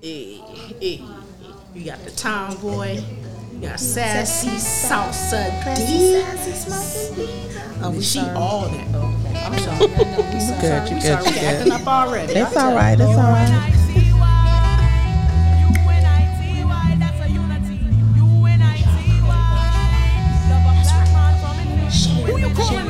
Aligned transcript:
Hey, 0.00 0.36
hey. 0.80 1.02
You 1.74 1.84
got 1.84 1.98
the 2.04 2.10
tomboy. 2.12 3.02
You 3.52 3.60
got 3.60 3.80
sassy 3.80 4.50
salsa 4.50 5.50
D. 5.74 6.22
Oh, 7.82 7.90
we 7.90 8.00
She 8.02 8.20
sorry. 8.20 8.36
all 8.36 8.68
that. 8.68 8.94
Okay, 8.94 9.44
I'm 9.44 9.58
sorry. 9.58 9.80
You 9.80 10.60
good, 10.60 10.88
you 10.90 10.94
We 10.96 11.02
good, 11.02 11.02
sorry. 11.02 11.24
you 11.24 11.30
We 11.32 11.46
acting 11.46 11.64
good. 11.64 11.80
up 11.80 11.86
already. 11.88 12.32
It's 12.34 12.56
I'll 12.56 12.64
all 12.64 12.70
tell 12.70 12.76
right, 12.76 12.92
it's 13.00 13.18
all 13.18 13.32
right. 13.32 13.74
Who 22.26 22.38
you 22.38 22.50
calling 22.54 22.88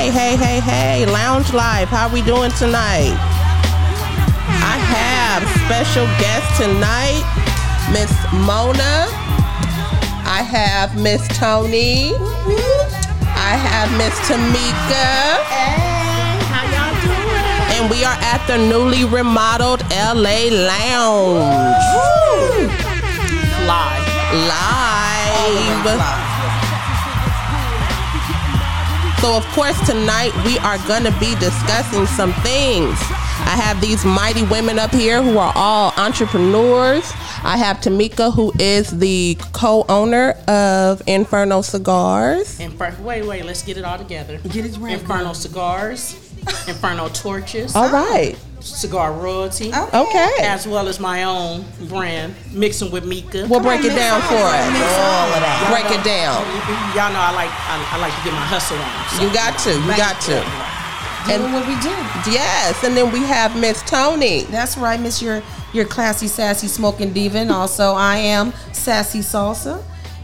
Hey, 0.00 0.08
hey, 0.08 0.36
hey, 0.36 0.60
hey, 0.60 1.04
Lounge 1.04 1.52
Life, 1.52 1.90
how 1.90 2.08
we 2.10 2.22
doing 2.22 2.50
tonight? 2.52 3.12
I 4.64 4.80
have 4.96 5.44
special 5.66 6.06
guest 6.16 6.48
tonight, 6.56 7.20
Miss 7.92 8.10
Mona. 8.32 9.12
I 10.24 10.40
have 10.40 10.96
Miss 10.96 11.20
Tony. 11.36 12.14
I 13.36 13.60
have 13.60 13.92
Miss 13.98 14.16
Tamika. 14.24 15.36
How 16.48 16.64
y'all 16.72 16.96
doing? 17.04 17.76
And 17.76 17.90
we 17.90 18.02
are 18.02 18.16
at 18.22 18.42
the 18.46 18.56
newly 18.56 19.04
remodeled 19.04 19.82
LA 19.90 20.48
Lounge. 20.48 21.44
Fly. 23.66 24.00
Live. 24.48 26.29
So, 29.20 29.36
of 29.36 29.44
course, 29.48 29.78
tonight 29.86 30.32
we 30.46 30.56
are 30.60 30.78
going 30.88 31.04
to 31.04 31.12
be 31.20 31.34
discussing 31.34 32.06
some 32.06 32.32
things. 32.42 32.96
I 33.42 33.54
have 33.54 33.78
these 33.80 34.02
mighty 34.02 34.44
women 34.44 34.78
up 34.78 34.92
here 34.92 35.22
who 35.22 35.36
are 35.36 35.52
all 35.54 35.92
entrepreneurs. 35.98 37.04
I 37.44 37.58
have 37.58 37.78
Tamika, 37.78 38.32
who 38.32 38.50
is 38.58 38.88
the 38.98 39.36
co 39.52 39.84
owner 39.90 40.30
of 40.48 41.02
Inferno 41.06 41.60
Cigars. 41.60 42.58
Infer- 42.60 42.96
wait, 43.00 43.26
wait. 43.26 43.44
Let's 43.44 43.62
get 43.62 43.76
it 43.76 43.84
all 43.84 43.98
together. 43.98 44.38
Get 44.38 44.64
it 44.64 44.78
right. 44.78 44.94
Inferno 44.98 45.34
cigars. 45.34 46.14
Inferno 46.66 47.08
torches. 47.10 47.76
All 47.76 47.90
right. 47.90 48.38
Cigar 48.60 49.12
royalty. 49.12 49.72
Okay. 49.74 50.30
As 50.40 50.66
well 50.66 50.86
as 50.88 51.00
my 51.00 51.24
own 51.24 51.64
brand, 51.88 52.34
mixing 52.52 52.90
with 52.90 53.04
Mika. 53.04 53.46
We'll 53.48 53.60
break 53.60 53.84
it 53.84 53.94
down 53.94 54.20
for 54.22 54.34
us. 54.34 54.66
all 54.66 55.28
of 55.32 55.40
that. 55.40 55.68
Break 55.70 55.90
it 55.98 56.04
down. 56.04 56.42
Y'all 56.94 57.12
know 57.12 57.20
I 57.20 57.32
like 57.34 57.50
I, 57.50 57.96
I 57.96 57.98
like 58.00 58.12
to 58.16 58.22
get 58.24 58.32
my 58.32 58.44
hustle 58.44 58.76
on. 58.76 59.08
so- 59.16 59.22
You 59.22 59.32
got 59.32 59.58
to. 59.60 59.72
You 59.72 59.96
got 59.96 60.20
to. 60.22 61.36
Doing 61.38 61.52
what 61.52 61.66
we 61.68 61.74
do. 61.80 61.90
Yes. 62.32 62.82
And 62.82 62.96
then 62.96 63.12
we 63.12 63.20
have 63.20 63.54
Miss 63.58 63.82
Tony. 63.82 64.42
That's 64.44 64.76
right, 64.78 64.98
Miss 64.98 65.20
your 65.20 65.42
your 65.72 65.84
classy, 65.84 66.26
sassy, 66.26 66.66
smoking 66.66 67.12
diva. 67.12 67.38
And 67.38 67.50
also, 67.52 67.92
I 67.92 68.16
am 68.16 68.52
sassy 68.72 69.20
salsa. 69.20 69.82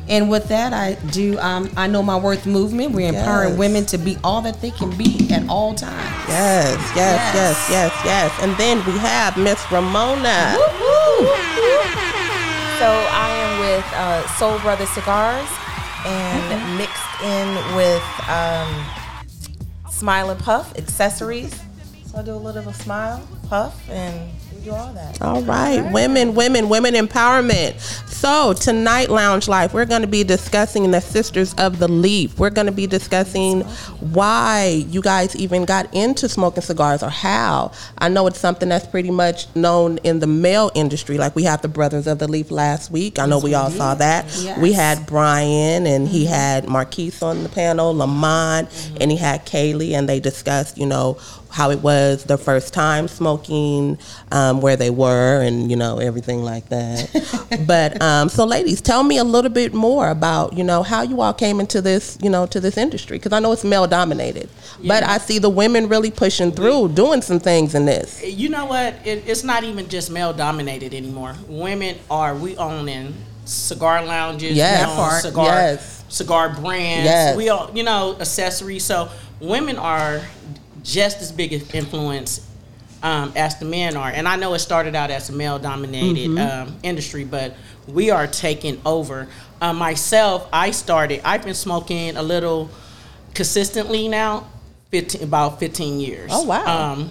And 0.09 0.31
with 0.31 0.47
that, 0.49 0.73
I 0.73 0.95
do. 1.11 1.37
Um, 1.41 1.69
I 1.77 1.87
know 1.89 2.03
my 2.03 2.17
worth 2.17 2.47
movement. 2.47 2.93
We're 2.93 3.09
empowering 3.09 3.51
Yes. 3.51 3.59
women 3.59 3.87
to 3.87 3.99
be 3.99 4.17
all 4.23 4.41
that 4.43 4.61
they 4.61 4.71
can 4.71 4.97
be 4.97 5.29
at 5.33 5.49
all 5.49 5.75
times. 5.75 6.29
Yes, 6.29 6.77
yes, 6.95 7.35
yes, 7.35 7.69
yes, 7.71 7.93
yes. 8.05 8.33
And 8.41 8.57
then 8.57 8.79
we 8.87 8.93
have 8.99 9.37
Miss 9.37 9.61
Ramona. 9.73 10.55
So 12.79 12.87
I 12.87 13.29
am 13.31 13.61
with 13.61 13.85
uh, 13.95 14.27
Soul 14.37 14.59
Brother 14.61 14.85
Cigars 14.87 15.49
and 16.05 16.79
mixed 16.79 17.03
in 17.25 17.75
with 17.75 18.03
um, 18.29 18.85
Smile 19.91 20.31
and 20.31 20.39
Puff 20.39 20.77
accessories. 20.79 21.59
So 22.05 22.19
I 22.19 22.23
do 22.23 22.33
a 22.33 22.37
little 22.37 22.61
of 22.61 22.67
a 22.69 22.75
smile, 22.75 23.27
puff, 23.49 23.89
and 23.91 24.15
we 24.46 24.46
do 24.67 24.73
all 24.73 24.93
that. 24.93 25.23
All 25.23 25.43
right, 25.43 25.93
women, 25.93 26.35
women, 26.35 26.69
women 26.69 26.95
empowerment. 26.95 27.81
So 28.09 28.55
tonight, 28.55 29.11
Lounge 29.11 29.47
Life, 29.47 29.73
we're 29.73 29.85
going 29.85 30.01
to 30.01 30.09
be 30.09 30.25
discussing 30.25 30.91
the 30.91 31.01
Sisters 31.01 31.55
of 31.55 31.79
the 31.79 31.87
Leaf. 31.87 32.39
We're 32.39 32.51
going 32.51 32.67
to 32.67 32.73
be 32.73 32.87
discussing 32.87 33.61
why 34.01 34.85
you 34.89 35.03
guys 35.03 35.37
even 35.37 35.65
got 35.65 35.93
into 35.95 36.29
smoking 36.29 36.63
cigars 36.63 37.03
or 37.03 37.11
how. 37.11 37.73
I 37.99 38.09
know 38.09 38.27
it's 38.27 38.41
something 38.41 38.69
that's 38.69 38.87
pretty 38.87 39.11
much 39.11 39.55
known 39.55 39.99
in 39.99 40.19
the 40.19 40.27
male 40.27 40.71
industry. 40.75 41.19
Like 41.19 41.37
we 41.37 41.45
have 41.45 41.63
the 41.63 41.69
Brothers 41.69 42.07
of 42.07 42.19
the 42.19 42.27
Leaf 42.27 42.51
last 42.51 42.91
week. 42.91 43.19
I 43.19 43.27
know 43.27 43.39
we 43.39 43.55
all 43.55 43.71
saw 43.71 43.95
that. 43.95 44.25
Yes. 44.39 44.59
We 44.59 44.73
had 44.73 45.07
Brian 45.07 45.87
and 45.87 46.09
he 46.09 46.25
mm-hmm. 46.25 46.33
had 46.33 46.69
Marquise 46.69 47.23
on 47.23 47.43
the 47.43 47.49
panel, 47.49 47.95
Lamont, 47.95 48.69
mm-hmm. 48.71 48.97
and 49.01 49.11
he 49.11 49.17
had 49.17 49.47
Kaylee, 49.47 49.93
and 49.93 50.09
they 50.09 50.21
discussed, 50.21 50.79
you 50.79 50.87
know, 50.87 51.19
how 51.57 51.71
it 51.71 51.81
was 51.81 52.25
the 52.25 52.37
first 52.37 52.75
time 52.75 53.09
smoking, 53.09 53.97
um, 54.31 54.61
where 54.61 54.77
they 54.77 54.91
were, 54.91 55.41
and 55.41 55.71
you 55.71 55.77
know 55.77 55.97
everything 55.99 56.43
like 56.43 56.69
that. 56.69 57.65
but 57.67 58.01
um, 58.03 58.29
so, 58.29 58.45
ladies, 58.45 58.83
tell 58.83 59.03
me 59.03 59.17
a 59.17 59.25
little 59.25 59.51
bit 59.51 59.73
more 59.73 60.11
about 60.11 60.53
you 60.53 60.63
know 60.63 60.83
how 60.83 61.01
you 61.01 61.23
all 61.23 61.33
came 61.33 61.59
into 61.59 61.81
this 61.81 62.19
you 62.21 62.29
know 62.29 62.45
to 62.45 62.61
this 62.61 62.77
industry 62.77 63.17
because 63.17 63.33
I 63.33 63.39
know 63.41 63.53
it's 63.53 63.65
male 63.65 63.87
dominated, 63.87 64.51
but 64.87 65.03
I 65.03 65.17
see 65.17 65.39
the 65.39 65.49
women 65.49 65.89
really 65.89 66.11
pushing 66.11 66.53
through, 66.53 66.91
doing 66.91 67.23
some 67.23 67.41
things 67.41 67.75
in 67.75 67.87
this. 67.87 68.23
You 68.23 68.51
know 68.51 68.67
what? 68.67 68.95
It, 69.07 69.27
it's 69.27 69.43
not 69.43 69.65
even 69.65 69.89
just 69.89 70.11
male 70.11 70.35
dominated 70.35 70.93
anymore. 70.93 71.37
Women 71.49 71.97
are 72.11 72.35
we 72.37 72.55
owning 72.59 73.15
cigar 73.47 74.05
lounges, 74.05 74.55
Yes. 74.59 75.23
cigar 75.23 75.47
yes. 75.47 76.05
cigar 76.11 76.51
brands, 76.51 77.07
Yes. 77.07 77.35
we 77.35 77.49
all 77.49 77.71
you 77.75 77.83
know 77.83 78.15
accessories. 78.21 78.85
So 78.85 79.09
women 79.41 79.79
are 79.79 80.21
just 80.87 81.21
as 81.21 81.33
big 81.33 81.53
an 81.53 81.63
influence 81.75 82.49
um, 83.03 83.33
as 83.37 83.59
the 83.59 83.65
men 83.65 83.97
are. 83.97 84.09
And 84.09 84.27
I 84.27 84.37
know 84.37 84.55
it 84.55 84.61
started 84.61 84.95
out 84.95 85.11
as 85.11 85.29
a 85.29 85.33
male 85.33 85.59
dominated 85.59 86.31
Mm-hmm. 86.31 86.69
um, 86.69 86.77
industry, 86.83 87.25
but 87.25 87.55
we 87.87 88.11
are 88.11 88.27
taking 88.27 88.81
over. 88.87 89.29
Uh, 89.61 89.73
myself, 89.73 90.49
I 90.53 90.71
started. 90.71 91.21
I've 91.25 91.45
been 91.45 91.55
smoking 91.55 92.17
a 92.17 92.23
little 92.23 92.71
consistently 93.35 94.09
now, 94.09 94.47
15, 94.91 95.23
about 95.23 95.59
15 95.61 96.01
years. 96.01 96.31
Oh, 96.33 96.45
wow. 96.45 96.93
Um, 96.93 97.11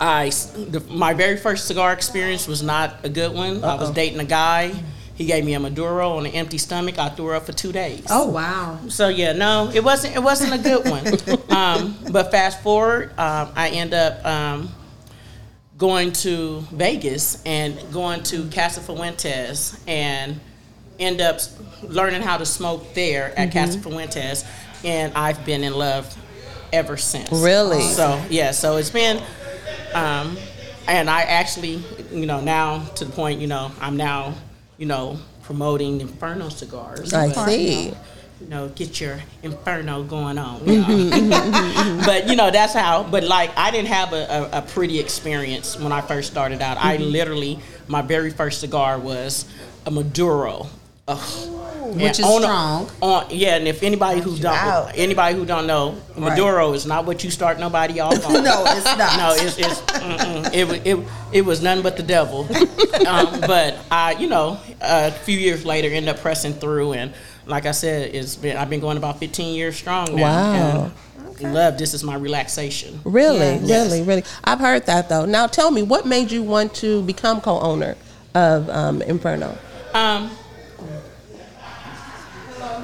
I 0.00 0.28
the, 0.28 0.82
my 0.90 1.14
very 1.14 1.36
first 1.36 1.66
cigar 1.68 1.92
experience 1.92 2.48
was 2.48 2.62
not 2.62 2.96
a 3.04 3.08
good 3.08 3.32
one. 3.32 3.62
I 3.64 3.76
was 3.76 3.90
dating 3.92 4.20
a 4.20 4.24
guy. 4.24 4.74
He 5.14 5.26
gave 5.26 5.44
me 5.44 5.54
a 5.54 5.60
Maduro 5.60 6.16
on 6.16 6.26
an 6.26 6.32
empty 6.32 6.58
stomach. 6.58 6.98
I 6.98 7.08
threw 7.08 7.26
her 7.26 7.34
up 7.34 7.46
for 7.46 7.52
two 7.52 7.72
days. 7.72 8.06
Oh 8.10 8.28
wow! 8.28 8.78
So 8.88 9.08
yeah, 9.08 9.32
no, 9.32 9.70
it 9.72 9.84
wasn't. 9.84 10.16
It 10.16 10.22
wasn't 10.22 10.54
a 10.54 10.58
good 10.58 10.88
one. 10.88 11.06
um, 11.56 11.96
but 12.10 12.30
fast 12.30 12.62
forward, 12.62 13.10
um, 13.18 13.52
I 13.54 13.70
end 13.70 13.94
up 13.94 14.24
um, 14.24 14.70
going 15.78 16.12
to 16.12 16.60
Vegas 16.72 17.42
and 17.44 17.78
going 17.92 18.22
to 18.24 18.48
Casa 18.50 18.80
Fuentes 18.80 19.80
and 19.86 20.40
end 20.98 21.20
up 21.20 21.40
learning 21.82 22.22
how 22.22 22.36
to 22.36 22.46
smoke 22.46 22.94
there 22.94 23.36
at 23.38 23.52
Casa 23.52 23.78
Fuentes, 23.78 24.44
and 24.84 25.12
I've 25.14 25.44
been 25.46 25.62
in 25.62 25.74
love 25.74 26.12
ever 26.72 26.96
since. 26.96 27.30
Really? 27.30 27.82
So 27.82 28.20
yeah, 28.30 28.50
so 28.50 28.76
it's 28.76 28.90
been. 28.90 29.22
Um, 29.94 30.36
and 30.86 31.08
I 31.08 31.22
actually, 31.22 31.82
you 32.12 32.26
know, 32.26 32.40
now 32.40 32.84
to 32.96 33.04
the 33.04 33.12
point, 33.12 33.40
you 33.40 33.46
know, 33.46 33.70
I'm 33.80 33.96
now, 33.96 34.34
you 34.78 34.86
know, 34.86 35.18
promoting 35.42 36.00
Inferno 36.00 36.48
cigars. 36.48 37.12
I 37.12 37.28
But, 37.32 37.46
see. 37.46 37.84
You 37.84 37.90
know, 37.90 37.96
you 38.40 38.48
know, 38.48 38.68
get 38.68 39.00
your 39.00 39.20
inferno 39.42 40.02
going 40.02 40.38
on. 40.38 40.66
you 40.66 40.82
mm-hmm, 40.82 41.28
know. 41.28 41.40
Mm-hmm, 41.40 41.52
mm-hmm. 41.80 42.04
but 42.04 42.28
you 42.28 42.36
know, 42.36 42.50
that's 42.50 42.74
how. 42.74 43.02
But 43.04 43.24
like, 43.24 43.56
I 43.56 43.70
didn't 43.70 43.88
have 43.88 44.12
a, 44.12 44.50
a, 44.52 44.58
a 44.58 44.62
pretty 44.62 44.98
experience 44.98 45.78
when 45.78 45.92
I 45.92 46.00
first 46.00 46.30
started 46.30 46.60
out. 46.60 46.76
I 46.78 46.96
literally, 46.96 47.58
my 47.88 48.02
very 48.02 48.30
first 48.30 48.60
cigar 48.60 48.98
was 48.98 49.46
a 49.86 49.90
Maduro. 49.90 50.66
Ugh. 51.08 51.50
Which 52.02 52.18
is 52.18 52.24
on 52.24 52.42
a- 52.42 52.46
strong. 52.46 52.90
on, 53.00 53.26
yeah, 53.30 53.56
and 53.56 53.68
if 53.68 53.82
anybody 53.82 54.20
who 54.20 54.36
don't, 54.36 54.54
out. 54.54 54.92
anybody 54.96 55.36
who 55.36 55.44
don't 55.46 55.66
know, 55.66 55.96
Maduro 56.16 56.72
is 56.72 56.86
not 56.86 57.04
what 57.06 57.22
you 57.24 57.30
start 57.30 57.58
nobody 57.58 58.00
off 58.00 58.24
on. 58.26 58.42
No, 58.44 58.64
it's 58.66 58.84
not. 58.84 59.16
No, 59.18 59.34
it's, 59.36 59.58
it's 59.58 59.82
it, 60.54 60.86
it 60.86 60.98
it 61.32 61.42
was 61.44 61.62
nothing 61.62 61.82
but 61.82 61.96
the 61.96 62.02
devil. 62.02 62.40
um, 63.06 63.40
but 63.40 63.78
I, 63.90 64.12
you 64.18 64.28
know, 64.28 64.58
a 64.80 65.10
few 65.10 65.38
years 65.38 65.64
later, 65.64 65.88
end 65.88 66.08
up 66.08 66.18
pressing 66.20 66.52
through, 66.54 66.94
and 66.94 67.12
like 67.46 67.66
I 67.66 67.72
said, 67.72 68.14
it's 68.14 68.36
been 68.36 68.56
I've 68.56 68.70
been 68.70 68.80
going 68.80 68.96
about 68.96 69.18
15 69.18 69.54
years 69.54 69.76
strong 69.76 70.14
now. 70.16 70.22
Wow. 70.22 70.90
and 71.40 71.52
love 71.54 71.76
this 71.78 71.94
is 71.94 72.02
my 72.04 72.14
relaxation. 72.16 73.00
Really, 73.04 73.56
Yes. 73.56 73.90
really, 73.90 74.02
really. 74.02 74.24
I've 74.44 74.60
heard 74.60 74.86
that 74.86 75.08
though. 75.08 75.26
Now 75.26 75.46
tell 75.46 75.70
me, 75.70 75.82
what 75.82 76.06
made 76.06 76.30
you 76.30 76.42
want 76.42 76.74
to 76.76 77.02
become 77.02 77.40
co-owner 77.40 77.96
of 78.34 78.68
um, 78.70 79.02
Inferno? 79.02 79.56
Um, 79.92 80.30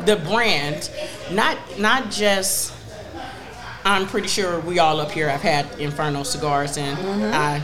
the 0.04 0.16
brand, 0.16 0.90
not 1.30 1.56
not 1.78 2.10
just. 2.10 2.74
I'm 3.82 4.06
pretty 4.06 4.28
sure 4.28 4.60
we 4.60 4.78
all 4.78 5.00
up 5.00 5.10
here 5.10 5.28
have 5.28 5.40
had 5.40 5.66
Inferno 5.80 6.22
cigars, 6.22 6.76
and 6.76 6.98
I, 7.34 7.62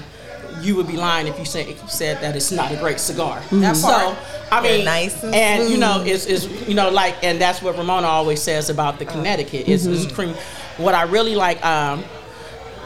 you 0.62 0.74
would 0.76 0.86
be 0.86 0.96
lying 0.96 1.26
if 1.26 1.38
you 1.38 1.44
said 1.44 1.68
if 1.68 1.82
you 1.82 1.88
said 1.88 2.22
that 2.22 2.34
it's 2.34 2.50
not 2.50 2.72
a 2.72 2.76
great 2.76 3.00
cigar. 3.00 3.42
That 3.52 3.76
So. 3.76 4.16
I 4.50 4.62
They're 4.62 4.76
mean, 4.76 4.84
nice 4.84 5.24
and 5.24 5.68
you 5.68 5.76
know, 5.76 6.04
it's, 6.06 6.26
it's 6.26 6.46
you 6.68 6.74
know 6.74 6.88
like, 6.88 7.16
and 7.24 7.40
that's 7.40 7.60
what 7.60 7.76
Ramona 7.76 8.06
always 8.06 8.40
says 8.40 8.70
about 8.70 9.00
the 9.00 9.04
Connecticut. 9.04 9.68
It's, 9.68 9.86
it's 9.86 10.10
cream. 10.12 10.34
What 10.76 10.94
I 10.94 11.02
really 11.02 11.34
like. 11.34 11.64
Um, 11.66 12.04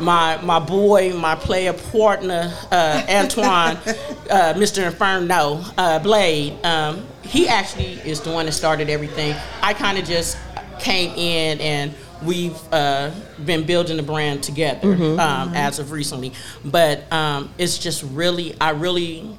my 0.00 0.40
my 0.42 0.58
boy, 0.58 1.12
my 1.12 1.34
player 1.34 1.74
partner, 1.74 2.52
uh, 2.72 3.04
Antoine, 3.08 3.76
uh, 4.30 4.54
Mr. 4.56 4.86
Inferno, 4.86 5.62
uh, 5.76 5.98
Blade. 5.98 6.64
Um, 6.64 7.06
he 7.30 7.48
actually 7.48 7.92
is 8.04 8.20
the 8.20 8.30
one 8.30 8.46
that 8.46 8.52
started 8.52 8.90
everything. 8.90 9.34
I 9.62 9.72
kind 9.74 9.98
of 9.98 10.04
just 10.04 10.36
came 10.80 11.12
in 11.16 11.60
and 11.60 11.94
we've 12.22 12.58
uh, 12.72 13.10
been 13.44 13.64
building 13.64 13.96
the 13.96 14.02
brand 14.02 14.42
together 14.42 14.92
um, 15.20 15.54
as 15.54 15.78
of 15.78 15.92
recently. 15.92 16.32
But 16.64 17.10
um, 17.12 17.50
it's 17.58 17.78
just 17.78 18.02
really, 18.02 18.54
I 18.60 18.70
really 18.70 19.38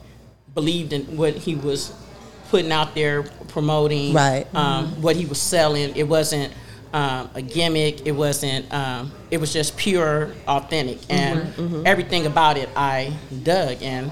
believed 0.54 0.94
in 0.94 1.18
what 1.18 1.34
he 1.36 1.56
was 1.56 1.94
putting 2.50 2.72
out 2.72 2.96
there, 2.96 3.24
promoting, 3.50 4.14
Right. 4.14 4.46
um, 4.56 5.02
what 5.02 5.16
he 5.16 5.26
was 5.26 5.40
selling. 5.40 5.96
It 5.96 6.04
wasn't 6.08 6.54
um, 6.94 7.30
a 7.36 7.42
gimmick. 7.42 8.06
It 8.06 8.12
wasn't. 8.12 8.72
Um, 8.74 9.12
it 9.30 9.40
was 9.40 9.54
just 9.54 9.78
pure, 9.78 10.32
authentic, 10.48 11.00
and 11.10 11.88
everything 11.88 12.26
about 12.26 12.58
it 12.58 12.68
I 12.76 13.14
dug, 13.44 13.82
and 13.82 14.12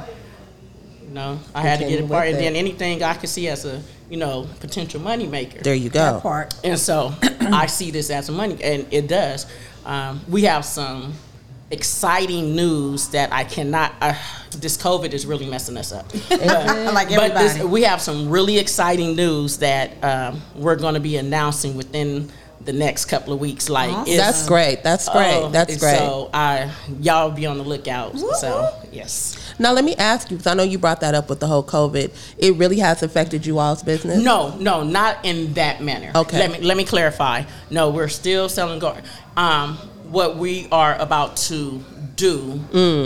you 1.10 1.16
know 1.16 1.40
I 1.56 1.62
had 1.62 1.80
to 1.80 1.86
get 1.88 2.00
a 2.04 2.08
part. 2.08 2.28
with 2.28 2.36
And 2.36 2.44
then 2.46 2.56
anything 2.56 3.02
I 3.04 3.16
could 3.16 3.30
see 3.30 3.48
as 3.50 3.66
a 3.66 3.82
you 4.10 4.18
know 4.18 4.48
potential 4.60 5.02
money 5.02 5.26
maker. 5.28 5.60
There 5.62 5.74
you 5.76 5.90
That 5.90 6.14
go. 6.14 6.20
part. 6.22 6.54
And 6.64 6.78
so 6.80 7.14
I 7.42 7.66
see 7.66 7.92
this 7.92 8.10
as 8.12 8.30
a 8.30 8.32
money, 8.32 8.58
and 8.64 8.86
it 8.92 9.08
does. 9.08 9.46
Um, 9.86 10.22
we 10.30 10.44
have 10.44 10.64
some 10.66 11.14
exciting 11.72 12.56
news 12.56 13.10
that 13.10 13.32
I 13.34 13.44
cannot. 13.44 13.94
Uh, 14.02 14.14
this 14.58 14.78
COVID 14.78 15.14
is 15.14 15.26
really 15.26 15.46
messing 15.50 15.78
us 15.78 15.92
up. 15.92 16.08
But, 16.30 16.94
Like 16.94 17.10
but 17.10 17.34
this, 17.34 17.52
everybody. 17.54 17.66
we 17.66 17.84
have 17.84 18.02
some 18.02 18.30
really 18.30 18.58
exciting 18.58 19.16
news 19.16 19.58
that 19.58 19.92
um, 20.04 20.42
we're 20.56 20.76
going 20.76 20.96
to 20.96 21.00
be 21.00 21.18
announcing 21.18 21.76
within 21.76 22.30
the 22.72 22.78
next 22.78 23.06
couple 23.06 23.34
of 23.34 23.40
weeks. 23.40 23.68
Like 23.70 23.90
it's- 24.08 24.18
That's 24.18 24.48
great. 24.48 24.84
That's 24.84 25.10
great. 25.10 25.34
oh, 25.34 25.50
That's 25.50 25.78
great. 25.78 25.98
So 25.98 26.30
I, 26.34 26.72
y'all 27.00 27.32
be 27.32 27.46
on 27.48 27.58
the 27.58 27.64
lookout. 27.64 28.18
So 28.18 28.70
yes. 28.92 29.36
Now 29.58 29.74
let 29.74 29.84
me 29.84 29.96
ask 29.96 30.30
you, 30.30 30.38
because 30.38 30.48
I 30.52 30.54
know 30.54 30.64
you 30.64 30.78
brought 30.78 31.02
that 31.02 31.16
up 31.16 31.30
with 31.30 31.40
the 31.40 31.48
whole 31.48 31.64
COVID. 31.64 32.12
It 32.38 32.56
really 32.56 32.80
has 32.80 33.02
affected 33.04 33.46
you 33.46 33.58
all's 33.60 33.82
business. 33.84 34.24
No, 34.24 34.56
no, 34.58 34.84
not 34.84 35.18
in 35.26 35.54
that 35.56 35.82
manner. 35.82 36.12
Okay. 36.16 36.38
Let 36.38 36.52
me 36.52 36.60
let 36.66 36.78
me 36.78 36.86
clarify. 36.86 37.44
No, 37.72 37.90
we're 37.90 38.08
still 38.08 38.48
selling 38.50 38.80
guard. 38.80 39.04
Um, 39.36 39.76
what 40.10 40.38
we 40.38 40.68
are 40.72 40.96
about 40.98 41.38
to 41.38 41.84
do, 42.16 42.60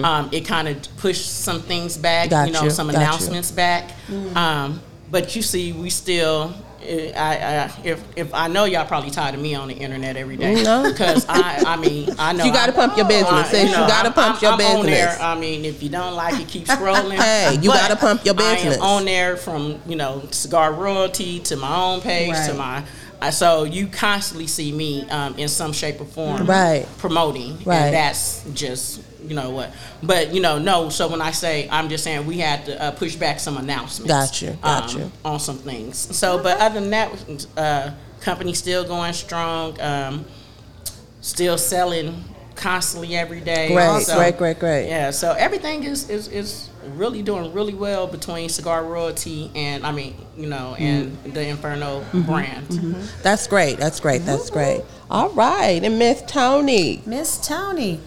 um, 0.04 0.30
it 0.32 0.42
kind 0.46 0.68
of 0.68 0.76
pushed 0.98 1.28
some 1.44 1.62
things 1.62 1.98
back. 1.98 2.28
Mm. 2.28 2.30
Got 2.32 2.48
you 2.48 2.54
know, 2.54 2.64
you, 2.64 2.70
some 2.70 2.88
got 2.88 2.94
you. 2.94 3.00
announcements 3.00 3.52
back. 3.52 3.92
Um, 4.36 4.82
but 5.10 5.36
you 5.36 5.42
see, 5.42 5.72
we 5.72 5.90
still. 5.90 6.54
I, 7.16 7.64
I 7.66 7.72
if 7.84 8.04
if 8.16 8.34
I 8.34 8.48
know 8.48 8.66
y'all 8.66 8.86
probably 8.86 9.10
tired 9.12 9.36
of 9.36 9.42
me 9.42 9.56
on 9.56 9.68
the 9.68 9.74
internet 9.76 10.16
every 10.18 10.38
day 10.38 10.62
No. 10.64 10.84
because 10.92 11.26
I 11.30 11.64
I 11.66 11.76
mean 11.78 12.10
I 12.20 12.34
know 12.34 12.44
You 12.46 12.52
gotta 12.54 12.72
pump 12.72 12.98
your 12.98 13.08
business, 13.08 13.32
I- 13.32 13.44
sis. 13.52 13.70
You 13.70 13.76
gotta 13.76 14.10
I'm- 14.10 14.14
pump 14.14 14.36
I'm- 14.36 14.42
your 14.44 14.52
I'm 14.72 14.78
On 14.80 14.86
there. 14.86 15.08
business. 15.08 15.22
I 15.22 15.40
mean, 15.40 15.66
if 15.66 15.82
you 15.84 15.90
don't 15.90 16.16
like 16.16 16.40
it, 16.40 16.48
keep 16.48 16.66
scrolling. 16.68 17.18
Hey, 17.24 17.58
you 17.62 17.70
gotta 17.70 17.96
pump 17.96 18.26
your 18.26 18.34
business. 18.34 18.52
I 18.52 18.56
business. 18.70 18.78
am 18.78 18.84
on 18.84 19.06
there 19.06 19.38
from 19.38 19.80
you 19.88 19.96
know 19.96 20.24
cigar 20.32 20.74
royalty 20.74 21.40
to 21.42 21.56
my 21.58 21.76
own 21.76 22.02
page 22.02 22.36
to 22.48 22.54
my. 22.54 22.84
So 23.32 23.64
you 23.64 23.88
constantly 23.88 24.48
see 24.48 24.74
me 24.74 25.10
um, 25.10 25.36
in 25.38 25.48
some 25.48 25.72
shape 25.72 26.02
or 26.02 26.06
form 26.06 26.46
Right. 26.46 26.86
promoting, 26.98 27.58
Right. 27.64 27.78
and 27.78 27.94
that's 27.94 28.44
just 28.54 29.00
you 29.28 29.36
know 29.36 29.50
what. 29.52 29.74
But 30.02 30.34
you 30.34 30.42
know, 30.42 30.58
no. 30.60 30.90
So 30.90 31.08
when 31.08 31.22
I 31.22 31.32
say, 31.32 31.68
I'm 31.70 31.90
just 31.90 32.04
saying 32.04 32.26
we 32.28 32.38
had 32.40 32.66
to 32.66 32.82
uh, 32.82 32.92
push 32.92 33.16
back 33.16 33.40
some 33.40 33.58
announcements. 33.58 34.12
Got 34.12 34.42
you, 34.42 34.58
got 34.62 34.94
um, 34.96 35.02
you. 35.02 35.12
on 35.26 35.40
some 35.40 35.58
things. 35.58 35.98
So, 36.16 36.42
but 36.42 36.60
other 36.60 36.80
than 36.80 36.90
that, 36.92 37.46
uh, 37.58 37.92
company 38.22 38.54
still 38.54 38.84
going 38.84 39.14
strong. 39.14 39.80
Um, 39.82 40.26
still 41.22 41.58
selling 41.58 42.22
constantly 42.56 43.16
every 43.16 43.40
day. 43.40 43.70
Great, 43.74 44.04
So- 44.04 44.18
great, 44.18 44.38
great, 44.38 44.60
great. 44.60 44.88
yeah, 44.90 45.10
so 45.12 45.32
everything 45.32 45.84
is, 45.86 46.10
is, 46.10 46.28
is 46.28 46.70
really 46.96 47.22
doing 47.22 47.54
really 47.54 47.74
well 47.74 48.08
between 48.08 48.50
Cigar 48.50 48.84
Royalty 48.84 49.50
and 49.56 49.86
I 49.86 49.92
mean, 49.94 50.16
you 50.38 50.48
know, 50.48 50.76
and 50.78 51.12
Mm-hmm. 51.12 51.32
the 51.32 51.48
Inferno 51.48 52.04
brand. 52.14 52.68
That's 53.24 53.48
great. 53.48 53.78
That's 53.78 54.00
great. 54.02 54.26
That's 54.26 54.50
great. 54.50 54.82
All 55.10 55.30
right, 55.30 55.82
and 55.84 55.98
Miss 55.98 56.22
Tony. 56.28 57.02
Miss 57.06 57.38
Tony. 57.48 58.00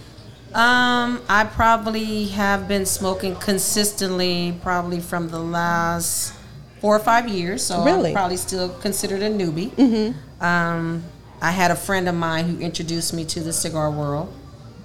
Um, 0.56 1.20
I 1.28 1.44
probably 1.44 2.28
have 2.28 2.66
been 2.66 2.86
smoking 2.86 3.36
consistently 3.36 4.58
probably 4.62 5.00
from 5.00 5.28
the 5.28 5.38
last 5.38 6.32
four 6.80 6.96
or 6.96 6.98
five 6.98 7.28
years. 7.28 7.62
So 7.62 7.84
Really? 7.84 8.10
I'm 8.10 8.14
probably 8.14 8.38
still 8.38 8.70
considered 8.70 9.20
a 9.20 9.28
newbie. 9.28 9.70
Mm-hmm. 9.72 10.42
Um, 10.42 11.04
I 11.42 11.50
had 11.50 11.70
a 11.70 11.76
friend 11.76 12.08
of 12.08 12.14
mine 12.14 12.46
who 12.48 12.58
introduced 12.58 13.12
me 13.12 13.26
to 13.26 13.40
the 13.40 13.52
cigar 13.52 13.90
world, 13.90 14.32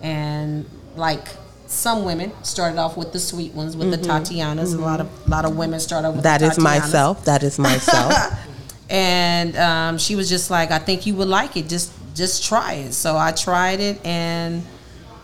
and 0.02 0.66
like 0.98 1.30
some 1.68 2.04
women 2.04 2.34
started 2.44 2.78
off 2.78 2.98
with 2.98 3.14
the 3.14 3.20
sweet 3.20 3.54
ones, 3.54 3.78
with 3.78 3.92
the 3.92 3.98
Tatianas. 3.98 4.76
A 4.76 4.78
lot 4.78 5.00
of 5.00 5.08
a 5.26 5.30
lot 5.30 5.46
of 5.46 5.56
women 5.56 5.80
start 5.80 6.04
off 6.04 6.16
with 6.16 6.24
That 6.24 6.42
is 6.42 6.60
myself. 6.60 7.24
That 7.24 7.44
is 7.44 7.58
myself. 7.58 8.14
and 8.90 9.56
um, 9.56 9.98
she 9.98 10.18
was 10.18 10.28
just 10.28 10.52
like, 10.52 10.72
"I 10.72 10.80
think 10.80 11.06
you 11.06 11.16
would 11.16 11.30
like 11.30 11.56
it. 11.56 11.70
Just 11.70 11.94
just 12.14 12.44
try 12.44 12.74
it." 12.74 12.92
So 12.92 13.16
I 13.18 13.32
tried 13.32 13.80
it, 13.80 14.06
and 14.06 14.64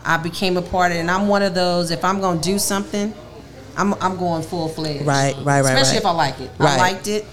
I 0.08 0.16
became 0.16 0.56
a 0.56 0.62
part 0.62 0.90
of 0.90 0.96
it. 0.96 1.00
And 1.00 1.10
I'm 1.10 1.28
one 1.28 1.42
of 1.42 1.54
those. 1.54 1.90
If 1.90 2.02
I'm 2.02 2.20
gonna 2.20 2.40
do 2.40 2.58
something, 2.58 3.12
I'm 3.76 3.92
I'm 4.02 4.16
going 4.16 4.42
full 4.42 4.68
fledged. 4.68 5.06
Right, 5.06 5.36
right, 5.36 5.44
right, 5.44 5.60
Especially 5.60 5.90
right. 5.90 5.98
if 5.98 6.06
I 6.06 6.10
like 6.10 6.40
it. 6.40 6.50
Right. 6.58 6.70
I 6.70 6.76
liked 6.76 7.08
it. 7.08 7.26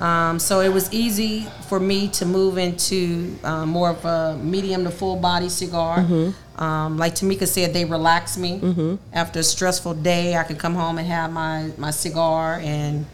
Um, 0.00 0.38
so 0.38 0.60
it 0.60 0.68
was 0.68 0.92
easy 0.92 1.46
for 1.68 1.80
me 1.80 2.08
to 2.08 2.26
move 2.26 2.58
into 2.58 3.34
uh, 3.42 3.64
more 3.64 3.90
of 3.90 4.04
a 4.04 4.36
medium 4.42 4.84
to 4.84 4.90
full 4.90 5.16
body 5.16 5.48
cigar. 5.48 5.98
Mm-hmm. 5.98 6.62
Um, 6.62 6.98
like 6.98 7.14
Tamika 7.14 7.46
said, 7.46 7.72
they 7.72 7.84
relax 7.86 8.36
me. 8.36 8.98
After 9.12 9.40
a 9.40 9.42
stressful 9.42 9.94
day, 9.94 10.36
I 10.36 10.42
could 10.42 10.58
come 10.58 10.74
home 10.74 10.98
and 10.98 11.06
have 11.06 11.32
my, 11.32 11.70
my 11.78 11.92
cigar 11.92 12.60
and 12.62 13.06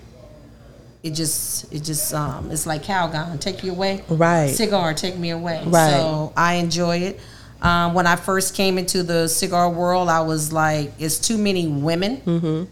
it 1.02 1.14
just 1.14 1.72
it 1.72 1.82
just 1.82 2.14
um, 2.14 2.50
it's 2.50 2.66
like 2.66 2.84
Calgon, 2.84 3.40
take 3.40 3.64
you 3.64 3.72
away. 3.72 4.04
Right. 4.08 4.50
Cigar, 4.50 4.94
take 4.94 5.16
me 5.16 5.30
away. 5.30 5.62
Right. 5.66 5.90
So 5.90 6.32
I 6.36 6.54
enjoy 6.54 6.98
it. 6.98 7.20
Um, 7.62 7.94
when 7.94 8.06
I 8.06 8.16
first 8.16 8.54
came 8.56 8.76
into 8.76 9.02
the 9.02 9.28
cigar 9.28 9.70
world, 9.70 10.08
I 10.08 10.20
was 10.20 10.52
like, 10.52 10.92
it's 10.98 11.18
too 11.18 11.38
many 11.38 11.68
women, 11.68 12.16
Mm-hmm. 12.18 12.64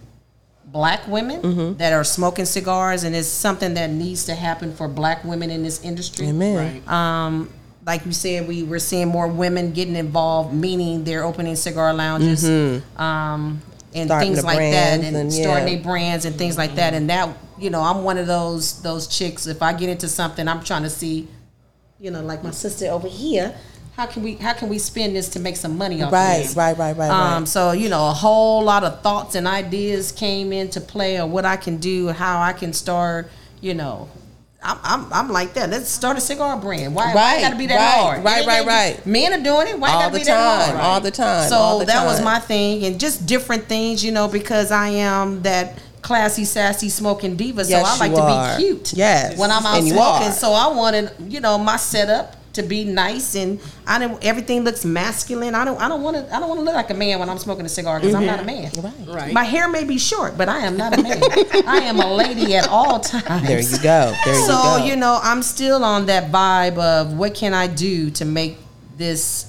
black 0.66 1.06
women 1.09 1.76
that 1.78 1.92
are 1.92 2.04
smoking 2.04 2.44
cigars, 2.44 3.04
and 3.04 3.14
it's 3.14 3.28
something 3.28 3.75
that 3.75 3.90
needs 3.90 4.25
to 4.26 4.35
happen 4.35 4.75
for 4.75 4.88
black 4.88 5.25
women 5.25 5.50
in 5.50 5.62
this 5.62 5.82
industry. 5.85 6.26
Amen. 6.28 6.82
Right. 6.85 6.88
Um, 6.88 7.50
like 7.87 8.04
you 8.04 8.12
said, 8.12 8.47
we 8.47 8.62
we're 8.62 8.78
seeing 8.78 9.09
more 9.09 9.26
women 9.26 9.73
getting 9.73 9.97
involved, 9.97 10.52
meaning 10.52 11.04
they're 11.04 11.25
opening 11.25 11.56
cigar 11.56 11.94
lounges, 11.94 12.44
um, 12.44 12.50
and 12.99 13.61
Mm-hmm. 13.92 14.06
Starting 14.06 14.35
things 14.35 14.44
like 14.44 14.59
that, 14.59 15.00
brands 15.00 15.06
and, 15.06 15.16
and, 15.16 15.32
starting 15.32 15.68
yeah. 15.68 15.75
their 15.75 15.82
brands 15.82 16.25
and 16.25 16.37
things 16.37 16.56
like 16.56 16.76
that. 16.76 16.94
And 16.94 17.11
that, 17.11 17.37
you 17.59 17.70
know, 17.70 17.80
I'm 17.80 18.04
one 18.04 18.18
of 18.18 18.28
those 18.28 18.82
those 18.82 19.09
chicks. 19.09 19.47
If 19.49 19.62
I 19.62 19.73
get 19.73 19.88
into 19.88 20.09
something, 20.09 20.47
I'm 20.47 20.62
trying 20.62 20.85
to 20.85 20.90
see, 20.90 21.26
you 21.99 22.11
know, 22.12 22.23
like 22.23 22.44
my 22.44 22.52
sister 22.52 22.87
over 22.87 23.09
here. 23.09 23.52
How 24.00 24.07
can 24.07 24.23
we 24.23 24.37
how 24.37 24.54
can 24.54 24.71
we 24.71 24.78
spend 24.78 25.14
this 25.14 25.28
to 25.30 25.38
make 25.40 25.57
some 25.57 25.76
money 25.76 26.02
off 26.02 26.11
Right, 26.11 26.38
this? 26.38 26.57
right, 26.57 26.75
right, 26.78 26.97
right, 26.97 27.11
right. 27.11 27.35
Um, 27.37 27.45
so 27.45 27.73
you 27.73 27.90
know, 27.90 28.09
a 28.09 28.14
whole 28.14 28.62
lot 28.64 28.83
of 28.83 29.02
thoughts 29.02 29.35
and 29.35 29.47
ideas 29.47 30.11
came 30.11 30.54
into 30.54 30.80
play 30.80 31.19
of 31.19 31.28
what 31.30 31.45
I 31.45 31.57
can 31.59 31.76
do, 31.76 32.09
how 32.09 32.40
I 32.40 32.54
can 32.54 32.73
start. 32.73 33.30
You 33.61 33.75
know, 33.75 34.09
I'm 34.62 34.78
I'm, 34.83 35.12
I'm 35.12 35.28
like 35.28 35.52
that. 35.52 35.69
Let's 35.69 35.90
start 35.90 36.16
a 36.16 36.21
cigar 36.23 36.57
brand. 36.59 36.95
Why, 36.95 37.14
why 37.14 37.35
Right, 37.35 37.38
it 37.40 37.42
got 37.42 37.50
to 37.50 37.57
be 37.59 37.66
that 37.66 37.75
right, 37.76 38.00
hard? 38.02 38.25
right, 38.25 38.47
right, 38.47 38.64
right. 38.66 39.04
Men 39.04 39.35
are 39.38 39.45
doing 39.45 39.69
it. 39.69 39.78
Why 39.78 39.90
All 39.90 40.00
got 40.00 40.07
to 40.07 40.12
the 40.14 40.19
be 40.21 40.25
that 40.25 40.64
time, 40.66 40.76
hard? 40.78 40.80
all 40.87 41.00
the 41.02 41.11
time, 41.11 41.49
So 41.50 41.57
all 41.57 41.78
the 41.80 41.85
that 41.85 42.07
was 42.07 42.23
my 42.23 42.38
thing, 42.38 42.87
and 42.87 42.99
just 42.99 43.26
different 43.26 43.64
things, 43.64 44.02
you 44.02 44.12
know, 44.12 44.28
because 44.28 44.71
I 44.71 44.88
am 44.88 45.42
that 45.42 45.78
classy, 46.00 46.47
sassy, 46.47 46.88
smoking 46.88 47.37
diva. 47.37 47.66
So 47.66 47.76
I 47.76 47.99
like 47.99 48.14
to 48.14 48.23
are. 48.23 48.57
be 48.57 48.62
cute. 48.64 48.95
Yes, 48.95 49.37
when 49.38 49.50
I'm 49.50 49.66
out 49.66 49.83
smoking. 49.85 50.33
So 50.33 50.52
I 50.54 50.69
wanted, 50.75 51.11
you 51.28 51.40
know, 51.40 51.59
my 51.59 51.76
setup 51.76 52.37
to 52.52 52.62
be 52.64 52.85
nice 52.85 53.37
and 53.37 53.61
I 53.87 53.99
don't 54.00 54.25
everything 54.25 54.64
looks 54.64 54.85
masculine. 54.85 55.54
I 55.54 55.64
don't 55.64 55.80
I 55.80 55.88
don't 55.88 56.02
want 56.02 56.16
to 56.16 56.35
I 56.35 56.40
don't 56.40 56.49
want 56.49 56.59
to 56.61 56.64
look 56.64 56.75
like 56.75 56.90
a 56.90 56.95
man 56.95 57.19
when 57.21 57.28
I'm 57.30 57.38
smoking 57.38 57.64
a 57.64 57.69
cigar 57.69 58.00
because 58.00 58.14
I'm 58.14 58.26
not 58.26 58.40
a 58.40 58.45
man. 58.45 58.71
Mm-hmm. 58.73 59.11
Right. 59.11 59.23
Right. 59.23 59.33
My 59.33 59.45
hair 59.45 59.69
may 59.69 59.85
be 59.85 59.99
short, 59.99 60.37
but 60.37 60.49
I 60.49 60.59
am 60.61 60.76
not 60.76 60.99
a 60.99 61.02
man. 61.02 61.23
I 61.66 61.78
am 61.85 62.00
a 62.00 62.12
lady 62.12 62.54
at 62.57 62.69
all 62.69 62.99
times. 63.00 63.47
There 63.47 63.61
you 63.61 63.78
go. 63.83 64.12
There 64.25 64.35
you 64.35 64.47
So 64.47 64.52
go. 64.78 64.85
you 64.85 64.97
know, 64.97 65.21
I'm 65.23 65.42
still 65.42 65.85
on 65.85 66.07
that 66.07 66.33
vibe 66.33 66.78
of 66.78 67.12
what 67.16 67.35
can 67.35 67.54
I 67.54 67.66
do 67.69 68.11
to 68.11 68.25
make 68.25 68.59
this 68.97 69.47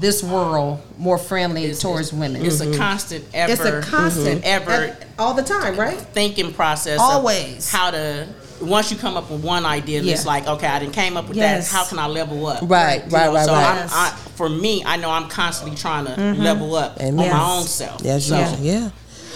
this 0.00 0.22
world 0.22 0.80
more 0.96 1.18
friendly 1.18 1.74
towards 1.74 2.12
women. 2.12 2.44
It's 2.46 2.60
a 2.60 2.76
constant 2.76 3.24
ever. 3.34 3.52
It's 3.52 3.62
a 3.62 3.80
constant 3.90 4.44
ever 4.44 4.70
at- 4.70 5.06
all 5.18 5.34
the 5.34 5.42
time, 5.42 5.76
right? 5.76 5.98
thinking 5.98 6.52
process. 6.52 7.00
of 7.00 7.00
Always. 7.00 7.70
how 7.72 7.90
to. 7.90 8.28
Once 8.60 8.90
you 8.90 8.96
come 8.96 9.16
up 9.16 9.30
with 9.30 9.42
one 9.44 9.64
idea, 9.64 10.02
it's 10.02 10.26
like 10.26 10.46
okay, 10.46 10.66
I 10.66 10.78
didn't 10.80 10.94
came 10.94 11.16
up 11.16 11.28
with 11.28 11.36
Yes. 11.36 11.70
that. 11.70 11.76
How 11.76 11.84
can 11.84 11.98
I 11.98 12.06
level 12.06 12.46
up? 12.46 12.60
Right, 12.62 13.04
You 13.04 13.10
right, 13.10 13.26
know, 13.26 13.34
right, 13.34 13.46
so 13.46 13.52
right. 13.52 13.78
I'm, 13.82 13.88
I, 13.90 14.10
for 14.36 14.48
me, 14.48 14.82
I 14.84 14.96
know 14.96 15.10
I'm 15.10 15.28
constantly 15.28 15.76
trying 15.76 16.06
to 16.06 16.34
level 16.34 16.74
up 16.74 16.98
Amen. 17.00 17.18
on 17.18 17.24
Yes. 17.24 17.32
my 17.34 17.50
own 17.56 17.62
self. 17.64 18.00
Yes, 18.02 18.26
so, 18.26 18.36
yeah. 18.36 18.56
yeah. 18.60 18.90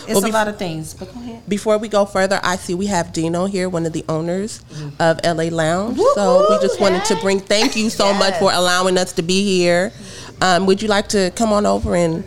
It's 0.04 0.14
Well, 0.14 0.24
a 0.24 0.28
bef- 0.28 0.32
lot 0.32 0.48
of 0.48 0.58
things. 0.58 0.94
But 0.94 1.14
go 1.14 1.20
ahead. 1.20 1.48
Before 1.48 1.78
we 1.78 1.86
go 1.88 2.04
further, 2.04 2.40
I 2.42 2.56
see 2.56 2.74
we 2.74 2.86
have 2.86 3.12
Dino 3.12 3.46
here, 3.46 3.68
one 3.68 3.86
of 3.86 3.92
the 3.92 4.04
owners 4.08 4.60
of 4.98 5.20
LA 5.24 5.44
Lounge. 5.44 5.96
so 6.16 6.46
we 6.50 6.58
just 6.60 6.80
wanted 6.80 7.04
to 7.04 7.14
bring 7.16 7.38
thank 7.38 7.76
you 7.76 7.88
so 7.88 8.12
much 8.12 8.34
for 8.38 8.50
allowing 8.52 8.98
us 8.98 9.12
to 9.12 9.22
be 9.22 9.44
here. 9.44 9.92
Um, 10.40 10.66
would 10.66 10.82
you 10.82 10.88
like 10.88 11.08
to 11.10 11.30
come 11.36 11.52
on 11.52 11.66
over 11.66 11.94
and 11.94 12.24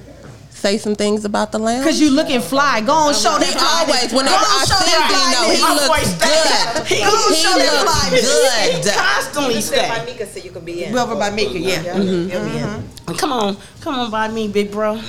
say 0.65 0.77
some 0.79 0.95
things 0.95 1.25
about 1.25 1.51
the 1.51 1.60
lounge? 1.60 1.86
Cause 1.86 2.00
you 2.01 2.10
looking 2.10 2.41
fly. 2.41 2.81
Go 2.81 2.91
on, 2.93 3.13
show 3.13 3.38
He 3.38 3.53
that. 3.53 3.86
always, 3.86 4.10
Go 4.10 4.17
whenever 4.17 4.41
I 4.41 4.65
see 4.65 4.86
that 4.89 5.05
Dino, 5.13 5.41
he 5.53 5.62
looks 5.62 6.13
good. 6.17 6.88
He, 6.89 7.03
Go 7.05 7.13
on, 7.13 7.34
show 7.38 7.53
that 7.53 7.86
looks 7.86 7.93
flyness. 8.01 8.86
good. 8.86 8.93
Constantly 9.05 9.62
Step 9.62 9.89
by. 10.00 10.05
Mika 10.05 10.25
so 10.25 10.39
you 10.39 10.50
can 10.51 10.65
be 10.65 10.86
in. 10.86 10.98
Over 10.98 11.15
by 11.15 11.29
Mika, 11.29 11.60
yeah. 11.60 11.98
You'll 11.98 12.50
be 12.50 12.57
in. 12.57 13.15
Come 13.17 13.31
on, 13.31 13.57
come 13.81 13.93
on 13.93 14.10
by 14.10 14.27
me, 14.27 14.48
big 14.48 14.72
bro. 14.72 15.00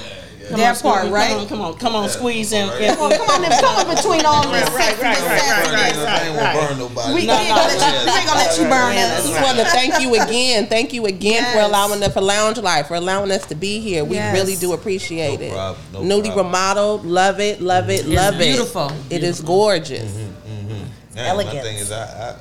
Come 0.48 0.60
That 0.60 0.76
on, 0.76 0.82
part, 0.82 0.98
squeeze- 1.00 1.12
right? 1.12 1.30
Come 1.30 1.40
on, 1.40 1.48
come 1.48 1.60
on, 1.60 1.74
come 1.78 1.96
on, 1.96 2.08
squeeze 2.08 2.52
in. 2.52 2.68
Come 2.68 3.00
on, 3.02 3.10
come 3.10 3.28
on, 3.42 3.50
come 3.50 3.88
on 3.88 3.96
between 3.96 4.24
all 4.24 4.42
this 4.46 4.62
Right, 4.70 4.94
sex 4.94 5.02
right, 5.02 5.16
and 5.18 5.26
right, 5.26 5.40
sassy. 5.40 5.70
right, 5.72 5.74
I 5.74 5.88
ain't 5.88 5.96
right, 6.06 6.24
gonna 6.24 6.38
right. 6.58 6.68
burn 6.68 6.78
nobody. 6.78 7.14
We, 7.14 7.20
we 7.22 7.26
No, 7.26 7.34
ain't 7.34 7.48
gonna 7.48 7.62
no, 7.62 7.66
let 7.66 7.74
you, 7.74 8.06
we 8.06 8.16
ain't 8.16 8.26
gonna 8.26 8.38
let 8.38 8.58
you 8.58 8.64
burn 8.64 8.92
I 8.94 9.02
us. 9.02 9.26
just 9.28 9.42
want 9.42 9.58
to 9.58 9.64
thank 9.64 10.00
you 10.00 10.14
again. 10.14 10.66
Thank 10.68 10.92
you 10.92 11.06
again 11.06 11.44
for 11.52 11.58
allowing 11.60 12.00
us 12.02 12.12
for 12.12 12.20
Lounge 12.20 12.58
Life, 12.58 12.86
for 12.86 12.94
allowing 12.94 13.32
us 13.32 13.44
to 13.46 13.54
be 13.56 13.80
here. 13.80 14.04
We 14.04 14.16
Yes. 14.16 14.34
really 14.36 14.54
do 14.56 14.72
appreciate 14.72 15.40
No 15.40 15.46
it. 15.46 15.52
problem, 15.52 15.84
no 15.92 16.02
Newly 16.02 16.28
problem. 16.30 16.46
remodeled, 16.46 17.04
love 17.04 17.40
it, 17.40 17.60
love 17.60 17.90
it, 17.90 18.02
mm-hmm. 18.04 18.14
love 18.14 18.34
it. 18.40 18.44
beautiful. 18.44 18.92
It 19.10 19.24
is 19.24 19.40
gorgeous. 19.40 20.10
Mm-hmm, 20.12 20.70
mm-hmm. 20.72 20.84
Yeah, 21.16 21.22
Elegance. 21.26 21.54
My 21.56 21.62
thing 21.62 21.76
is, 21.78 21.90
I, 21.90 22.04
I 22.30 22.36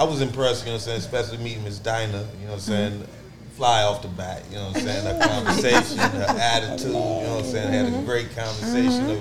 I 0.00 0.04
was 0.04 0.20
impressed. 0.22 0.62
You 0.64 0.72
know, 0.72 0.72
what 0.72 0.82
I'm 0.82 0.86
saying, 0.86 0.98
especially 0.98 1.38
meeting 1.38 1.62
Miss 1.64 1.78
Dinah. 1.78 2.18
You 2.40 2.46
know, 2.46 2.50
what 2.50 2.52
I'm 2.54 2.60
saying, 2.60 3.04
fly 3.58 3.82
off 3.82 4.02
the 4.02 4.08
bat. 4.08 4.44
You 4.50 4.56
know, 4.56 4.68
what 4.68 4.76
I'm 4.76 4.82
saying, 4.82 5.04
her 5.18 5.26
conversation, 5.26 5.98
her 5.98 6.26
attitude. 6.40 6.86
You 6.86 6.92
know, 6.92 7.34
what 7.36 7.44
I'm 7.44 7.50
saying, 7.50 7.72
had 7.72 7.92
a 7.92 8.04
great 8.04 8.34
conversation 8.36 9.10
of 9.10 9.18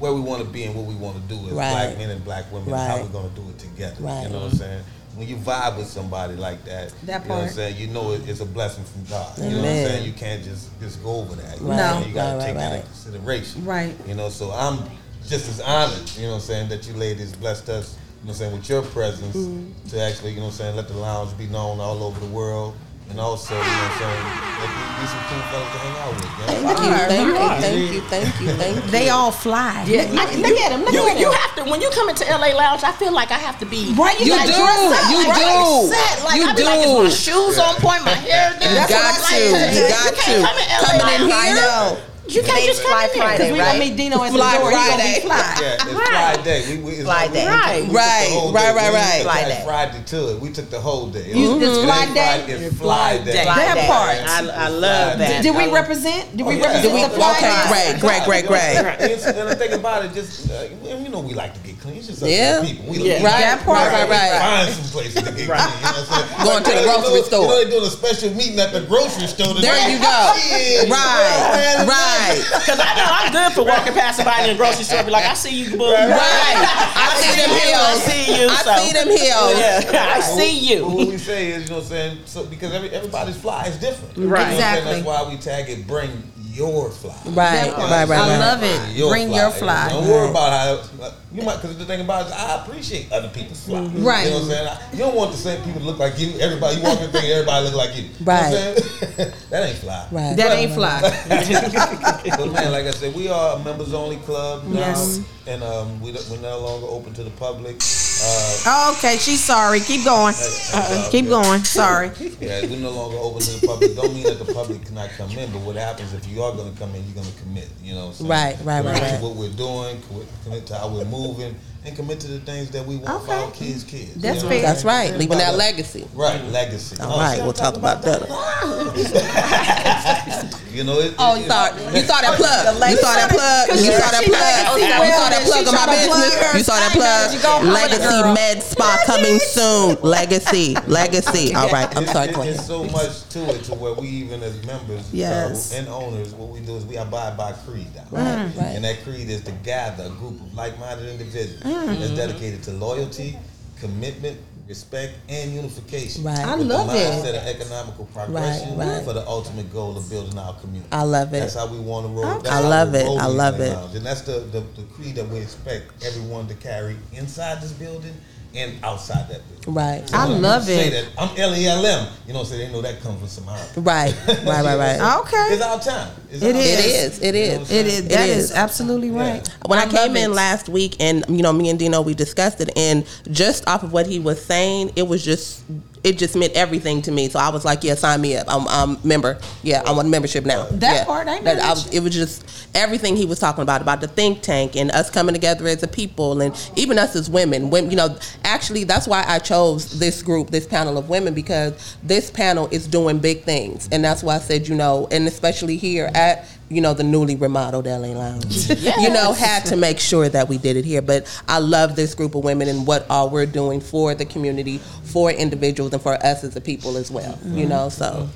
where 0.00 0.12
we 0.14 0.20
want 0.20 0.42
to 0.42 0.48
be 0.48 0.64
and 0.64 0.74
what 0.74 0.86
we 0.86 0.94
want 0.94 1.16
to 1.16 1.22
do 1.34 1.38
as 1.46 1.52
Right. 1.52 1.70
black 1.72 1.98
men 1.98 2.10
and 2.10 2.24
black 2.24 2.50
women, 2.50 2.72
and 2.72 2.76
how 2.90 2.96
we're 3.02 3.08
going 3.08 3.28
to 3.28 3.36
do 3.40 3.48
it 3.50 3.58
together. 3.58 3.96
Right. 4.02 4.22
You 4.22 4.30
know 4.30 4.40
what 4.44 4.52
I'm 4.52 4.58
saying. 4.58 4.82
When 5.14 5.28
you 5.28 5.36
vibe 5.36 5.76
with 5.78 5.86
somebody 5.88 6.36
like 6.36 6.64
that, 6.66 6.92
That 7.04 7.22
you 7.22 7.28
know 7.28 7.34
what 7.36 7.44
I'm 7.44 7.50
saying, 7.50 7.76
you 7.78 7.86
know 7.88 8.12
it, 8.12 8.28
it's 8.28 8.40
a 8.40 8.46
blessing 8.46 8.84
from 8.84 9.04
God. 9.04 9.36
You 9.38 9.44
know 9.44 9.56
what 9.58 9.64
I'm 9.68 9.86
saying? 9.86 10.06
You 10.06 10.12
can't 10.12 10.42
just 10.44 10.78
just 10.80 11.02
go 11.02 11.20
over 11.20 11.36
that. 11.36 11.60
You 11.60 11.68
know, 11.68 11.76
No. 12.00 12.06
you 12.06 12.12
got 12.14 12.32
to 12.32 12.36
Right, 12.38 12.46
take 12.46 12.54
right, 12.56 12.60
that 12.60 12.68
right. 12.70 12.74
into 12.76 12.86
consideration. 12.88 13.64
Right. 13.64 13.94
You 14.06 14.14
know, 14.14 14.28
so 14.30 14.50
I'm 14.52 14.80
just 15.26 15.48
as 15.48 15.60
honored, 15.60 16.10
you 16.16 16.22
know 16.24 16.28
what 16.30 16.34
I'm 16.36 16.40
saying, 16.42 16.68
that 16.68 16.86
you 16.86 16.92
ladies 16.94 17.32
blessed 17.34 17.68
us, 17.70 17.94
you 17.94 17.98
know 18.28 18.28
what 18.28 18.30
I'm 18.32 18.34
saying, 18.38 18.52
with 18.52 18.68
your 18.68 18.82
presence 18.82 19.34
Mm-hmm. 19.36 19.88
to 19.88 20.00
actually, 20.02 20.30
you 20.32 20.36
know 20.36 20.42
what 20.44 20.48
I'm 20.52 20.58
saying, 20.58 20.76
let 20.76 20.88
the 20.88 20.94
lounge 20.94 21.36
be 21.38 21.46
known 21.46 21.80
all 21.80 22.02
over 22.02 22.20
the 22.20 22.26
world. 22.26 22.74
And 23.08 23.20
also, 23.20 23.54
you 23.54 23.60
know 23.60 23.66
what 23.66 23.70
I'm 23.70 23.98
saying, 24.02 24.24
let 24.60 24.68
me 24.76 24.82
be 24.98 25.06
some 25.06 25.22
cool 25.30 25.42
fellas 25.48 25.70
to 25.72 25.78
hang 25.78 25.96
out 26.02 26.10
with. 26.10 26.26
You 26.26 26.42
know? 26.42 26.74
Thank 27.06 27.30
you, 27.30 27.40
thank 27.62 27.92
you, 27.92 27.94
thank 27.94 27.94
you, 27.94 28.00
thank 28.10 28.40
you, 28.40 28.48
thank 28.58 28.84
you. 28.84 28.90
They 28.90 29.08
all 29.10 29.30
fly. 29.30 29.84
Yeah, 29.86 30.10
look, 30.10 30.20
I- 30.26 30.34
look 30.36 30.50
you, 30.50 30.58
at 30.58 30.68
them. 30.74 30.82
Look 30.84 30.92
you, 30.92 31.08
at 31.08 31.18
you 31.18 31.30
have 31.30 31.54
to 31.56 31.70
when 31.70 31.80
you 31.80 31.88
come 31.90 32.08
into 32.10 32.24
LA 32.26 32.50
Lounge. 32.52 32.82
I 32.82 32.92
feel 32.92 33.12
like 33.12 33.30
I 33.30 33.38
have 33.38 33.58
to 33.60 33.66
be 33.66 33.94
Right, 33.96 34.18
you 34.18 34.26
You 34.34 34.40
do, 34.42 34.46
dress 34.52 34.90
up, 34.90 35.10
you 35.12 35.18
right? 35.22 35.38
do. 35.38 35.94
set. 35.94 36.24
Like 36.26 36.36
You 36.36 36.44
I 36.50 36.54
be 36.54 36.64
like, 36.64 36.80
is 36.80 36.92
my 36.92 37.04
do. 37.04 37.10
shoes 37.10 37.58
on 37.58 37.74
point? 37.76 38.04
My 38.04 38.10
hair 38.10 38.50
done? 38.58 38.68
You 38.68 38.74
That's 38.74 38.92
what 38.92 39.00
got 39.00 39.14
I'm 39.14 39.22
to, 39.22 39.52
like. 39.54 39.74
you 39.76 39.82
got 39.88 40.14
can't 40.18 40.42
come 40.44 40.56
to. 40.56 40.62
in 40.62 40.68
LA 40.68 40.82
Coming 40.82 41.14
in 41.14 41.28
like- 41.30 41.46
here, 41.46 41.54
know. 41.56 41.98
You 42.28 42.42
can't 42.42 42.64
just 42.66 42.82
come 42.82 42.90
Fly 42.90 43.04
in 43.04 43.10
here. 43.10 43.22
Friday, 43.22 43.52
We 43.52 43.60
right? 43.60 43.66
gonna 43.66 43.78
meet 43.78 43.96
Dino 43.96 44.22
at 44.22 44.32
the 44.32 44.38
Fly 44.38 44.58
door. 44.58 44.70
He 44.70 44.76
gonna 44.76 44.96
be 45.02 45.20
fly. 45.20 45.56
Yeah, 45.60 45.74
it's 45.74 45.84
Right. 45.84 46.34
Fly 46.34 46.42
Day. 46.42 46.60
We, 46.76 46.82
we, 46.82 46.92
it's 46.94 47.04
Fly 47.04 47.22
like- 47.24 47.32
Day. 47.32 47.46
Right. 47.46 47.80
we 47.80 47.86
took 47.86 47.90
the 47.90 47.94
Right, 47.94 48.28
whole 48.32 48.52
right, 48.52 48.62
day. 48.66 48.74
right, 48.74 48.90
We 48.90 48.96
right. 48.96 49.12
didn't 49.12 49.22
Fly 49.24 49.38
attach 49.40 49.48
Day. 49.58 49.64
Friday 49.64 50.02
to 50.06 50.30
it. 50.32 50.40
We 50.40 50.50
took 50.50 50.70
the 50.70 50.80
whole 50.80 51.06
day. 51.06 51.20
It 51.30 51.36
You- 51.36 51.54
was- 51.54 51.62
it's 51.62 51.84
Fly 51.86 52.06
Day? 52.14 52.44
It's 52.48 52.76
Fly 52.78 53.18
Day. 53.18 53.42
Fly 53.44 53.54
That 53.56 53.86
part. 53.86 54.16
I, 54.26 54.64
I 54.64 54.68
love 54.68 55.18
that. 55.18 55.42
Did 55.42 55.54
we 55.54 55.70
represent? 55.72 56.36
Did 56.36 56.46
we 56.46 56.54
Oh, 56.54 56.56
yeah. 56.56 56.66
represent 56.66 56.82
Did 56.82 56.94
we- 56.94 57.02
the 57.04 57.10
fly? 57.10 57.30
okay, 57.30 57.94
day? 57.94 58.00
great, 58.00 58.22
great, 58.26 58.46
great, 58.46 58.76
great. 58.76 59.06
And, 59.06 59.36
and 59.38 59.48
the 59.50 59.54
thing 59.56 59.72
about 59.72 60.04
it, 60.04 60.12
just 60.12 60.50
uh, 60.50 60.64
you 60.84 61.08
know, 61.08 61.20
we 61.20 61.34
like 61.34 61.54
to 61.54 61.60
get 61.60 61.80
clean. 61.80 61.96
It's 61.98 62.08
just 62.08 62.22
us 62.22 62.28
Yeah. 62.28 62.60
people. 62.64 62.86
We 62.90 62.98
Yeah. 63.06 63.22
Right, 63.22 63.40
That 63.46 63.64
part. 63.64 63.86
right, 63.92 64.08
right, 64.08 64.30
right. 64.30 64.66
Find 64.66 64.74
some 64.74 64.90
places 64.90 65.14
to 65.22 65.30
get 65.30 65.34
clean. 65.34 65.46
You 65.46 65.46
know 65.46 65.54
what 65.54 65.96
I'm 65.96 66.06
saying? 66.10 66.44
Going 66.44 66.64
to 66.64 66.70
the 66.70 66.80
you 66.80 66.86
know, 66.86 66.98
grocery 67.00 67.18
you 67.18 67.24
store. 67.24 67.46
know, 67.46 67.64
they 67.64 67.70
doing 67.70 67.86
a 67.86 67.90
special 67.90 68.30
meeting 68.34 68.58
at 68.58 68.72
the 68.72 68.80
grocery 68.82 69.26
store. 69.28 69.54
There 69.54 69.78
you 69.90 69.98
go. 70.02 70.32
Shit. 70.42 70.90
Right, 70.90 71.86
Man, 71.86 71.86
right. 72.16 72.40
Cause 72.66 72.80
I 72.80 72.90
know 72.96 73.06
I'm 73.08 73.32
good 73.32 73.52
for 73.52 73.64
walking 73.64 73.92
past 73.92 74.16
somebody 74.18 74.44
in 74.44 74.56
the 74.56 74.56
grocery 74.56 74.84
store. 74.84 75.04
Be 75.04 75.10
like, 75.10 75.24
I 75.26 75.34
see 75.34 75.62
you, 75.64 75.76
boo. 75.76 75.84
Right. 75.92 76.12
I 76.12 77.06
see 77.20 77.36
them 77.40 77.50
I 77.50 77.94
see 77.98 78.40
you. 78.40 78.48
I 78.48 78.62
so- 78.62 78.76
see 78.84 78.92
them 78.92 79.08
heels. 79.08 79.58
Yeah, 79.58 80.14
I 80.16 80.20
see 80.20 80.80
Well, 80.80 80.90
What 80.96 81.04
you. 81.06 81.12
we 81.12 81.18
say 81.18 81.48
is, 81.52 81.64
you 81.64 81.68
know 81.70 81.76
what 81.76 81.82
I'm 81.84 81.88
saying? 81.88 82.18
So, 82.26 82.44
because 82.46 82.72
every, 82.72 82.90
everybody's 82.90 83.36
fly 83.36 83.66
is 83.66 83.76
different. 83.78 84.16
Right. 84.16 84.20
You 84.20 84.26
know 84.26 84.30
what 84.30 84.40
I'm 84.40 84.46
saying? 84.46 84.54
Exactly. 84.58 84.92
That's 84.92 85.06
why 85.06 85.28
we 85.30 85.36
tag 85.36 85.68
it, 85.70 85.86
bring 85.86 86.32
your 86.52 86.90
fly. 86.90 87.14
Right, 87.26 87.34
That 87.34 87.74
part. 87.76 87.90
right, 87.90 88.08
right, 88.08 88.18
I 88.18 88.28
right. 88.30 88.38
love 88.38 88.62
it. 88.62 89.08
Bring 89.10 89.32
your 89.32 89.50
fly. 89.50 89.88
Don't 89.90 90.08
worry 90.08 90.30
about 90.30 90.52
how 91.00 91.10
you 91.32 91.42
might, 91.42 91.56
because 91.60 91.76
the 91.76 91.84
thing 91.84 92.00
about 92.00 92.22
it 92.22 92.28
is, 92.28 92.32
I 92.32 92.62
appreciate 92.64 93.12
other 93.12 93.28
people's 93.28 93.64
fly. 93.64 93.80
Right. 93.80 94.24
You 94.24 94.30
know 94.30 94.36
what 94.36 94.42
I'm 94.44 94.48
saying? 94.50 94.68
I- 94.68 94.92
You 94.92 94.98
don't 94.98 95.14
want 95.16 95.32
the 95.32 95.38
same 95.38 95.62
people 95.64 95.80
to 95.80 95.86
look 95.86 95.98
like 95.98 96.18
you. 96.18 96.38
Everybody, 96.38 96.76
you 96.76 96.82
walk 96.82 97.00
in 97.00 97.10
thinking 97.10 97.30
everybody 97.30 97.66
look 97.66 97.74
like 97.74 97.96
you. 97.96 98.04
You 98.04 98.08
know 98.10 98.32
what 98.32 98.34
I'm 98.34 98.52
Right. 98.52 98.78
saying? 98.78 99.32
that 99.50 99.68
ain't 99.68 99.78
fly. 99.78 100.06
Right. 100.12 100.36
That 100.36 100.52
ain't 100.58 100.72
fly. 100.72 101.00
But 102.36 102.52
man, 102.52 102.72
like 102.72 102.86
I 102.86 102.90
said, 102.90 103.14
we 103.14 103.28
are 103.28 103.56
a 103.56 103.64
members 103.64 103.92
only 103.94 104.16
club 104.18 104.64
now, 104.66 104.80
Yes. 104.80 105.20
and 105.46 105.62
um, 105.62 106.00
we, 106.00 106.12
we're 106.30 106.38
no 106.40 106.58
longer 106.60 106.86
open 106.86 107.12
to 107.14 107.24
the 107.24 107.30
public. 107.30 107.76
Uh, 107.76 108.56
Oh, 108.68 108.94
okay, 108.98 109.16
she's 109.18 109.42
sorry. 109.44 109.80
Keep 109.80 110.04
going. 110.04 110.34
uh, 110.74 111.08
Keep 111.10 111.28
going. 111.28 111.62
Sorry. 111.64 112.10
Yeah, 112.40 112.62
we're 112.66 112.78
no 112.78 112.90
longer 112.90 113.16
open 113.18 113.40
to 113.42 113.60
the 113.60 113.66
public. 113.66 113.94
Don't 113.96 114.12
mean 114.14 114.24
that 114.24 114.38
the 114.44 114.52
public 114.52 114.84
cannot 114.84 115.10
come 115.10 115.30
in, 115.30 115.50
but 115.52 115.60
what 115.62 115.76
happens 115.76 116.12
if 116.14 116.26
you 116.28 116.42
are 116.42 116.52
going 116.54 116.72
to 116.72 116.78
come 116.78 116.94
in, 116.94 117.02
you're 117.04 117.14
going 117.14 117.26
to 117.26 117.40
commit. 117.42 117.68
You 117.82 117.94
know, 117.94 118.06
what 118.06 118.20
I'm 118.20 118.26
saying? 118.26 118.30
Right, 118.30 118.56
right, 118.64 118.80
commit 118.82 118.92
right, 118.94 119.02
right. 119.12 119.18
To 119.20 119.24
what 119.26 119.36
we're 119.36 119.50
doing, 119.52 120.00
commit- 120.08 120.28
commit 120.44 120.66
to 120.68 120.74
how 120.76 120.88
we're 120.88 121.04
moving, 121.04 121.15
moving 121.16 121.56
and 121.86 121.94
commit 121.96 122.18
to 122.20 122.26
the 122.26 122.40
things 122.40 122.70
that 122.70 122.84
we 122.84 122.96
want 122.96 123.24
for 123.24 123.32
our 123.32 123.50
kids' 123.52 123.84
kids. 123.84 124.14
That's 124.16 124.38
you 124.38 124.42
know 124.42 124.48
fair. 124.48 124.62
That's 124.62 124.82
saying? 124.82 125.10
right. 125.12 125.18
Leaving 125.18 125.38
that 125.38 125.50
About 125.54 125.58
legacy. 125.58 126.04
Right, 126.14 126.42
legacy. 126.46 126.96
All 127.00 127.16
right, 127.18 127.40
we'll 127.42 127.52
talk 127.52 127.76
about 127.76 128.02
that. 128.02 128.26
You 130.76 130.84
know, 130.84 130.98
it, 131.00 131.14
Oh, 131.18 131.34
it- 131.34 131.38
you 131.38 131.44
it- 131.46 131.48
saw 131.48 131.68
you 131.72 132.02
saw 132.04 132.20
that 132.20 132.36
plug. 132.36 132.76
You 132.90 132.96
saw 132.98 133.14
that 133.14 133.30
plug. 133.30 133.68
You 133.70 133.76
saw 133.96 134.10
that 134.12 134.24
plug. 134.26 134.76
You 134.76 134.84
saw 134.84 135.30
that 135.30 135.42
plug 135.46 135.66
on 135.68 135.74
my 135.74 135.86
business. 135.86 136.34
You 136.54 136.62
saw 136.64 136.76
that 136.76 136.92
plug. 136.92 137.32
Legacy 137.64 138.22
Med 138.34 138.62
Spa 138.62 138.98
coming 139.06 139.38
soon. 139.38 139.96
Legacy, 140.02 140.76
legacy. 140.86 141.54
All 141.54 141.70
right, 141.70 141.88
I'm 141.96 142.04
sorry. 142.06 142.28
it- 142.28 142.34
Go 142.34 142.42
It's 142.42 142.58
ahead. 142.58 142.66
so 142.66 142.84
much 142.84 143.26
to 143.30 143.48
it 143.54 143.64
to 143.64 143.74
where 143.74 143.94
we 143.94 144.06
even 144.08 144.42
as 144.42 144.62
members 144.66 145.08
Yes. 145.14 145.72
uh, 145.72 145.76
and 145.78 145.88
owners, 145.88 146.34
what 146.34 146.50
we 146.50 146.60
do 146.60 146.76
is 146.76 146.84
we 146.84 146.96
abide 146.96 147.36
by 147.38 147.52
creed. 147.52 147.86
Right, 148.10 148.50
right. 148.56 148.74
And 148.76 148.84
that 148.84 149.02
creed 149.02 149.30
is 149.30 149.40
to 149.44 149.52
gather 149.64 150.04
a 150.04 150.10
group 150.10 150.38
of 150.40 150.52
like-minded 150.54 151.08
individuals 151.08 151.62
Mm-hmm. 151.84 152.00
that's 152.00 152.14
dedicated 152.14 152.62
to 152.64 152.72
loyalty, 152.72 153.36
commitment, 153.80 154.38
respect, 154.68 155.14
and 155.28 155.52
unification. 155.52 156.24
Right. 156.24 156.38
I 156.38 156.56
With 156.56 156.66
love 156.66 156.88
the 156.88 156.96
it. 156.96 157.12
mindset 157.12 157.40
of 157.40 157.46
economical 157.46 158.04
progression 158.06 158.76
right. 158.76 159.04
for 159.04 159.12
the 159.12 159.26
ultimate 159.26 159.72
goal 159.72 159.96
of 159.96 160.08
building 160.10 160.38
our 160.38 160.54
community. 160.54 160.88
I 160.92 161.02
love 161.02 161.28
it. 161.28 161.40
That's 161.40 161.54
how 161.54 161.66
we 161.66 161.78
want 161.78 162.06
to 162.06 162.12
roll. 162.12 162.26
Okay. 162.38 162.48
I 162.50 162.60
love 162.60 162.94
it. 162.94 163.06
I 163.06 163.26
love 163.26 163.60
it. 163.60 163.76
out. 163.76 163.94
And 163.94 164.04
that's 164.04 164.22
the, 164.22 164.40
the, 164.40 164.60
the 164.60 164.82
creed 164.94 165.14
that 165.16 165.28
we 165.28 165.38
expect 165.38 166.04
everyone 166.04 166.48
to 166.48 166.54
carry 166.54 166.96
inside 167.12 167.60
this 167.60 167.72
building 167.72 168.14
and 168.56 168.82
outside 168.84 169.28
that 169.28 169.40
building. 169.48 169.74
Right, 169.74 170.02
I 170.14 170.26
love 170.26 170.62
people 170.66 170.82
say 170.82 170.88
it. 170.88 171.08
That, 171.16 171.22
I'm 171.22 171.36
L-E-L-M. 171.36 172.08
You 172.26 172.32
know, 172.34 172.44
so 172.44 172.56
they 172.56 172.70
know 172.70 172.80
that 172.82 173.00
comes 173.00 173.18
from 173.36 173.44
Somalia. 173.44 173.72
right, 173.84 174.14
right, 174.46 174.64
right, 174.64 174.76
right. 174.98 175.18
Okay. 175.20 175.54
It's 175.54 175.62
our 175.62 175.80
time. 175.80 176.10
It's 176.30 176.42
It 176.42 176.54
our 176.54 176.60
is. 176.60 176.78
It 176.78 176.82
time. 176.82 176.90
is. 176.90 177.22
It 177.22 177.26
You 177.26 177.32
know 177.32 177.38
is. 177.40 177.50
what 177.50 177.56
I'm 177.56 177.62
It 177.62 177.66
saying? 177.68 177.86
is. 177.86 178.08
That 178.08 178.28
It 178.28 178.36
is 178.36 178.44
is. 178.44 178.52
absolutely 178.52 179.10
right. 179.10 179.48
when 179.66 179.78
I, 179.78 179.82
love 179.84 179.92
came 179.92 180.16
in 180.16 180.30
it. 180.30 180.34
last 180.34 180.68
week 180.68 180.96
and 181.00 181.24
you 181.28 181.42
know 181.42 181.52
me 181.52 181.68
and 181.70 181.78
Dino 181.78 182.00
we 182.02 182.14
discussed 182.14 182.60
it 182.60 182.70
and 182.76 183.04
just 183.30 183.66
off 183.68 183.82
of 183.82 183.92
what 183.92 184.06
he 184.06 184.18
was 184.20 184.42
saying 184.44 184.92
it 184.96 185.06
was 185.08 185.24
just 185.24 185.62
it 186.06 186.16
just 186.18 186.36
meant 186.36 186.54
everything 186.54 187.02
to 187.02 187.10
me. 187.12 187.28
So 187.28 187.38
I 187.38 187.50
was 187.50 187.64
like 187.64 187.84
yeah 187.84 187.96
sign 187.96 188.20
me 188.20 188.36
up. 188.36 188.46
I'm 188.48 188.66
I'm 188.68 188.98
member. 189.06 189.38
Yeah 189.62 189.82
I 189.84 189.92
want 189.92 190.06
on 190.06 190.10
membership 190.10 190.46
now. 190.46 190.64
That 190.66 190.94
yeah. 190.94 191.04
part, 191.04 191.28
I 191.28 191.40
That 191.40 191.58
know 191.58 191.64
I 191.64 191.70
was, 191.70 191.92
it 191.92 192.00
was 192.00 192.14
just 192.14 192.68
everything 192.74 193.16
he 193.16 193.26
was 193.26 193.38
talking 193.38 193.62
about 193.62 193.82
about 193.82 194.00
the 194.00 194.08
think 194.08 194.40
tank 194.40 194.76
and 194.76 194.90
us 194.92 195.10
coming 195.10 195.34
together 195.34 195.66
as 195.66 195.82
a 195.82 195.88
people 195.88 196.40
and 196.40 196.54
even 196.76 196.98
us 196.98 197.16
as 197.16 197.28
women. 197.28 197.70
When 197.70 197.90
you 197.90 197.96
know 197.96 198.16
actually 198.44 198.84
that's 198.84 199.06
why 199.06 199.24
I 199.26 199.38
chose 199.40 199.98
this 199.98 200.22
group 200.22 200.50
this 200.50 200.66
panel 200.66 200.96
of 200.96 201.08
women 201.08 201.34
because 201.34 201.96
this 202.02 202.30
panel 202.30 202.68
is 202.70 202.86
doing 202.86 203.18
big 203.18 203.42
things. 203.42 203.88
And 203.92 204.04
that's 204.04 204.22
why 204.22 204.36
I 204.36 204.38
said 204.38 204.68
you 204.68 204.76
know 204.76 205.08
and 205.10 205.26
especially 205.26 205.76
here 205.76 206.10
at 206.14 206.48
you 206.68 206.80
know 206.80 206.94
the 206.94 207.04
newly 207.04 207.36
remodeled 207.36 207.86
LA 207.86 208.08
Lounge. 208.08 208.68
You 208.96 209.10
know 209.10 209.32
had 209.32 209.64
to 209.66 209.76
make 209.76 210.00
sure 210.00 210.28
that 210.28 210.48
we 210.48 210.58
did 210.58 210.76
it 210.76 210.84
here. 210.84 211.02
But 211.02 211.26
I 211.46 211.58
love 211.58 211.94
this 211.96 212.14
group 212.14 212.34
of 212.34 212.44
women 212.44 212.68
and 212.68 212.86
what 212.86 213.06
all 213.10 213.28
we're 213.30 213.46
doing 213.46 213.80
for 213.80 214.14
the 214.14 214.24
community 214.24 214.78
for 215.04 215.30
individuals 215.30 215.92
and 215.92 216.02
for 216.02 216.14
us 216.14 216.44
as 216.44 216.56
a 216.56 216.60
people 216.60 216.96
as 216.96 217.10
well 217.10 217.38
you 217.44 217.62
mm-hmm. 217.62 217.68
know 217.68 217.88
so. 217.88 218.28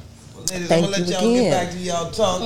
Ladies, 0.50 0.68
Thank 0.68 0.84
I'm 0.84 0.90
gonna 0.90 1.02
let 1.02 1.08
you 1.08 1.14
y'all 1.14 1.30
again. 1.30 1.44
get 1.44 1.50
back 1.50 1.70
to 1.70 1.78
y'all 1.78 2.10
talk. 2.10 2.40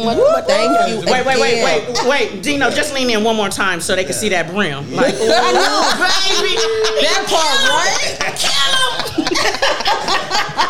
Thank 0.46 0.88
you. 0.90 0.96
Wait, 1.10 1.24
wait, 1.24 1.38
wait, 1.40 1.64
wait, 1.64 1.82
wait, 2.06 2.42
Dino, 2.42 2.68
just 2.70 2.92
lean 2.92 3.08
in 3.08 3.24
one 3.24 3.36
more 3.36 3.48
time 3.48 3.80
so 3.80 3.96
they 3.96 4.04
can 4.04 4.12
see 4.12 4.28
that 4.30 4.48
brim. 4.48 4.92
Like, 4.94 5.14
ooh, 5.14 5.18
baby, 5.18 5.30
That 7.00 7.24
part, 7.28 7.68
right? 7.70 8.24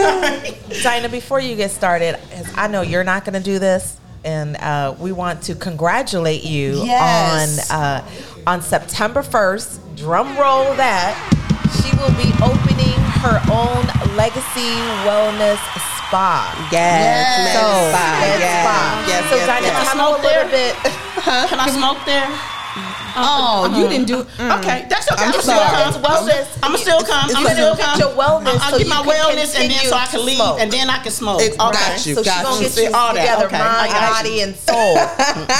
Dinah, 0.82 1.08
before 1.08 1.40
you 1.40 1.56
get 1.56 1.70
started, 1.70 2.18
I 2.54 2.68
know 2.68 2.82
you're 2.82 3.04
not 3.04 3.24
going 3.24 3.34
to 3.34 3.42
do 3.42 3.58
this, 3.58 3.98
and 4.24 4.56
uh, 4.56 4.94
we 4.98 5.12
want 5.12 5.42
to 5.44 5.54
congratulate 5.54 6.44
you 6.44 6.82
Yes. 6.84 7.70
on 7.70 7.80
uh, 7.80 8.08
on 8.46 8.62
September 8.62 9.22
1st. 9.22 9.96
Drum 9.96 10.36
roll 10.36 10.74
that 10.76 11.14
she 11.80 11.90
will 11.96 12.12
be 12.20 12.30
opening 12.44 12.98
her 13.24 13.40
own 13.50 13.82
Legacy 14.16 14.76
Wellness 15.08 15.58
Spa. 16.06 16.46
Yes, 16.70 17.56
So, 17.56 17.66
med 17.66 17.90
spa. 17.90 18.06
med 18.20 18.38
Yes, 18.38 18.62
spa. 18.62 18.78
yes, 19.08 19.22
so 19.30 19.36
yes, 19.36 19.46
Dinah, 19.46 19.66
yes. 19.66 19.92
tell 19.92 19.96
me 19.96 20.04
a 20.04 20.22
little 20.22 20.48
bit. 20.50 20.74
Can 21.50 21.58
I 21.58 21.68
smoke 21.70 21.98
there? 22.06 22.28
Oh, 23.18 23.72
you 23.76 23.88
didn't 23.88 24.06
do. 24.06 24.20
Okay, 24.20 24.86
that's 24.88 25.10
okay. 25.12 25.24
I'm, 25.24 25.32
I'm 25.34 25.40
still 25.40 25.56
come. 25.58 25.88
It's 25.88 25.96
wellness. 25.98 26.58
I'm 26.62 26.76
still 26.76 27.00
come. 27.02 27.30
I'm 27.34 27.46
still 27.54 27.76
come. 27.76 27.90
it's 27.90 27.98
your 28.00 28.10
wellness 28.12 28.58
I'll 28.60 28.72
so 28.72 28.78
get 28.78 28.88
my 28.88 29.02
wellness 29.02 29.58
and 29.58 29.70
then 29.70 29.84
so 29.86 29.96
I 29.96 30.06
can 30.06 30.24
leave 30.24 30.36
smoke. 30.36 30.60
and 30.60 30.70
then 30.70 30.90
I 30.90 30.98
can 31.02 31.12
smoke. 31.12 31.40
It's- 31.40 31.58
okay. 31.58 31.72
got 31.72 32.06
you. 32.06 32.14
So 32.14 32.22
she's 32.22 32.32
gonna 32.42 32.56
you. 32.62 32.68
get 32.68 32.76
you 32.90 32.92
All 32.94 33.10
together, 33.14 33.46
okay, 33.46 33.58
mind, 33.58 33.92
got 33.92 34.12
body, 34.12 34.28
you. 34.36 34.42
and 34.42 34.56
soul. 34.56 34.96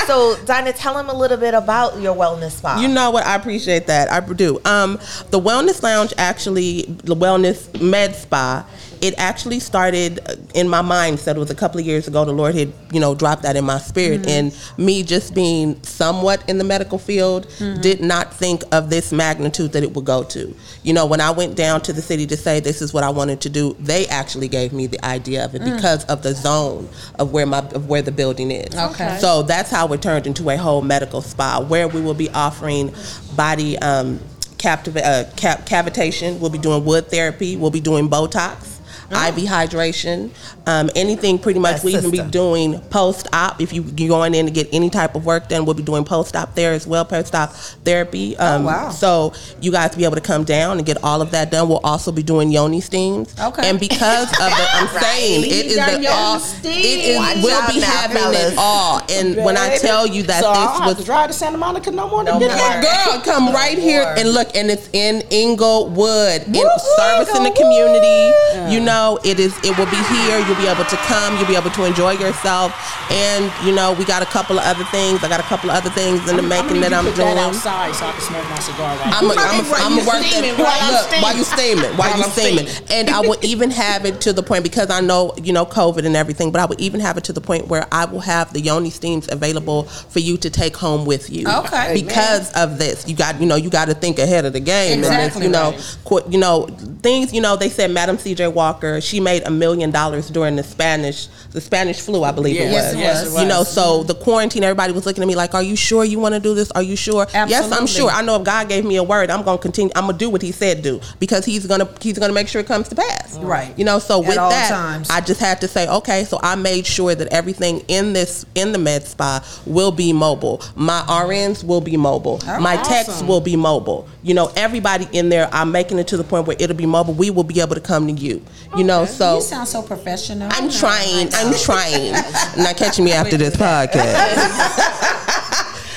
so, 0.07 0.37
Dinah, 0.45 0.73
tell 0.75 0.95
them 0.95 1.09
a 1.09 1.15
little 1.15 1.37
bit 1.37 1.55
about 1.55 1.99
your 2.01 2.15
wellness 2.15 2.53
spa. 2.53 2.79
You 2.81 2.89
know 2.89 3.11
what? 3.11 3.25
I 3.25 3.35
appreciate 3.37 3.87
that. 3.87 4.11
I 4.11 4.21
do. 4.21 4.61
Um, 4.65 4.99
the 5.31 5.41
Wellness 5.41 5.83
Lounge 5.83 6.13
actually, 6.19 6.83
the 6.83 7.17
Wellness 7.17 7.81
Med 7.81 8.15
Spa, 8.15 8.67
it 9.01 9.15
actually 9.19 9.61
started 9.61 10.21
in 10.55 10.69
my 10.69 10.83
mindset. 10.83 11.37
It 11.37 11.39
was 11.39 11.51
a 11.51 11.55
couple 11.55 11.79
of 11.81 11.87
years 11.87 12.09
ago. 12.09 12.25
The 12.25 12.33
Lord 12.33 12.55
had, 12.55 12.73
you 12.93 13.01
know, 13.01 13.15
dropped 13.15 13.43
that 13.43 13.57
in 13.57 13.65
my 13.65 13.79
spirit. 13.79 14.23
Mm-hmm. 14.23 14.31
And 14.31 14.85
me 14.87 15.03
just 15.03 15.35
being 15.35 15.83
somewhat 15.83 16.43
in 16.49 16.59
the 16.59 16.65
medical 16.65 16.99
field, 16.99 17.47
Mm-hmm. 17.47 17.81
did 17.81 18.01
not 18.01 18.35
think 18.35 18.63
of 18.73 18.91
this 18.91 19.13
magnitude 19.13 19.73
that 19.73 19.83
it 19.83 19.95
would 19.95 20.05
go 20.05 20.23
to. 20.25 20.55
You 20.83 20.93
know, 20.93 21.07
when 21.07 21.21
I 21.21 21.31
went 21.31 21.57
down 21.57 21.81
to 21.83 21.93
the 21.93 22.03
city 22.03 22.27
to 22.27 22.37
say 22.37 22.61
this 22.61 22.83
is 22.83 22.93
what 22.93 23.03
I 23.05 23.11
wanted 23.11 23.41
to 23.43 23.49
do, 23.49 23.75
they 23.81 24.07
actually 24.09 24.49
gave 24.49 24.73
me 24.73 24.87
the 24.87 25.03
idea 25.05 25.45
of 25.45 25.55
it 25.55 25.63
Mm. 25.63 25.75
because 25.77 26.05
of 26.05 26.23
the 26.23 26.35
zone 26.35 26.89
of 27.19 27.33
where 27.33 27.47
my 27.47 27.59
of 27.59 27.89
where 27.89 28.03
the 28.03 28.13
building 28.13 28.51
is. 28.51 28.75
Okay. 28.75 29.19
So 29.21 29.43
that's 29.43 29.71
how 29.71 29.93
it 29.93 30.03
turned 30.03 30.27
into 30.27 30.49
a 30.51 30.57
whole 30.57 30.83
medical 30.83 31.23
spa 31.23 31.61
where 31.61 31.89
we 31.89 32.01
will 32.01 32.15
be 32.15 32.29
offering 32.31 32.93
body 33.35 33.79
um, 33.79 34.21
captiva- 34.59 35.05
uh, 35.05 35.25
cap- 35.37 35.67
cavitation. 35.67 36.39
We'll 36.39 36.51
be 36.51 36.59
doing 36.59 36.85
wood 36.85 37.09
therapy. 37.11 37.57
We'll 37.57 37.71
be 37.71 37.81
doing 37.81 38.09
Botox. 38.09 38.76
IV 39.11 39.45
hydration, 39.49 40.31
um, 40.67 40.91
anything 40.97 41.39
pretty 41.39 41.61
much. 41.61 41.77
That 41.77 41.85
we 41.85 41.97
even 41.97 42.11
be 42.11 42.21
doing 42.23 42.81
post 42.91 43.29
op. 43.33 43.61
If 43.61 43.73
you, 43.73 43.83
you're 43.97 44.09
going 44.09 44.35
in 44.35 44.47
to 44.47 44.53
get 44.53 44.69
any 44.73 44.91
type 44.91 45.15
of 45.15 45.25
work 45.25 45.49
done, 45.49 45.65
we'll 45.65 45.75
be 45.75 45.83
doing 45.83 46.05
post 46.05 46.35
op 46.37 46.55
there 46.55 46.73
as 46.73 46.87
well, 46.87 47.05
post 47.05 47.35
op 47.35 47.53
therapy. 47.85 48.37
Um, 48.37 48.65
wow. 48.65 48.91
So 48.91 49.33
you 49.61 49.71
guys 49.73 49.95
be 49.95 50.05
able 50.05 50.17
to 50.17 50.21
come 50.21 50.45
down 50.45 50.79
and 50.79 50.87
get 50.87 51.03
all 51.05 51.23
of 51.23 51.31
that 51.33 51.51
done. 51.51 51.69
We'll 51.69 51.81
also 51.85 52.13
be 52.13 52.23
doing 52.23 52.51
yoni 52.51 52.81
steams. 52.81 53.39
Okay. 53.39 53.69
And 53.69 53.79
because 53.79 54.31
of 54.33 54.39
the, 54.39 54.67
I'm 54.73 54.89
saying 55.03 55.45
it 55.45 55.67
is 55.67 55.77
the 55.77 56.09
all. 56.09 56.39
steam. 56.41 56.73
It 56.73 57.05
is. 57.05 57.17
Watch 57.19 57.37
we'll 57.43 57.67
be 57.75 57.81
now, 57.81 57.87
having 57.87 58.17
fellas. 58.17 58.53
it 58.53 58.59
all. 58.59 59.03
And 59.11 59.37
when 59.45 59.57
I 59.57 59.77
tell 59.79 60.07
you 60.07 60.23
that 60.25 60.43
so 60.43 60.53
this 60.53 60.87
was 60.87 60.97
to 60.99 61.05
drive 61.05 61.29
to 61.29 61.33
Santa 61.33 61.59
Monica 61.59 61.91
no 61.91 62.09
more 62.09 62.25
than 62.25 62.39
No 62.39 62.49
get 62.49 62.57
more. 62.57 62.83
Girl, 62.83 63.21
come 63.23 63.53
right 63.55 63.79
here 63.79 64.15
and 64.19 64.33
look, 64.33 64.55
and 64.57 64.71
it's 64.71 64.89
in 64.93 65.23
Inglewood, 65.31 66.43
in 66.49 66.55
service 66.97 67.35
in 67.37 67.43
the 67.45 67.51
community. 67.53 68.75
You 68.75 68.81
know, 68.81 68.96
it 69.25 69.39
is. 69.39 69.53
It 69.65 69.77
will 69.79 69.91
be 69.91 70.03
here. 70.15 70.39
You'll 70.47 70.57
be 70.61 70.67
able 70.69 70.85
to 70.85 70.97
come. 71.09 71.37
You'll 71.37 71.47
be 71.49 71.57
able 71.57 71.71
to 71.71 71.85
enjoy 71.85 72.13
yourself, 72.19 72.73
and 73.11 73.51
you 73.67 73.73
know, 73.75 73.93
we 73.99 74.05
got 74.05 74.23
a 74.23 74.27
couple 74.27 74.59
of 74.59 74.65
other 74.65 74.85
things. 74.95 75.23
I 75.25 75.29
got 75.29 75.41
a 75.41 75.49
couple 75.53 75.71
of 75.71 75.77
other 75.77 75.91
things 75.91 76.29
in 76.31 76.37
the 76.37 76.43
making 76.43 76.81
that 76.83 76.93
I'm 76.93 77.05
put 77.05 77.17
doing. 77.17 77.35
that 77.37 77.49
outside 77.55 77.95
so 77.95 78.07
I 78.07 78.13
can 78.13 78.21
smoke 78.21 78.49
my 78.51 78.59
cigar 78.59 78.97
right 78.97 79.13
I'm 79.15 79.29
now. 79.29 79.35
a, 79.35 79.37
I'm 79.39 79.61
a, 79.61 79.69
While 79.71 79.83
I'm 79.87 79.93
you 79.97 80.03
a 80.03 80.07
work 80.07 80.23
steaming, 80.25 80.57
that, 80.57 80.83
I'm 80.83 80.93
look, 80.93 81.07
steaming. 81.07 81.23
while 81.23 81.37
you 81.37 81.45
steaming, 81.45 81.85
while, 81.97 82.11
While 82.11 82.19
you 82.19 82.25
I'm 82.25 82.31
steaming, 82.31 82.67
steaming. 82.67 82.93
and 82.93 83.11
I 83.11 83.21
will 83.21 83.39
even 83.43 83.71
have 83.71 84.05
it 84.05 84.21
to 84.23 84.33
the 84.33 84.43
point 84.43 84.63
because 84.65 84.91
I 84.91 85.01
know 85.01 85.33
you 85.43 85.53
know 85.53 85.67
COVID 85.67 86.05
and 86.07 86.17
everything, 86.17 86.51
but 86.53 86.61
I 86.61 86.67
will 86.67 86.81
even 86.81 87.01
have 87.01 87.17
it 87.19 87.25
to 87.25 87.33
the 87.33 87.41
point 87.41 87.69
where 87.69 87.87
I 87.93 88.05
will 88.07 88.21
have 88.21 88.53
the 88.53 88.61
yoni 88.61 88.91
steams 88.91 89.29
available 89.31 89.85
for 89.85 90.21
you 90.21 90.37
to 90.39 90.51
take 90.51 90.77
home 90.77 91.05
with 91.05 91.31
you. 91.31 91.47
Okay. 91.49 91.93
because 91.95 92.53
of 92.55 92.79
this, 92.79 93.07
you 93.09 93.15
got 93.17 93.41
you 93.41 93.47
know 93.47 93.57
you 93.57 93.71
got 93.71 93.87
to 93.87 93.95
think 93.95 94.19
ahead 94.19 94.45
of 94.45 94.53
the 94.53 94.61
game, 94.61 94.99
and 94.99 95.01
it's, 95.05 95.09
Exactly 95.37 95.47
you 95.47 95.51
know, 95.53 95.71
right. 95.71 95.97
qu- 96.05 96.31
you 96.31 96.39
know 96.39 96.67
things. 97.03 97.33
You 97.33 97.41
know, 97.41 97.57
they 97.57 97.69
said 97.69 97.91
Madam 97.91 98.19
C.J. 98.19 98.49
Walker 98.49 98.86
she 99.01 99.21
made 99.21 99.43
a 99.45 99.51
million 99.51 99.91
dollars 99.91 100.29
during 100.31 100.57
the 100.57 100.63
Spanish 100.63 101.29
the 101.53 101.61
Spanish 101.63 102.01
flu, 102.01 102.23
I 102.23 102.33
believe 102.33 102.57
it 102.57 102.71
Yes, 102.71 102.93
was. 102.93 103.01
yes, 103.03 103.35
it 103.35 103.41
You 103.41 103.49
know, 103.49 103.65
so 103.65 104.03
the 104.03 104.15
quarantine, 104.15 104.63
everybody 104.63 104.93
was 104.93 105.07
looking 105.07 105.23
at 105.23 105.27
me 105.27 105.35
like, 105.35 105.55
"Are 105.55 105.63
you 105.63 105.75
sure 105.75 106.05
you 106.05 106.19
want 106.19 106.35
to 106.35 106.41
do 106.41 106.55
this? 106.55 106.71
Are 106.73 106.83
you 106.83 106.97
sure?" 106.97 107.27
Yes, 107.33 107.73
I'm 107.73 107.87
sure. 107.87 108.11
I 108.11 108.21
know 108.21 108.37
if 108.37 108.45
God 108.45 108.69
gave 108.69 108.85
me 108.85 108.97
a 108.97 109.03
word, 109.03 109.31
I'm 109.31 109.43
gonna 109.43 109.57
continue. 109.57 109.91
I'm 109.97 110.07
gonna 110.07 110.19
do 110.19 110.29
what 110.29 110.43
He 110.43 110.53
said 110.53 110.83
do 110.83 111.01
because 111.19 111.47
He's 111.47 111.67
gonna 111.67 111.89
He's 112.01 112.19
gonna 112.19 112.35
make 112.35 112.49
sure 112.49 112.61
it 112.61 112.67
comes 112.67 112.89
to 112.91 112.95
pass. 112.95 113.39
Right. 113.39 113.73
You 113.79 113.85
know. 113.87 113.99
So 113.99 114.21
At 114.23 114.27
with 114.29 114.37
that, 114.37 114.69
times. 114.69 115.09
I 115.09 115.21
just 115.23 115.41
had 115.41 115.61
to 115.63 115.69
say, 115.69 115.89
okay. 115.89 116.25
So 116.25 116.39
I 116.43 116.57
made 116.57 116.87
sure 116.87 117.15
that 117.15 117.29
everything 117.29 117.81
in 117.89 118.13
this 118.13 118.45
in 118.55 118.73
the 118.73 118.79
med 118.79 119.07
spa 119.07 119.43
will 119.65 119.93
be 119.93 120.13
mobile. 120.13 120.61
My 120.75 121.03
RNs 121.09 121.65
will 121.65 121.81
be 121.81 121.97
mobile. 121.97 122.39
My 122.61 122.77
techs 122.77 123.09
awesome. 123.09 123.29
will 123.29 123.41
be 123.41 123.57
mobile. 123.57 124.07
You 124.23 124.35
know, 124.35 124.53
everybody 124.57 125.09
in 125.13 125.31
there. 125.31 125.49
I'm 125.53 125.73
making 125.73 125.99
it 125.99 126.09
to 126.09 126.19
the 126.19 126.25
point 126.25 126.47
where 126.47 126.57
it'll 126.61 126.77
be 126.77 126.85
mobile. 126.87 127.15
We 127.15 127.31
will 127.31 127.45
be 127.45 127.61
able 127.63 127.77
to 127.77 127.81
come 127.81 128.07
to 128.09 128.13
you. 128.13 128.43
You 128.77 128.85
know. 128.85 129.05
So 129.07 129.37
You 129.37 129.43
sound 129.43 129.69
so 129.69 129.83
professional. 129.83 130.49
I'm 130.53 130.71
trying. 130.71 131.29
I'm 131.35 131.55
trying. 131.55 132.13
Not 132.57 132.77
catching 132.77 133.05
me 133.05 133.13
after 133.13 133.37
this 133.37 133.57
podcast. 133.57 134.93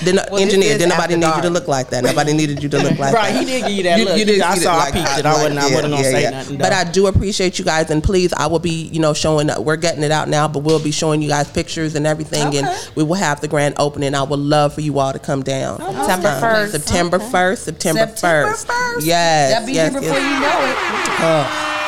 Did 0.01 0.15
not, 0.15 0.31
Well, 0.31 0.39
engineer, 0.41 0.71
is 0.71 0.77
did 0.77 0.87
nobody 0.87 1.15
after 1.15 1.27
need 1.27 1.35
you 1.35 1.41
to 1.41 1.49
look 1.49 1.67
like 1.67 1.89
that. 1.89 2.05
Nobody 2.05 2.31
needed 2.31 2.63
you 2.63 2.69
to 2.69 2.77
look 2.77 2.97
like 2.97 3.13
Right, 3.13 3.33
that. 3.33 3.35
Right, 3.35 3.35
he 3.35 3.43
did 3.43 3.61
give 3.67 3.71
you 3.71 3.83
that 3.83 3.99
look. 3.99 4.13
You, 4.13 4.19
you 4.19 4.25
did. 4.25 4.41
I 4.41 4.55
you 4.55 4.61
saw, 4.61 4.71
did 4.71 4.79
I 4.79 4.85
like- 4.85 4.93
peeped 4.93 5.19
it. 5.19 5.25
I 5.25 5.33
wasn't, 5.33 5.59
I 5.59 5.67
yeah, 5.67 5.75
wasn't 5.75 5.91
gonna 5.91 5.95
yeah, 5.97 6.01
say 6.11 6.21
yeah. 6.21 6.29
nothing. 6.29 6.57
But. 6.57 6.71
I 6.71 6.83
do 6.89 7.07
appreciate 7.07 7.59
you 7.59 7.65
guys, 7.65 7.91
and 7.91 8.01
please, 8.01 8.31
I 8.31 8.47
will 8.47 8.59
be, 8.59 8.71
you 8.93 9.01
know, 9.01 9.13
showing. 9.13 9.49
Up. 9.49 9.59
We're 9.59 9.75
getting 9.75 10.01
it 10.03 10.11
out 10.11 10.29
now, 10.29 10.47
but 10.47 10.59
we'll 10.59 10.81
be 10.81 10.91
showing 10.91 11.21
you 11.21 11.27
guys 11.27 11.51
pictures 11.51 11.95
and 11.95 12.07
everything, 12.07 12.47
Okay. 12.47 12.59
and 12.59 12.69
we 12.95 13.03
will 13.03 13.15
have 13.15 13.41
the 13.41 13.49
grand 13.49 13.75
opening. 13.77 14.15
I 14.15 14.23
would 14.23 14.39
love 14.39 14.73
for 14.73 14.79
you 14.79 14.99
all 14.99 15.11
to 15.11 15.19
come 15.19 15.43
down. 15.43 15.79
September 15.79 16.29
Um, 16.29 16.43
1st. 16.43 16.69
September 16.71 17.19
first. 17.19 17.63
September 17.65 18.07
September 18.07 18.53
first. 18.55 18.67
Yes. 19.05 19.51
That'll 19.51 19.65
be 19.67 19.73
yes, 19.73 19.91
here 19.91 19.99
before 19.99 20.17
yes. 20.17 20.33
you 20.33 20.39
know 20.39 21.65
it. 21.75 21.78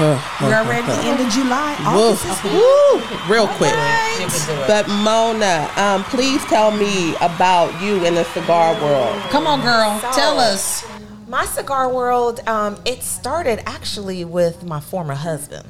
We're 0.00 0.54
already 0.54 0.86
the 0.86 1.02
end 1.04 1.20
of 1.20 1.28
July. 1.32 1.76
Woof. 1.94 2.44
Woo. 2.44 3.32
Real 3.32 3.46
quick. 3.48 3.70
You 3.72 4.26
can 4.26 4.46
do 4.46 4.62
it. 4.62 4.66
But 4.66 4.88
Mona, 4.88 5.70
um, 5.76 6.04
please 6.04 6.44
tell 6.46 6.70
me 6.70 7.14
about 7.20 7.80
you 7.80 8.04
in 8.04 8.14
the 8.14 8.24
cigar 8.24 8.74
world. 8.82 9.16
Come 9.30 9.46
on, 9.46 9.60
girl. 9.62 9.98
So- 10.00 10.12
Tell 10.12 10.38
us. 10.40 10.84
My 11.28 11.46
cigar 11.46 11.88
world, 11.88 12.40
um, 12.48 12.76
it 12.84 13.02
started 13.02 13.62
actually 13.66 14.24
with 14.24 14.62
my 14.64 14.80
former 14.80 15.14
husband. 15.14 15.66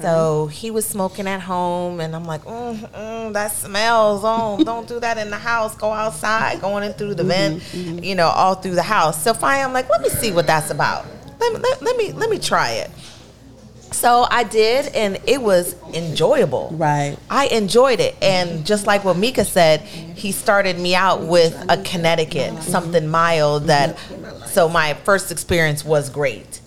So 0.00 0.48
he 0.48 0.72
was 0.72 0.84
smoking 0.84 1.28
at 1.28 1.40
home, 1.40 2.00
and 2.00 2.14
I'm 2.16 2.24
like, 2.24 2.42
mm, 2.44 2.76
mm, 2.90 3.32
that 3.32 3.52
smells. 3.52 4.22
Oh, 4.24 4.58
don't 4.64 4.88
do 4.88 4.98
that 4.98 5.18
in 5.18 5.30
the 5.30 5.36
house. 5.38 5.76
Go 5.76 5.92
outside, 5.92 6.60
going 6.60 6.82
in 6.82 6.94
through 6.94 7.14
the 7.14 7.22
vent, 7.22 7.62
you 7.72 8.16
know, 8.16 8.26
all 8.26 8.56
through 8.56 8.74
the 8.74 8.82
house. 8.82 9.22
So 9.22 9.32
finally, 9.34 9.64
I'm 9.64 9.72
like, 9.72 9.88
let 9.88 10.00
me 10.02 10.08
see 10.08 10.32
what 10.32 10.48
that's 10.48 10.70
about. 10.70 11.06
Let 11.40 11.52
me, 11.52 11.60
let, 11.60 11.80
let 11.82 11.96
me 11.96 12.10
let 12.12 12.28
me 12.28 12.38
try 12.40 12.72
it. 12.72 12.90
So 13.90 14.26
I 14.30 14.44
did, 14.44 14.94
and 14.94 15.18
it 15.26 15.40
was 15.40 15.74
enjoyable. 15.94 16.70
Right. 16.72 17.16
I 17.30 17.46
enjoyed 17.46 18.00
it. 18.00 18.16
And 18.22 18.66
just 18.66 18.86
like 18.86 19.04
what 19.04 19.16
Mika 19.16 19.44
said, 19.44 19.80
he 19.80 20.32
started 20.32 20.78
me 20.78 20.94
out 20.94 21.22
with 21.22 21.56
a 21.68 21.78
Connecticut, 21.82 22.62
something 22.62 23.08
mild 23.08 23.64
that 23.64 23.98
so 24.46 24.68
my 24.68 24.94
first 25.04 25.30
experience 25.32 25.84
was 25.84 26.10
great. 26.10 26.60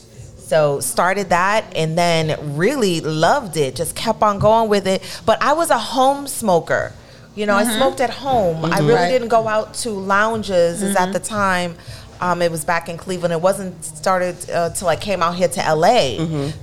So 0.51 0.81
started 0.81 1.29
that 1.29 1.75
and 1.77 1.97
then 1.97 2.57
really 2.57 2.99
loved 2.99 3.55
it. 3.55 3.75
Just 3.75 3.95
kept 3.95 4.21
on 4.21 4.39
going 4.39 4.69
with 4.69 4.85
it. 4.85 5.01
But 5.25 5.41
I 5.41 5.53
was 5.53 5.69
a 5.69 5.77
home 5.77 6.27
smoker. 6.27 6.91
You 7.35 7.45
know, 7.45 7.55
I 7.55 7.63
mm-hmm. 7.63 7.77
smoked 7.77 8.01
at 8.01 8.09
home. 8.09 8.65
I 8.65 8.69
mm-hmm. 8.69 8.87
really 8.87 8.99
Right. 8.99 9.09
didn't 9.09 9.29
go 9.29 9.47
out 9.47 9.73
to 9.75 9.91
lounges. 9.91 10.83
Is 10.83 10.95
at 10.95 11.03
mm-hmm. 11.03 11.13
the 11.13 11.19
time. 11.19 11.75
Um, 12.21 12.41
it 12.43 12.51
was 12.51 12.63
back 12.63 12.87
in 12.87 12.97
Cleveland. 12.97 13.33
It 13.33 13.41
wasn't 13.41 13.83
started 13.83 14.35
uh, 14.51 14.69
till 14.69 14.87
I 14.87 14.95
came 14.95 15.23
out 15.23 15.35
here 15.35 15.47
to 15.47 15.73
LA 15.75 16.17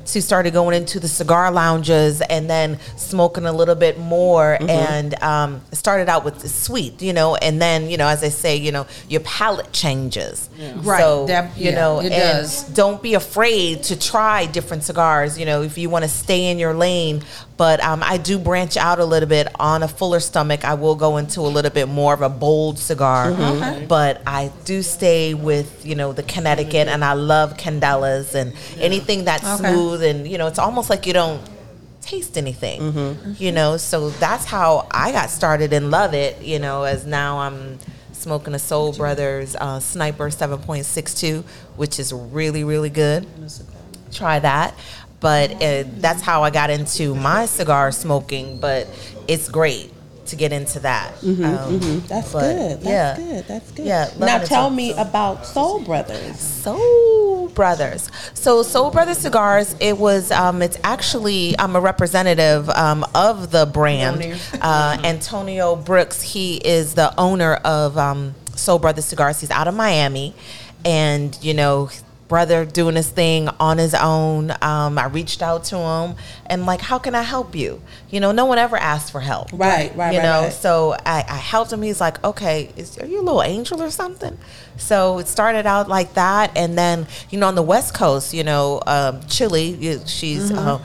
to 0.06 0.22
started 0.22 0.52
going 0.52 0.76
into 0.76 1.00
the 1.00 1.08
cigar 1.08 1.50
lounges 1.50 2.20
and 2.20 2.48
then 2.48 2.78
smoking 2.96 3.44
a 3.44 3.52
little 3.52 3.74
bit 3.74 3.98
more 3.98 4.56
and 4.60 5.20
um, 5.22 5.60
started 5.72 6.08
out 6.08 6.24
with 6.24 6.38
the 6.40 6.48
sweet, 6.48 7.02
you 7.02 7.12
know, 7.12 7.34
and 7.36 7.60
then 7.60 7.90
you 7.90 7.96
know, 7.96 8.06
as 8.06 8.22
I 8.22 8.28
say, 8.28 8.56
you 8.56 8.70
know, 8.70 8.86
your 9.08 9.20
palate 9.22 9.72
changes. 9.72 10.48
Right. 10.76 11.00
So 11.00 11.26
That- 11.26 11.56
you 11.58 11.70
yeah, 11.70 11.74
know, 11.74 12.00
it 12.00 12.12
and 12.12 12.42
does. 12.42 12.62
don't 12.62 13.02
be 13.02 13.14
afraid 13.14 13.82
to 13.84 13.98
try 13.98 14.46
different 14.46 14.84
cigars. 14.84 15.38
You 15.38 15.46
know, 15.46 15.62
if 15.62 15.76
you 15.76 15.90
want 15.90 16.04
to 16.04 16.08
stay 16.08 16.50
in 16.50 16.58
your 16.58 16.74
lane. 16.74 17.22
But 17.58 17.82
um, 17.84 18.02
I 18.04 18.16
do 18.16 18.38
branch 18.38 18.76
out 18.78 19.00
a 19.00 19.04
little 19.04 19.28
bit 19.28 19.48
on 19.58 19.82
a 19.82 19.88
fuller 19.88 20.20
stomach. 20.20 20.64
I 20.64 20.74
will 20.74 20.94
go 20.94 21.16
into 21.18 21.40
a 21.40 21.50
little 21.56 21.72
bit 21.72 21.88
more 21.88 22.14
of 22.14 22.22
a 22.22 22.28
bold 22.30 22.78
cigar. 22.78 23.32
But 23.88 24.22
I 24.26 24.50
do 24.64 24.80
stay 24.82 25.34
with 25.34 25.84
you 25.84 25.94
know 25.96 26.12
the 26.12 26.22
Connecticut, 26.22 26.88
and 26.88 27.04
I 27.04 27.12
love 27.14 27.56
Candelas 27.56 28.34
and 28.34 28.54
anything 28.78 29.24
that's 29.24 29.44
Okay. 29.44 29.56
smooth 29.72 30.02
and 30.04 30.26
you 30.26 30.38
know 30.38 30.46
it's 30.46 30.58
almost 30.60 30.88
like 30.88 31.04
you 31.06 31.12
don't 31.12 31.42
taste 32.00 32.38
anything. 32.38 32.80
Mm-hmm. 32.80 33.32
You 33.42 33.52
know, 33.52 33.76
so 33.76 34.10
that's 34.10 34.44
how 34.46 34.86
I 34.90 35.10
got 35.12 35.28
started 35.28 35.72
and 35.72 35.90
love 35.90 36.14
it. 36.14 36.40
You 36.40 36.58
know, 36.60 36.84
as 36.84 37.04
now 37.04 37.38
I'm 37.40 37.78
smoking 38.12 38.54
a 38.54 38.58
Soul 38.58 38.92
Brothers 38.92 39.56
uh, 39.56 39.80
Sniper 39.80 40.28
7.62, 40.30 41.42
which 41.76 41.98
is 41.98 42.12
really 42.12 42.62
really 42.62 42.90
good. 42.90 43.26
Try 44.10 44.38
that. 44.38 44.74
But 45.20 45.62
uh, 45.62 45.84
that's 45.96 46.22
how 46.22 46.42
I 46.44 46.50
got 46.50 46.70
into 46.70 47.14
my 47.14 47.46
cigar 47.46 47.90
smoking. 47.92 48.60
But 48.60 48.86
it's 49.26 49.48
great 49.48 49.92
to 50.26 50.36
get 50.36 50.52
into 50.52 50.80
that. 50.80 51.12
Um, 51.22 52.00
That's 52.06 52.32
good. 52.32 52.80
That's 52.82 52.84
yeah. 52.84 53.16
good. 53.16 53.44
That's 53.46 53.70
good. 53.72 53.86
Yeah, 53.86 54.10
Now 54.18 54.38
tell 54.38 54.70
me 54.70 54.92
so- 54.92 55.02
about 55.02 55.46
Soul 55.46 55.80
Brothers. 55.80 56.38
Soul 56.38 57.48
Brothers. 57.48 58.10
So 58.34 58.62
Soul 58.62 58.90
Brothers 58.90 59.18
Cigars, 59.18 59.74
it 59.80 59.98
was 59.98 60.30
um, 60.30 60.62
it's 60.62 60.78
actually 60.84 61.58
I'm 61.58 61.74
a 61.76 61.80
representative 61.80 62.68
um, 62.70 63.04
of 63.14 63.50
the 63.50 63.66
brand. 63.66 64.38
Uh, 64.60 64.98
Antonio 65.02 65.74
Brooks, 65.76 66.20
he 66.22 66.56
is 66.56 66.94
the 66.94 67.12
owner 67.18 67.54
of 67.54 67.96
um, 67.98 68.34
Soul 68.54 68.78
Brothers 68.78 69.06
Cigars. 69.06 69.40
He's 69.40 69.50
out 69.50 69.66
of 69.68 69.74
Miami, 69.74 70.34
and 70.84 71.36
you 71.42 71.54
know. 71.54 71.90
Brother 72.28 72.64
doing 72.66 72.94
his 72.94 73.08
thing 73.08 73.48
on 73.58 73.78
his 73.78 73.94
own. 73.94 74.50
Um, 74.62 74.98
I 74.98 75.06
reached 75.06 75.42
out 75.42 75.64
to 75.64 75.76
him 75.78 76.16
and 76.46 76.66
like, 76.66 76.80
how 76.82 76.98
can 76.98 77.14
I 77.14 77.22
help 77.22 77.54
you? 77.54 77.80
You 78.10 78.20
know, 78.20 78.32
no 78.32 78.44
one 78.44 78.58
ever 78.58 78.76
asked 78.76 79.10
for 79.10 79.20
help. 79.20 79.48
Right, 79.52 79.94
right, 79.96 80.12
You 80.12 80.18
right, 80.18 80.24
know, 80.24 80.42
right. 80.42 80.52
so 80.52 80.92
I, 81.06 81.24
I 81.28 81.36
helped 81.36 81.72
him. 81.72 81.80
He's 81.82 82.00
like, 82.00 82.22
okay, 82.22 82.70
is, 82.76 82.98
are 82.98 83.06
you 83.06 83.20
a 83.20 83.22
little 83.22 83.42
angel 83.42 83.82
or 83.82 83.90
something? 83.90 84.36
So 84.76 85.18
it 85.18 85.26
started 85.26 85.66
out 85.66 85.88
like 85.88 86.14
that, 86.14 86.56
and 86.56 86.78
then 86.78 87.06
you 87.30 87.38
know 87.38 87.48
on 87.48 87.54
the 87.56 87.62
West 87.62 87.94
Coast, 87.94 88.32
you 88.32 88.44
know, 88.44 88.80
um, 88.86 89.20
Chile, 89.26 90.00
she's 90.06 90.52
uh, 90.52 90.78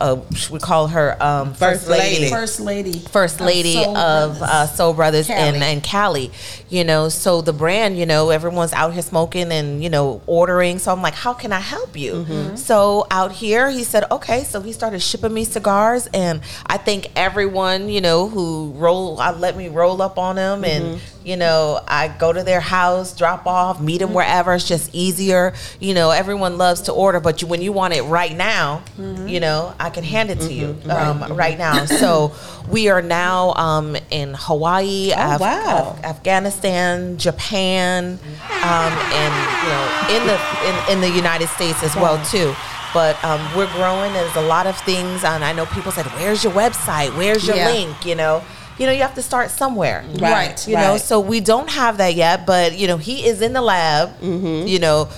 uh, 0.00 0.20
we 0.50 0.58
call 0.58 0.88
her 0.88 1.16
um, 1.22 1.54
first, 1.54 1.86
First 1.86 1.88
lady. 1.88 2.30
First 2.30 2.60
lady. 2.60 2.98
first 2.98 3.40
lady 3.40 3.74
Soul 3.74 3.96
of 3.96 4.38
Brothers. 4.38 4.54
uh, 4.54 4.66
Soul 4.66 4.94
Brothers 4.94 5.26
Cali. 5.26 5.40
and, 5.40 5.62
and 5.62 5.82
Cali, 5.82 6.30
you 6.68 6.84
know, 6.84 7.08
so 7.08 7.40
the 7.42 7.52
brand, 7.52 7.98
you 7.98 8.06
know, 8.06 8.30
everyone's 8.30 8.72
out 8.72 8.92
here 8.92 9.02
smoking 9.02 9.50
and, 9.52 9.82
you 9.82 9.90
know, 9.90 10.20
ordering. 10.26 10.78
So 10.78 10.92
I'm 10.92 11.02
like, 11.02 11.14
how 11.14 11.34
can 11.34 11.52
I 11.52 11.60
help 11.60 11.96
you? 11.96 12.12
Mm-hmm. 12.24 12.56
So 12.56 13.06
out 13.10 13.32
here, 13.32 13.68
he 13.70 13.84
said, 13.84 14.04
okay. 14.10 14.44
So 14.44 14.60
he 14.60 14.72
started 14.72 15.00
shipping 15.00 15.34
me 15.34 15.44
cigars. 15.44 16.06
And 16.14 16.40
I 16.66 16.76
think 16.78 17.08
everyone, 17.16 17.88
you 17.88 18.00
know, 18.00 18.28
who 18.28 18.72
roll, 18.76 19.20
I 19.20 19.32
let 19.32 19.56
me 19.56 19.68
roll 19.68 20.00
up 20.02 20.18
on 20.18 20.36
them 20.36 20.64
and, 20.64 20.78
Mm-hmm. 20.98 21.17
You 21.28 21.36
know, 21.36 21.78
I 21.86 22.08
go 22.08 22.32
to 22.32 22.42
their 22.42 22.60
house, 22.60 23.14
drop 23.16 23.46
off, 23.46 23.80
meet 23.80 23.98
them 23.98 24.14
wherever. 24.14 24.54
It's 24.54 24.66
just 24.66 24.94
easier. 24.94 25.52
You 25.78 25.92
know, 25.94 26.10
everyone 26.10 26.56
loves 26.58 26.80
to 26.82 26.92
order, 26.92 27.20
but 27.20 27.42
you, 27.42 27.48
when 27.48 27.60
you 27.60 27.72
want 27.72 27.92
it 27.94 28.02
right 28.02 28.34
now, 28.34 28.82
Mm-hmm. 28.98 29.28
you 29.28 29.38
know, 29.40 29.74
I 29.78 29.90
can 29.90 30.04
hand 30.04 30.30
it 30.30 30.40
to 30.40 30.52
you 30.52 30.76
um, 30.90 31.22
right. 31.36 31.56
now. 31.58 31.84
So 31.84 32.32
we 32.68 32.88
are 32.88 33.02
now 33.02 33.52
um, 33.54 33.96
in 34.10 34.34
Hawaii, 34.36 35.12
Af- 35.12 35.40
Oh, 35.40 35.44
wow. 35.44 35.96
Af- 35.98 36.04
Afghanistan, 36.04 37.16
Japan, 37.18 38.18
um, 38.62 38.92
and 39.22 39.32
you 39.62 39.68
know, 39.74 39.84
in 40.16 40.22
the 40.26 40.36
in, 40.68 40.92
in 40.96 41.00
the 41.00 41.10
United 41.16 41.48
States 41.48 41.82
as 41.82 41.94
well 41.96 42.16
too. 42.26 42.54
But 42.94 43.22
um, 43.22 43.40
we're 43.54 43.70
growing. 43.74 44.12
There's 44.14 44.34
a 44.36 44.40
lot 44.40 44.66
of 44.66 44.76
things, 44.80 45.22
and 45.22 45.44
I 45.44 45.52
know 45.52 45.66
people 45.66 45.92
said, 45.92 46.06
"Where's 46.16 46.42
your 46.42 46.52
website? 46.54 47.14
Where's 47.16 47.46
your 47.46 47.56
Yeah. 47.56 47.68
link?" 47.70 48.06
You 48.06 48.14
know, 48.14 48.42
you 48.78 48.86
know, 48.86 48.92
you 48.92 49.02
have 49.02 49.14
to 49.16 49.22
start 49.22 49.50
somewhere, 49.50 50.04
Right, 50.18 50.66
You 50.68 50.76
know, 50.76 50.96
so 50.96 51.20
we 51.20 51.40
don't 51.40 51.68
have 51.70 51.98
that 51.98 52.14
yet, 52.14 52.46
but 52.46 52.78
you 52.78 52.86
know, 52.86 52.96
he 52.96 53.26
is 53.26 53.42
in 53.42 53.52
the 53.52 53.60
lab. 53.62 54.10
Mm-hmm. 54.20 54.66
You 54.68 54.78
know, 54.78 55.08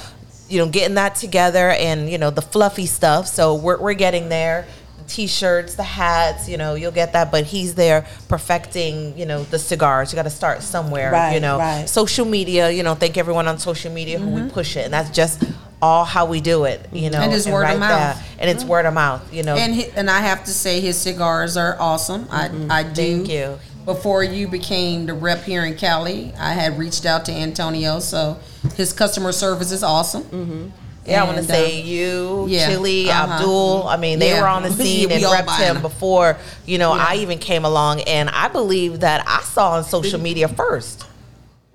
you 0.49 0.59
know, 0.59 0.69
getting 0.69 0.95
that 0.95 1.15
together, 1.15 1.71
and 1.71 2.11
you 2.11 2.19
know, 2.19 2.31
the 2.31 2.43
fluffy 2.43 2.87
stuff. 2.87 3.27
So 3.27 3.55
we're 3.55 3.79
we're 3.81 3.95
getting 3.95 4.29
there. 4.29 4.67
T-shirts, 5.07 5.75
the 5.75 5.83
hats, 5.83 6.49
you 6.49 6.57
know, 6.57 6.77
you'll 6.77 6.93
get 6.93 7.15
that. 7.15 7.33
But 7.33 7.45
he's 7.45 7.75
there 7.75 8.07
perfecting, 8.29 9.19
you 9.19 9.27
know, 9.27 9.43
the 9.43 9.59
cigars. 9.59 10.13
You 10.13 10.17
got 10.17 10.23
to 10.23 10.31
start 10.31 10.63
somewhere, 10.63 11.11
Right, 11.11 11.35
you 11.35 11.41
know. 11.41 11.59
right. 11.59 11.89
Social 11.89 12.25
media, 12.25 12.71
you 12.71 12.85
know, 12.85 12.95
thank 12.95 13.19
everyone 13.19 13.49
on 13.49 13.59
social 13.59 13.91
media 13.93 14.21
who 14.21 14.31
we 14.31 14.49
push 14.49 14.77
it, 14.77 14.85
and 14.85 14.95
that's 14.95 15.11
just 15.11 15.43
all 15.83 16.05
how 16.05 16.27
we 16.27 16.41
do 16.41 16.65
it, 16.65 16.81
you 16.93 17.11
know. 17.11 17.19
And 17.21 17.33
it's 17.33 17.47
word 17.47 17.65
of 17.71 17.79
mouth. 17.79 18.17
there. 18.17 18.25
and 18.39 18.51
it's 18.51 18.65
word 18.65 18.87
of 18.87 18.95
mouth, 18.95 19.33
you 19.33 19.43
know. 19.43 19.57
And 19.57 19.75
he, 19.75 19.87
and 19.97 20.11
I 20.11 20.21
have 20.21 20.45
to 20.45 20.51
say 20.51 20.81
his 20.81 20.99
cigars 20.99 21.57
are 21.57 21.77
awesome. 21.81 22.27
I 22.31 22.51
I 22.69 22.83
do. 22.83 23.17
Thank 23.19 23.29
you. 23.31 23.59
Before 23.87 24.23
you 24.23 24.47
became 24.47 25.07
the 25.07 25.15
rep 25.15 25.43
here 25.45 25.65
in 25.65 25.75
Cali, 25.77 26.33
I 26.39 26.53
had 26.53 26.79
reached 26.79 27.07
out 27.07 27.25
to 27.25 27.33
Antonio, 27.33 27.99
so 27.99 28.39
his 28.77 28.93
customer 28.93 29.33
service 29.33 29.73
is 29.73 29.83
awesome. 29.83 30.73
Yeah, 31.07 31.23
I 31.23 31.25
want 31.25 31.37
to 31.37 31.39
And, 31.41 31.49
say 31.49 31.81
uh, 31.81 31.85
you, 31.85 32.47
yeah, 32.47 32.69
Chili, 32.69 33.11
uh-huh. 33.11 33.33
Abdul. 33.33 33.89
I 33.89 33.97
mean, 33.97 34.19
they 34.19 34.29
Yeah. 34.29 34.43
were 34.43 34.49
on 34.49 34.63
the 34.63 34.71
scene 34.83 35.09
we 35.09 35.15
and 35.15 35.25
repped 35.25 35.57
him 35.57 35.81
before, 35.81 36.37
you 36.67 36.77
know, 36.77 36.95
Yeah. 36.95 37.07
I 37.09 37.15
even 37.17 37.39
came 37.39 37.65
along. 37.65 38.03
And 38.03 38.29
I 38.29 38.49
believe 38.49 39.01
that 39.01 39.25
I 39.27 39.41
saw 39.41 39.71
on 39.73 39.85
social 39.85 40.21
media 40.29 40.47
first, 40.47 41.07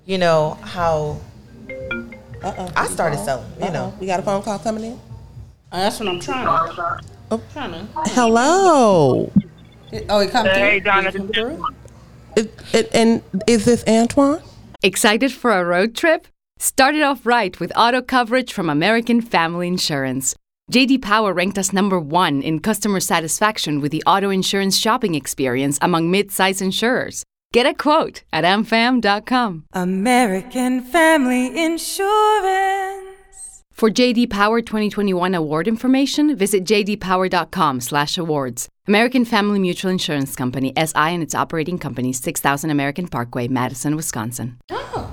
you 0.06 0.16
know, 0.16 0.56
how 0.62 1.18
Uh-oh. 2.46 2.72
I 2.76 2.86
started 2.88 3.18
selling, 3.18 3.50
you 3.58 3.64
Uh-oh. 3.66 3.72
know. 3.72 3.94
we 4.00 4.06
got 4.06 4.20
a 4.20 4.22
phone 4.22 4.42
call 4.42 4.58
coming 4.58 4.84
in. 4.84 4.92
Uh, 5.72 5.80
that's 5.80 5.98
what 6.00 6.08
I'm 6.08 6.20
trying 6.20 6.44
to. 6.46 7.00
Oh. 7.30 7.42
Trying 7.52 7.72
to. 7.72 7.86
Hello. 8.10 9.32
Oh, 10.08 10.20
he 10.20 10.28
come 10.28 10.46
Hey, 10.46 10.78
through. 10.78 10.90
Donna. 10.90 11.10
He 11.10 11.18
come 11.18 11.28
through? 11.28 11.64
It, 12.36 12.52
it, 12.72 12.90
and 12.94 13.22
is 13.46 13.64
this 13.64 13.82
Antoine? 13.88 14.42
Excited 14.82 15.32
for 15.32 15.50
a 15.52 15.64
road 15.64 15.94
trip? 15.94 16.28
Started 16.58 17.02
off 17.02 17.26
right 17.26 17.58
with 17.58 17.72
auto 17.76 18.00
coverage 18.00 18.52
from 18.52 18.70
American 18.70 19.20
Family 19.20 19.68
Insurance. 19.68 20.34
JD 20.72 21.00
Power 21.02 21.32
ranked 21.32 21.58
us 21.58 21.72
number 21.72 21.98
one 22.00 22.42
in 22.42 22.58
customer 22.60 23.00
satisfaction 23.00 23.80
with 23.80 23.92
the 23.92 24.02
auto 24.06 24.30
insurance 24.30 24.76
shopping 24.78 25.14
experience 25.14 25.78
among 25.82 26.10
mid-size 26.10 26.60
insurers. 26.60 27.24
Get 27.52 27.66
a 27.66 27.74
quote 27.74 28.22
at 28.32 28.44
amfam.com. 28.44 29.64
American 29.72 30.80
Family 30.82 31.46
Insurance. 31.64 33.02
For 33.72 33.90
JD 33.90 34.30
Power 34.30 34.60
2021 34.62 35.34
award 35.34 35.66
information, 35.68 36.34
visit 36.36 36.64
jdpower.com/awards. 36.64 38.68
American 38.88 39.24
Family 39.24 39.58
Mutual 39.58 39.90
Insurance 39.90 40.36
Company 40.36 40.72
SI 40.76 40.94
and 41.14 41.20
its 41.22 41.34
operating 41.34 41.78
companies 41.78 42.20
6000 42.20 42.70
American 42.70 43.08
Parkway, 43.08 43.48
Madison, 43.48 43.96
Wisconsin. 43.96 44.56
Oh. 44.70 45.10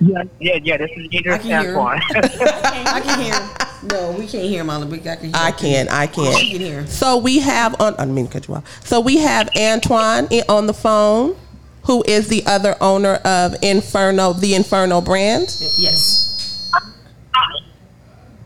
Yeah, 0.00 0.22
yeah, 0.40 0.58
yeah. 0.62 0.76
This 0.76 0.90
is 0.96 1.08
I 1.12 1.16
Idris 1.16 1.42
can 1.42 1.64
hear 1.64 1.72
him. 1.72 1.78
I 1.80 3.00
can 3.04 3.20
hear 3.20 3.34
him. 3.34 3.48
No, 3.92 4.10
we 4.10 4.26
can't 4.26 4.42
hear 4.48 4.62
him 4.62 4.70
on 4.70 4.80
the 4.80 4.86
big. 4.86 5.06
I 5.06 5.14
can 5.14 5.26
hear 5.26 5.36
I 5.36 5.50
him. 5.50 5.56
can, 5.56 5.88
I 5.88 6.02
You 6.02 6.08
can. 6.08 6.32
can 6.50 6.60
hear. 6.60 6.84
So 6.88 7.16
we 7.16 7.38
have 7.38 7.80
on. 7.80 7.94
I 7.94 7.98
didn't 7.98 8.14
mean 8.16 8.26
to 8.26 8.32
cut 8.32 8.48
you 8.48 8.54
off. 8.56 8.64
So 8.84 8.98
we 9.00 9.18
have 9.18 9.48
Antoine 9.56 10.26
eh, 10.32 10.42
on 10.48 10.66
the 10.66 10.74
phone, 10.74 11.36
who 11.84 12.04
is 12.06 12.28
the 12.28 12.44
other 12.46 12.76
owner 12.80 13.14
of 13.16 13.56
Inferno, 13.62 14.32
the 14.32 14.54
Inferno 14.54 15.00
brand. 15.00 15.56
Yes. 15.78 16.70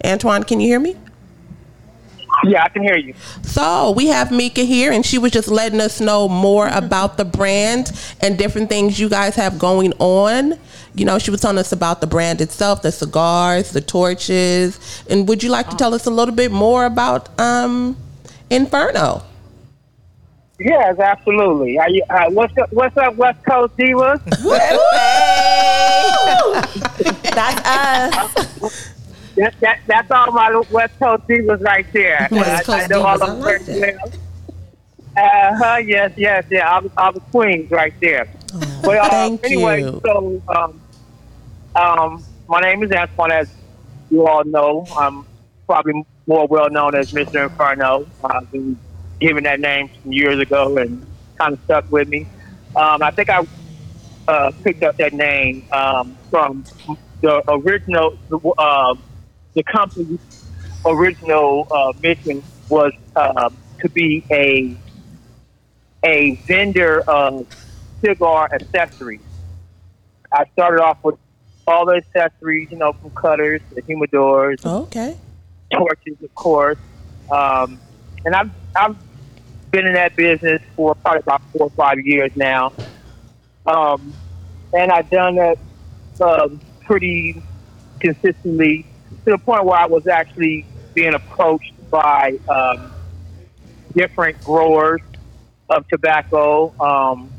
Antoine, 0.05 0.42
can 0.42 0.61
you 0.61 0.68
hear 0.68 0.81
me? 0.81 0.97
yeah, 2.45 2.64
I 2.64 2.68
can 2.68 2.83
hear 2.83 2.97
you. 2.97 3.14
So 3.42 3.92
we 3.92 4.07
have 4.09 4.31
Mika 4.31 4.62
here, 4.62 4.92
and 4.92 5.05
she 5.05 5.18
was 5.18 5.33
just 5.33 5.49
letting 5.49 5.81
us 5.81 6.01
know 6.01 6.29
more 6.29 6.68
about 6.68 7.16
the 7.16 7.25
brand 7.25 7.92
and 8.21 8.37
different 8.38 8.68
things 8.68 8.99
you 8.99 9.09
guys 9.09 9.37
have 9.37 9.59
going 9.59 9.92
on. 9.99 10.59
You 10.95 11.05
know, 11.05 11.18
she 11.18 11.31
was 11.31 11.40
telling 11.40 11.59
us 11.59 11.73
about 11.73 12.01
the 12.01 12.07
brand 12.07 12.40
itself, 12.40 12.83
the 12.83 12.92
cigars, 12.92 13.71
the 13.71 13.81
torches, 13.81 15.05
and 15.09 15.29
would 15.29 15.42
you 15.42 15.51
like 15.51 15.71
to 15.71 15.77
tell 15.77 15.95
us 15.95 16.07
a 16.07 16.11
little 16.11 16.35
bit 16.35 16.51
more 16.51 16.85
about 16.85 17.38
um, 17.40 17.97
Inferno? 18.51 19.23
Yes, 20.59 20.99
absolutely. 20.99 21.79
Are 21.79 21.91
you, 21.91 22.03
uh, 22.11 22.31
what's 22.31 22.57
up? 22.59 22.73
What's 22.73 22.97
up, 22.97 23.15
West 23.17 23.43
Coast 23.45 23.77
divas? 23.77 24.23
That's 27.35 27.67
us. 27.67 28.93
that, 29.37 29.55
that, 29.61 29.81
that's 29.87 30.11
all 30.11 30.33
my 30.33 30.62
West 30.71 30.99
Coast 30.99 31.27
divas 31.27 31.61
right 31.62 31.87
there. 31.93 32.29
West 32.31 32.69
I, 32.69 32.75
I 32.75 32.79
Coast 32.79 32.91
know 32.91 33.03
divas, 33.03 33.23
I 33.23 33.27
them 33.27 33.41
like 33.41 33.62
very. 33.62 33.97
Uh 35.15 35.55
huh. 35.57 35.77
Yes, 35.77 36.12
yes, 36.17 36.45
yeah. 36.51 36.75
I'm, 36.75 36.91
I'm 36.97 37.15
queens 37.33 37.71
right 37.71 37.93
there. 38.01 38.27
But 38.83 38.99
uh, 38.99 39.09
thank 39.11 39.45
anyway, 39.45 39.83
you. 39.83 40.01
so 40.05 40.43
um, 40.49 40.81
um, 41.75 42.25
my 42.49 42.61
name 42.61 42.83
is 42.83 42.93
Antoine, 42.93 43.33
as 43.33 43.51
you 44.11 44.27
all 44.27 44.45
know. 44.45 44.87
I'm 44.97 45.27
probably 45.67 46.05
more 46.27 46.47
well 46.47 46.71
known 46.71 46.95
as 46.95 47.12
Mr. 47.12 47.45
Inferno. 47.45 48.07
Been 48.51 48.79
given 49.22 49.44
that 49.44 49.61
name 49.61 49.88
some 50.02 50.12
years 50.12 50.40
ago 50.40 50.76
and 50.76 51.06
kind 51.40 51.54
of 51.54 51.61
stuck 51.64 51.85
with 51.90 52.08
me. 52.08 52.28
Um, 52.74 53.02
I 53.02 53.11
think 53.12 53.28
I 53.30 53.40
uh, 54.28 54.50
picked 54.64 54.82
up 54.82 54.96
that 54.98 55.12
name 55.12 55.66
um, 55.72 56.16
from 56.30 56.66
the 57.22 57.42
original, 57.48 58.11
uh, 58.58 58.94
the 59.54 59.62
company's 59.64 60.18
original 60.85 61.66
uh, 61.70 61.92
mission 62.00 62.42
was 62.68 62.92
uh, 63.16 63.50
to 63.82 63.90
be 63.90 64.24
a 64.32 64.78
a 66.04 66.42
vendor 66.48 67.00
of 67.02 67.46
cigar 68.04 68.48
accessories. 68.52 69.20
I 70.32 70.44
started 70.52 70.82
off 70.82 70.98
with 71.04 71.14
all 71.66 71.87
the 71.87 72.02
accessories, 72.16 72.68
you 72.72 72.78
know, 72.78 72.92
from 73.00 73.12
cutters 73.12 73.61
to 73.74 73.82
humidors, 73.82 74.56
Okay. 74.64 75.16
torches, 75.72 76.16
of 76.24 76.35
course. 76.35 76.78
Um, 77.30 77.80
and 78.24 78.35
I've, 78.35 78.50
I've 78.74 78.96
been 79.72 79.87
in 79.87 79.94
that 79.94 80.14
business 80.14 80.61
for 80.76 80.94
probably 80.96 81.20
about 81.20 81.42
four 81.52 81.66
or 81.66 81.70
five 81.70 81.98
years 82.04 82.30
now. 82.37 82.72
Um, 83.66 84.14
and 84.72 84.92
I've 84.92 85.11
done 85.11 85.37
that 85.37 85.58
um, 86.20 86.61
pretty 86.85 87.42
consistently 88.00 88.87
to 89.24 89.32
the 89.32 89.38
point 89.38 89.64
where 89.64 89.78
I 89.78 89.87
was 89.87 90.06
actually 90.06 90.66
being 90.94 91.14
approached 91.14 91.72
by 91.90 92.38
um, 92.48 92.92
different 93.94 94.42
growers 94.44 95.00
of 95.68 95.88
tobacco. 95.88 96.74
Um, 96.78 97.32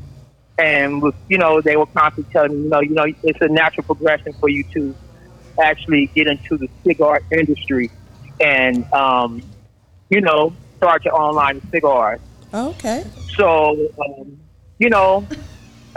and 0.58 1.02
you 1.28 1.38
know, 1.38 1.60
they 1.60 1.76
were 1.76 1.86
constantly 1.86 2.32
telling 2.32 2.52
me, 2.52 2.64
you 2.64 2.68
know, 2.68 2.80
you 2.80 2.94
know, 2.94 3.06
it's 3.22 3.38
a 3.40 3.48
natural 3.48 3.84
progression 3.84 4.34
for 4.40 4.48
you 4.48 4.64
to 4.74 4.94
actually 5.62 6.10
get 6.14 6.26
into 6.26 6.58
the 6.58 6.68
cigar 6.84 7.20
industry 7.30 7.90
and, 8.40 8.92
um, 8.92 9.42
you 10.10 10.20
know, 10.20 10.52
start 10.84 11.04
your 11.04 11.14
online 11.14 11.60
cigars. 11.72 12.20
Okay. 12.52 13.04
So, 13.38 13.70
um, 14.06 14.38
you 14.78 14.90
know, 14.90 15.28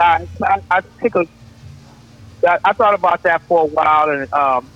I, 0.00 0.26
I, 0.42 0.56
I 0.70 0.80
took 1.02 1.14
a, 1.16 2.48
I, 2.48 2.56
I 2.64 2.72
thought 2.72 2.94
about 2.94 3.20
that 3.24 3.42
for 3.48 3.62
a 3.62 3.66
while, 3.66 4.08
and 4.08 4.32
um, 4.32 4.72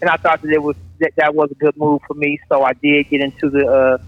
and 0.00 0.10
I 0.10 0.16
thought 0.16 0.40
that 0.42 0.52
it 0.52 0.62
was 0.62 0.76
that, 1.00 1.12
that 1.16 1.34
was 1.34 1.48
a 1.50 1.54
good 1.54 1.76
move 1.76 2.00
for 2.06 2.14
me. 2.14 2.38
So 2.50 2.62
I 2.62 2.72
did 2.82 3.06
get 3.10 3.20
into 3.20 3.50
the 3.50 3.66
uh, 3.66 3.98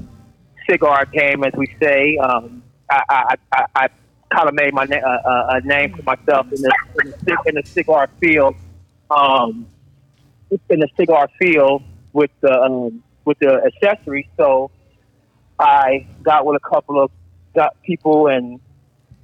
cigar 0.68 1.04
game, 1.12 1.44
as 1.44 1.52
we 1.56 1.66
say. 1.82 2.16
Um, 2.16 2.62
I, 2.90 3.02
I, 3.08 3.34
I, 3.52 3.64
I 3.74 3.86
kind 4.32 4.48
of 4.48 4.54
made 4.54 4.72
my 4.72 4.84
na- 4.84 4.96
uh, 4.96 5.28
uh, 5.28 5.46
a 5.50 5.60
name 5.66 5.90
for 5.96 6.02
myself 6.04 6.46
in 6.52 6.60
the, 6.60 6.72
in 7.02 7.12
the, 7.26 7.36
in 7.46 7.54
the 7.56 7.62
cigar 7.76 8.08
field. 8.20 8.54
Um, 9.10 9.66
in 10.70 10.80
the 10.80 10.88
cigar 10.98 11.28
field 11.40 11.82
with 12.12 12.30
the 12.40 12.52
um, 12.52 13.02
with 13.24 13.38
the 13.40 13.60
accessories. 13.66 14.26
So 14.36 14.70
I 15.58 16.06
got 16.22 16.44
with 16.46 16.60
a 16.62 16.68
couple 16.68 17.02
of 17.02 17.10
got 17.54 17.76
people 17.84 18.26
and 18.26 18.60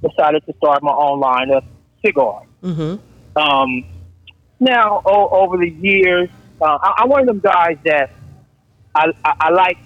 decided 0.03 0.45
to 0.47 0.55
start 0.57 0.83
my 0.83 0.93
own 0.93 1.21
line 1.21 1.51
of 1.51 1.65
cigars. 2.05 2.47
Mm-hmm. 2.63 3.39
Um, 3.39 3.85
now, 4.61 5.03
o- 5.05 5.29
over 5.31 5.57
the 5.57 5.69
years, 5.69 6.29
uh, 6.61 6.79
I- 6.81 6.95
I'm 6.99 7.09
one 7.09 7.21
of 7.23 7.27
them 7.27 7.41
guys 7.41 7.77
that 7.85 8.11
I, 8.95 9.07
I, 9.25 9.33
I 9.41 9.51
like 9.51 9.79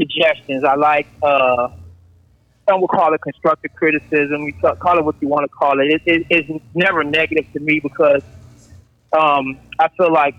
suggestions. 0.00 0.64
I 0.64 0.74
like, 0.74 1.06
uh, 1.22 1.68
some 2.68 2.80
will 2.80 2.88
call 2.88 3.14
it 3.14 3.20
constructive 3.22 3.70
criticism. 3.74 4.42
You 4.42 4.52
ca- 4.60 4.76
call 4.76 4.98
it 4.98 5.04
what 5.04 5.16
you 5.20 5.28
want 5.28 5.44
to 5.44 5.48
call 5.48 5.80
it. 5.80 5.86
it, 5.86 6.02
it 6.04 6.26
it's 6.30 6.64
never 6.74 7.02
negative 7.02 7.50
to 7.54 7.60
me 7.60 7.80
because 7.82 8.22
um, 9.18 9.58
I 9.78 9.88
feel 9.96 10.12
like 10.12 10.34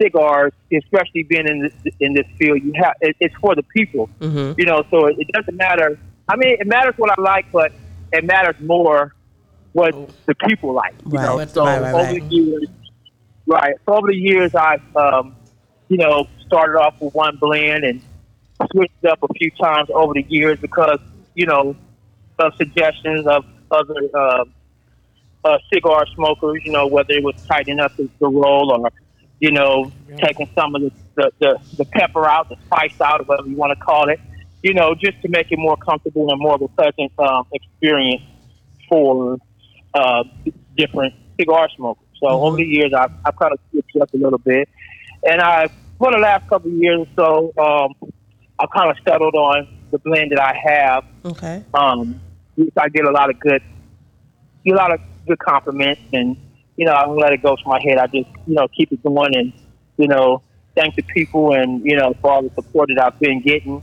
cigars, 0.00 0.52
especially 0.72 1.22
being 1.24 1.46
in 1.46 1.60
this, 1.62 1.94
in 2.00 2.14
this 2.14 2.26
field, 2.38 2.62
you 2.62 2.72
have 2.76 2.94
it, 3.00 3.16
it's 3.20 3.34
for 3.36 3.54
the 3.54 3.62
people. 3.62 4.08
Mm-hmm. 4.20 4.58
You 4.58 4.66
know, 4.66 4.84
so 4.90 5.06
it, 5.06 5.16
it 5.18 5.28
doesn't 5.32 5.56
matter. 5.56 5.98
I 6.28 6.36
mean, 6.36 6.56
it 6.58 6.66
matters 6.66 6.94
what 6.96 7.16
I 7.16 7.20
like, 7.20 7.50
but 7.52 7.72
it 8.12 8.24
matters 8.24 8.56
more 8.60 9.14
what 9.72 9.94
the 10.26 10.34
people 10.34 10.72
like. 10.72 10.94
You 11.04 11.18
know, 11.18 11.38
Right. 11.38 11.50
so 11.50 11.64
Right, 11.64 11.82
right, 11.82 11.94
over 11.94 12.02
right. 12.02 12.28
the 12.30 12.34
years, 12.34 12.68
right? 13.46 13.74
So 13.84 13.94
over 13.94 14.08
the 14.08 14.16
years, 14.16 14.54
I've 14.54 14.96
um, 14.96 15.36
you 15.88 15.98
know 15.98 16.26
started 16.46 16.78
off 16.78 17.00
with 17.00 17.14
one 17.14 17.36
blend 17.36 17.84
and 17.84 18.00
switched 18.72 19.04
up 19.04 19.18
a 19.22 19.28
few 19.34 19.50
times 19.52 19.88
over 19.92 20.14
the 20.14 20.24
years 20.28 20.58
because 20.60 20.98
you 21.34 21.46
know 21.46 21.76
of 22.38 22.54
suggestions 22.56 23.26
of 23.26 23.44
other 23.70 23.94
uh, 24.14 24.44
uh, 25.44 25.58
cigar 25.72 26.06
smokers. 26.14 26.62
You 26.64 26.72
know, 26.72 26.86
whether 26.86 27.12
it 27.12 27.22
was 27.22 27.34
tightening 27.46 27.80
up 27.80 27.96
the, 27.96 28.08
the 28.18 28.28
roll 28.28 28.72
or 28.72 28.90
you 29.40 29.50
know 29.50 29.92
taking 30.18 30.48
some 30.54 30.74
of 30.74 30.82
the, 30.82 30.92
the, 31.14 31.30
the, 31.38 31.60
the 31.78 31.84
pepper 31.84 32.26
out, 32.26 32.48
the 32.48 32.56
spice 32.66 33.00
out, 33.00 33.20
or 33.20 33.24
whatever 33.24 33.48
you 33.48 33.56
want 33.56 33.76
to 33.78 33.84
call 33.84 34.08
it. 34.08 34.20
You 34.62 34.74
know, 34.74 34.94
just 34.94 35.20
to 35.22 35.28
make 35.28 35.52
it 35.52 35.58
more 35.58 35.76
comfortable 35.76 36.30
and 36.30 36.40
more 36.40 36.54
of 36.54 36.62
a 36.62 36.68
pleasant 36.68 37.12
um, 37.18 37.46
experience 37.52 38.22
for 38.88 39.38
uh, 39.94 40.24
different 40.76 41.14
cigar 41.38 41.68
smokers. 41.76 42.02
So 42.20 42.28
over 42.28 42.56
the 42.56 42.64
years, 42.64 42.92
I've, 42.96 43.12
I've 43.24 43.36
kind 43.36 43.52
of 43.52 43.60
switched 43.70 43.96
up 44.00 44.12
a 44.14 44.16
little 44.16 44.38
bit, 44.38 44.68
and 45.22 45.40
I 45.40 45.68
for 45.98 46.10
the 46.10 46.18
last 46.18 46.48
couple 46.48 46.70
of 46.70 46.76
years 46.76 47.06
or 47.16 47.52
so, 47.54 47.62
um, 47.62 48.12
I've 48.58 48.70
kind 48.70 48.90
of 48.90 48.96
settled 49.06 49.34
on 49.34 49.68
the 49.90 49.98
blend 49.98 50.32
that 50.32 50.40
I 50.40 50.54
have. 50.64 51.04
Okay. 51.24 51.64
Um, 51.74 52.20
I 52.78 52.88
get 52.88 53.04
a 53.04 53.10
lot 53.10 53.30
of 53.30 53.38
good, 53.38 53.62
a 54.66 54.72
lot 54.72 54.92
of 54.92 55.00
good 55.26 55.38
compliments, 55.38 56.00
and 56.12 56.36
you 56.76 56.86
know 56.86 56.92
I 56.92 57.04
don't 57.06 57.18
let 57.18 57.32
it 57.32 57.42
go 57.42 57.56
to 57.56 57.62
my 57.66 57.80
head. 57.82 57.98
I 57.98 58.06
just 58.06 58.28
you 58.46 58.54
know 58.54 58.68
keep 58.68 58.92
it 58.92 59.02
going, 59.02 59.36
and 59.36 59.52
you 59.96 60.08
know 60.08 60.42
thank 60.74 60.94
the 60.94 61.02
people, 61.02 61.54
and 61.54 61.84
you 61.84 61.96
know 61.96 62.14
for 62.20 62.30
all 62.30 62.42
the 62.42 62.50
support 62.54 62.90
that 62.94 63.02
I've 63.04 63.18
been 63.18 63.40
getting, 63.40 63.82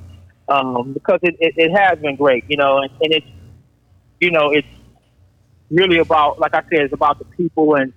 um, 0.49 0.93
because 0.93 1.19
it, 1.23 1.35
it, 1.39 1.53
it 1.57 1.71
has 1.71 1.99
been 1.99 2.15
great, 2.15 2.45
you 2.47 2.57
know, 2.57 2.79
and, 2.79 2.91
and 3.01 3.13
it's 3.13 3.27
you 4.19 4.31
know 4.31 4.51
it's 4.51 4.67
really 5.69 5.99
about 5.99 6.39
like 6.39 6.53
I 6.53 6.61
said, 6.63 6.81
it's 6.81 6.93
about 6.93 7.19
the 7.19 7.25
people 7.25 7.75
and. 7.75 7.93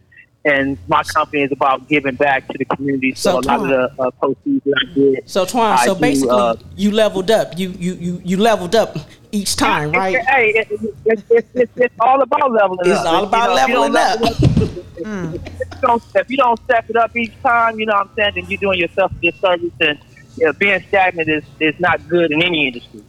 And 0.47 0.79
my 0.87 1.03
company 1.03 1.43
is 1.43 1.51
about 1.51 1.89
giving 1.89 2.15
back 2.15 2.47
to 2.49 2.57
the 2.57 2.65
community. 2.65 3.15
So, 3.15 3.33
So, 3.33 3.39
a 3.41 3.41
lot 3.41 3.61
of 3.61 3.69
the 3.69 4.03
uh, 4.03 4.11
proceeds 4.13 4.65
that 4.65 4.79
I 4.81 4.95
get. 4.95 5.29
So 5.29 5.45
Twan, 5.45 5.73
I 5.73 5.87
so 5.87 5.95
do, 5.95 6.01
basically 6.01 6.31
uh, 6.31 6.55
you 6.77 6.93
leveled 6.93 7.31
up. 7.31 7.59
You 7.59 7.71
you 7.71 7.95
you 7.95 8.21
you 8.25 8.37
leveled 8.37 8.77
up 8.77 8.97
each 9.33 9.57
time, 9.57 9.91
right? 9.91 10.17
Hey, 10.25 10.51
it, 10.51 10.71
it, 10.71 10.95
it, 11.05 11.25
it's 11.31 11.49
it's 11.55 11.73
it's 11.77 11.95
all 12.01 12.23
about 12.23 12.53
leveling 12.53 12.79
It's 12.85 13.01
up. 13.01 13.07
all 13.07 13.25
about 13.25 13.51
you 13.51 13.75
don't 13.75 13.93
leveling 13.93 13.97
up. 13.97 14.21
level 14.21 14.87
if, 14.99 15.05
you 15.05 15.81
don't, 15.83 16.03
if 16.15 16.31
you 16.31 16.37
don't 16.37 16.63
step 16.65 16.89
it 16.89 16.97
up 16.97 17.17
each 17.17 17.33
time, 17.43 17.79
you 17.79 17.87
know 17.87 17.95
what 17.95 18.09
I'm 18.09 18.15
saying, 18.17 18.33
then 18.37 18.47
you're 18.51 18.59
doing 18.59 18.79
yourself 18.79 19.13
a 19.13 19.31
disservice. 19.31 19.73
And 19.81 19.99
you 20.37 20.47
know, 20.47 20.53
being 20.55 20.83
stagnant 20.89 21.29
is, 21.29 21.45
is 21.61 21.79
not 21.81 22.07
good 22.09 22.33
in 22.33 22.43
any 22.43 22.69
industry. 22.69 23.03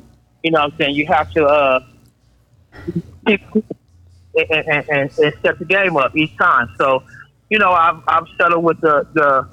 You 0.43 0.51
know 0.51 0.59
what 0.61 0.73
I'm 0.73 0.77
saying? 0.77 0.95
You 0.95 1.07
have 1.07 1.31
to 1.33 1.45
uh, 1.45 1.79
and, 3.25 3.39
and, 4.35 4.89
and, 4.89 5.11
and 5.17 5.33
step 5.39 5.57
the 5.57 5.65
game 5.67 5.97
up 5.97 6.15
each 6.15 6.35
time. 6.37 6.69
So, 6.77 7.03
you 7.49 7.59
know, 7.59 7.71
I've, 7.71 8.01
I've 8.07 8.25
settled 8.39 8.63
with 8.63 8.79
the, 8.81 9.05
the 9.13 9.47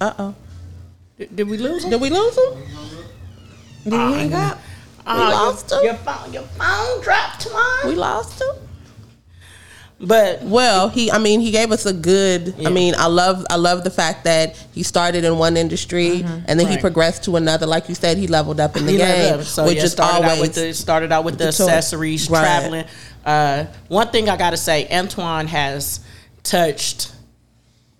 Uh 0.00 0.12
oh. 0.18 0.34
Did, 1.18 1.36
did 1.36 1.48
we 1.48 1.58
lose 1.58 1.84
him? 1.84 1.90
Did 1.90 2.00
we 2.00 2.10
lose 2.10 2.36
him? 2.36 2.54
Did 3.84 3.92
he 3.92 3.98
hang 3.98 4.34
up? 4.34 4.58
Uh, 5.06 5.14
We 5.16 5.34
lost 5.34 5.70
your, 5.70 5.80
him? 5.80 5.84
Your 5.86 5.94
phone, 5.94 6.32
your 6.32 6.42
phone 6.42 7.00
dropped, 7.02 7.46
Twan. 7.48 7.84
We 7.86 7.94
lost 7.94 8.40
him. 8.40 8.48
But 10.04 10.42
Well, 10.42 10.88
he. 10.88 11.12
I 11.12 11.18
mean, 11.18 11.38
he 11.40 11.52
gave 11.52 11.70
us 11.70 11.86
a 11.86 11.92
good. 11.92 12.54
Yeah. 12.58 12.68
I 12.68 12.72
mean, 12.72 12.94
I 12.98 13.06
love. 13.06 13.46
I 13.50 13.54
love 13.54 13.84
the 13.84 13.90
fact 13.90 14.24
that 14.24 14.56
he 14.72 14.82
started 14.82 15.22
in 15.22 15.38
one 15.38 15.56
industry 15.56 16.24
and 16.48 16.58
then 16.58 16.66
he 16.66 16.76
progressed 16.78 17.22
to 17.24 17.36
another. 17.36 17.66
Like 17.66 17.88
you 17.88 17.94
said, 17.94 18.18
he 18.18 18.26
leveled 18.26 18.58
up 18.58 18.76
in 18.76 18.84
the 18.86 18.92
He 18.92 18.98
game, 18.98 19.34
up. 19.38 19.42
So 19.44 19.64
which 19.64 19.76
yeah, 19.76 19.84
is 19.84 19.92
started 19.92 20.24
always 20.24 20.30
out 20.32 20.40
with 20.40 20.54
the 20.56 20.74
started 20.74 21.12
out 21.12 21.22
with 21.24 21.34
the, 21.38 21.44
the 21.44 21.48
accessories, 21.50 22.28
Right. 22.28 22.40
traveling. 22.40 22.84
Uh, 23.24 23.66
one 23.88 24.08
thing 24.08 24.28
I 24.28 24.36
gotta 24.36 24.56
say, 24.56 24.88
Antoine 24.90 25.46
has 25.48 26.00
touched 26.42 27.12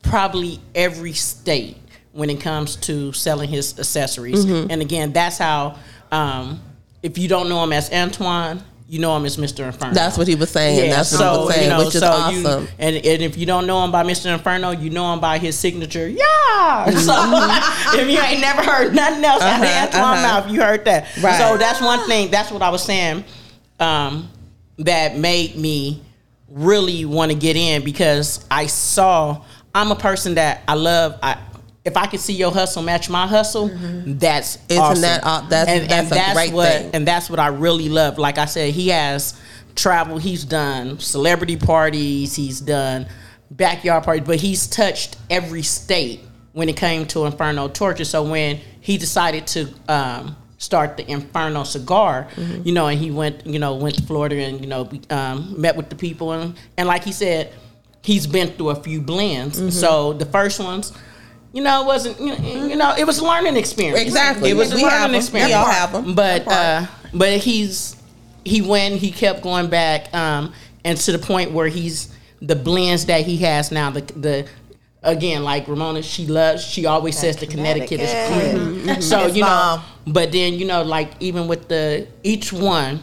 probably 0.03 0.61
every 0.75 1.13
state 1.13 1.77
when 2.13 2.29
it 2.29 2.41
comes 2.41 2.77
to 2.77 3.13
selling 3.13 3.49
his 3.49 3.79
accessories. 3.79 4.45
Mm-hmm. 4.45 4.71
And 4.71 4.83
again, 4.83 5.13
that's 5.13 5.39
how. 5.39 5.77
Um, 6.11 6.61
if 7.03 7.19
you 7.19 7.27
don't 7.27 7.49
know 7.49 7.65
him 7.65 7.73
as 7.73 7.91
Antoine, 7.91 8.63
you 8.87 8.99
know 9.01 9.17
him 9.17 9.25
as 9.25 9.37
Mr. 9.39 9.65
Inferno. 9.67 9.95
That's 9.95 10.19
what 10.19 10.29
he 10.29 10.35
was 10.35 10.51
saying. 10.51 10.91
That's 10.91 11.11
what 11.19 11.21
he 11.21 11.47
was 11.47 11.55
saying, 11.55 11.79
which 11.79 11.95
is 11.95 12.03
you- 12.03 12.07
awesome. 12.07 12.69
and, 12.79 12.95
and 12.97 13.23
if 13.23 13.37
you 13.39 13.47
don't 13.47 13.67
know 13.67 13.83
him 13.83 13.91
by 13.91 14.05
Mr. 14.05 14.33
Inferno, 14.33 14.71
you 14.73 14.91
know 14.91 15.13
him 15.15 15.19
by 15.21 15.39
his 15.39 15.59
signature. 15.59 16.07
Yeah. 16.09 16.29
So 17.01 17.99
if 17.99 18.09
you 18.09 18.19
ain't 18.21 18.41
never 18.41 18.63
heard 18.63 18.95
nothing 18.95 19.25
else 19.25 19.43
out 19.43 19.61
of 19.61 19.67
Uh-huh, 19.67 19.87
Antoine 19.87 20.03
uh-huh. 20.19 20.23
mouth, 20.43 20.51
you 20.53 20.61
heard 20.63 20.85
that. 20.85 21.09
Right. 21.23 21.39
So 21.39 21.57
that's 21.57 21.81
one 21.81 22.07
thing. 22.07 22.31
That's 22.31 22.53
what 22.53 22.63
I 22.63 22.69
was 22.71 22.85
saying. 22.85 23.25
Um, 23.81 24.29
that 24.85 25.17
made 25.17 25.57
me 25.57 26.03
really 26.49 27.05
want 27.05 27.33
to 27.33 27.37
get 27.39 27.57
in 27.57 27.83
because 27.85 28.45
I 28.51 28.67
saw. 28.67 29.43
I'm 29.75 29.91
a 29.91 29.97
person 29.97 30.35
that 30.35 30.63
I 30.69 30.75
love. 30.75 31.19
I 31.23 31.39
if 31.85 31.97
I 31.97 32.07
could 32.07 32.21
see 32.21 32.35
your 32.35 32.53
hustle 32.53 32.83
match 32.83 33.11
my 33.11 33.27
hustle, 33.27 33.69
that's 34.07 34.57
Isn't 34.69 34.81
awesome. 34.83 35.03
that 35.03 35.25
aw- 35.25 35.47
that's- 35.49 35.89
that's 35.89 36.13
a 36.13 36.35
great 36.35 36.53
what, 36.53 36.69
thing. 36.71 36.91
and 36.93 37.09
that's 37.09 37.29
what 37.29 37.41
I 37.41 37.49
really 37.49 37.89
love. 37.89 38.19
Like 38.19 38.39
I 38.39 38.45
said, 38.45 38.73
he 38.73 38.91
has 38.91 39.35
traveled. 39.75 40.23
He's 40.23 40.45
done 40.45 41.01
celebrity 41.01 41.57
parties. 41.57 42.37
He's 42.37 42.61
done 42.61 43.07
backyard 43.51 44.05
parties, 44.05 44.25
but 44.27 44.39
he's 44.39 44.69
touched 44.69 45.17
every 45.29 45.63
state 45.63 46.21
when 46.53 46.69
it 46.69 46.77
came 46.77 47.07
to 47.07 47.25
Inferno 47.25 47.67
Torches. 47.69 48.09
So 48.11 48.23
when 48.23 48.61
he 48.81 48.97
decided 48.99 49.47
to 49.49 49.69
um, 49.89 50.37
start 50.63 50.97
the 50.97 51.05
Inferno 51.11 51.65
Cigar, 51.65 52.29
Mm-hmm. 52.37 52.63
you 52.67 52.73
know, 52.73 52.87
and 52.87 52.99
he 52.99 53.11
went, 53.11 53.47
you 53.47 53.59
know, 53.59 53.75
went 53.75 53.97
to 53.97 54.03
Florida 54.03 54.37
and 54.37 54.61
you 54.61 54.69
know 54.69 54.89
um, 55.11 55.55
met 55.61 55.77
with 55.77 55.89
the 55.91 55.97
people 55.97 56.33
and 56.33 56.55
and 56.79 56.87
like 56.89 57.05
he 57.05 57.13
said, 57.13 57.53
he's 58.03 58.27
been 58.27 58.49
through 58.57 58.71
a 58.71 58.77
few 58.83 59.01
blends. 59.01 59.59
Mm-hmm. 59.59 59.71
So 59.71 60.13
the 60.13 60.27
first 60.27 60.61
ones. 60.61 60.93
You 61.55 61.63
know, 61.63 61.83
it 61.83 61.87
wasn't. 61.87 62.19
You 62.19 62.31
know, 62.35 62.67
you 62.71 62.77
know, 62.77 62.95
it 62.97 63.05
was 63.07 63.19
a 63.19 63.25
learning 63.25 63.57
experience. 63.57 64.01
Exactly. 64.01 64.49
It 64.51 64.55
was 64.57 64.73
a 64.73 64.77
We 64.77 64.83
have 64.85 65.03
learning 65.03 65.17
experience. 65.17 65.51
We 65.51 65.55
all 65.55 65.67
have 65.67 65.95
'em. 65.95 66.15
But 66.15 66.49
uh, 66.49 66.87
but 67.13 67.33
he's 67.47 67.95
he 68.45 68.63
went. 68.63 68.95
He 68.97 69.11
kept 69.11 69.43
going 69.43 69.69
back, 69.69 70.09
um, 70.15 70.55
and 70.83 70.97
to 70.97 71.13
the 71.13 71.19
point 71.19 71.53
where 71.53 71.69
he's 71.69 72.09
the 72.41 72.57
blends 72.57 73.05
that 73.05 73.27
he 73.27 73.37
has 73.49 73.71
now. 73.71 73.91
The 73.91 74.01
the 74.01 74.47
again, 75.03 75.43
like 75.45 75.69
Ramona, 75.69 76.03
she 76.03 76.27
loves. 76.27 76.65
She 76.65 76.87
always 76.87 77.19
says 77.19 77.37
the 77.37 77.47
Connecticut, 77.47 78.01
is 78.01 78.11
Connecticut. 78.11 78.85
clean. 78.85 79.03
So 79.03 79.19
Yes, 79.19 79.37
you 79.37 79.43
know, 79.43 79.83
but 80.07 80.33
then 80.33 80.55
you 80.55 80.65
know, 80.65 80.83
like 80.83 81.11
even 81.21 81.49
with 81.49 81.69
the 81.69 82.07
each 82.23 82.53
one, 82.53 83.01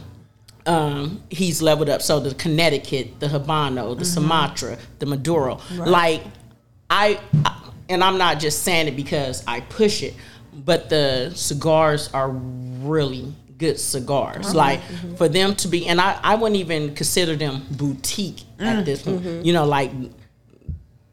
um, 0.65 1.21
he's 1.29 1.61
leveled 1.61 1.89
up. 1.89 2.01
So 2.01 2.19
the 2.19 2.33
Connecticut, 2.35 3.19
the 3.19 3.27
Habano, 3.27 3.95
the 3.97 4.03
mm-hmm. 4.03 4.03
Sumatra, 4.03 4.77
the 4.99 5.05
Maduro, 5.05 5.59
like 5.75 6.23
I, 6.89 7.19
and 7.87 8.03
I'm 8.03 8.17
not 8.17 8.39
just 8.39 8.63
saying 8.63 8.87
it 8.87 8.95
because 8.95 9.43
I 9.47 9.61
push 9.61 10.03
it, 10.03 10.15
but 10.53 10.89
the 10.89 11.31
cigars 11.35 12.09
are 12.13 12.29
really 12.29 13.33
good 13.57 13.79
cigars. 13.79 14.47
Uh-huh. 14.47 14.57
Like 14.57 14.81
mm-hmm. 14.81 15.15
for 15.15 15.27
them 15.27 15.55
to 15.57 15.67
be, 15.67 15.85
and 15.87 15.99
I, 15.99 16.19
I 16.23 16.35
wouldn't 16.35 16.59
even 16.59 16.95
consider 16.95 17.35
them 17.35 17.65
boutique 17.71 18.41
at 18.57 18.77
mm. 18.77 18.85
this 18.85 19.01
point. 19.03 19.21
Mm-hmm. 19.21 19.45
You 19.45 19.53
know, 19.53 19.65
like 19.65 19.91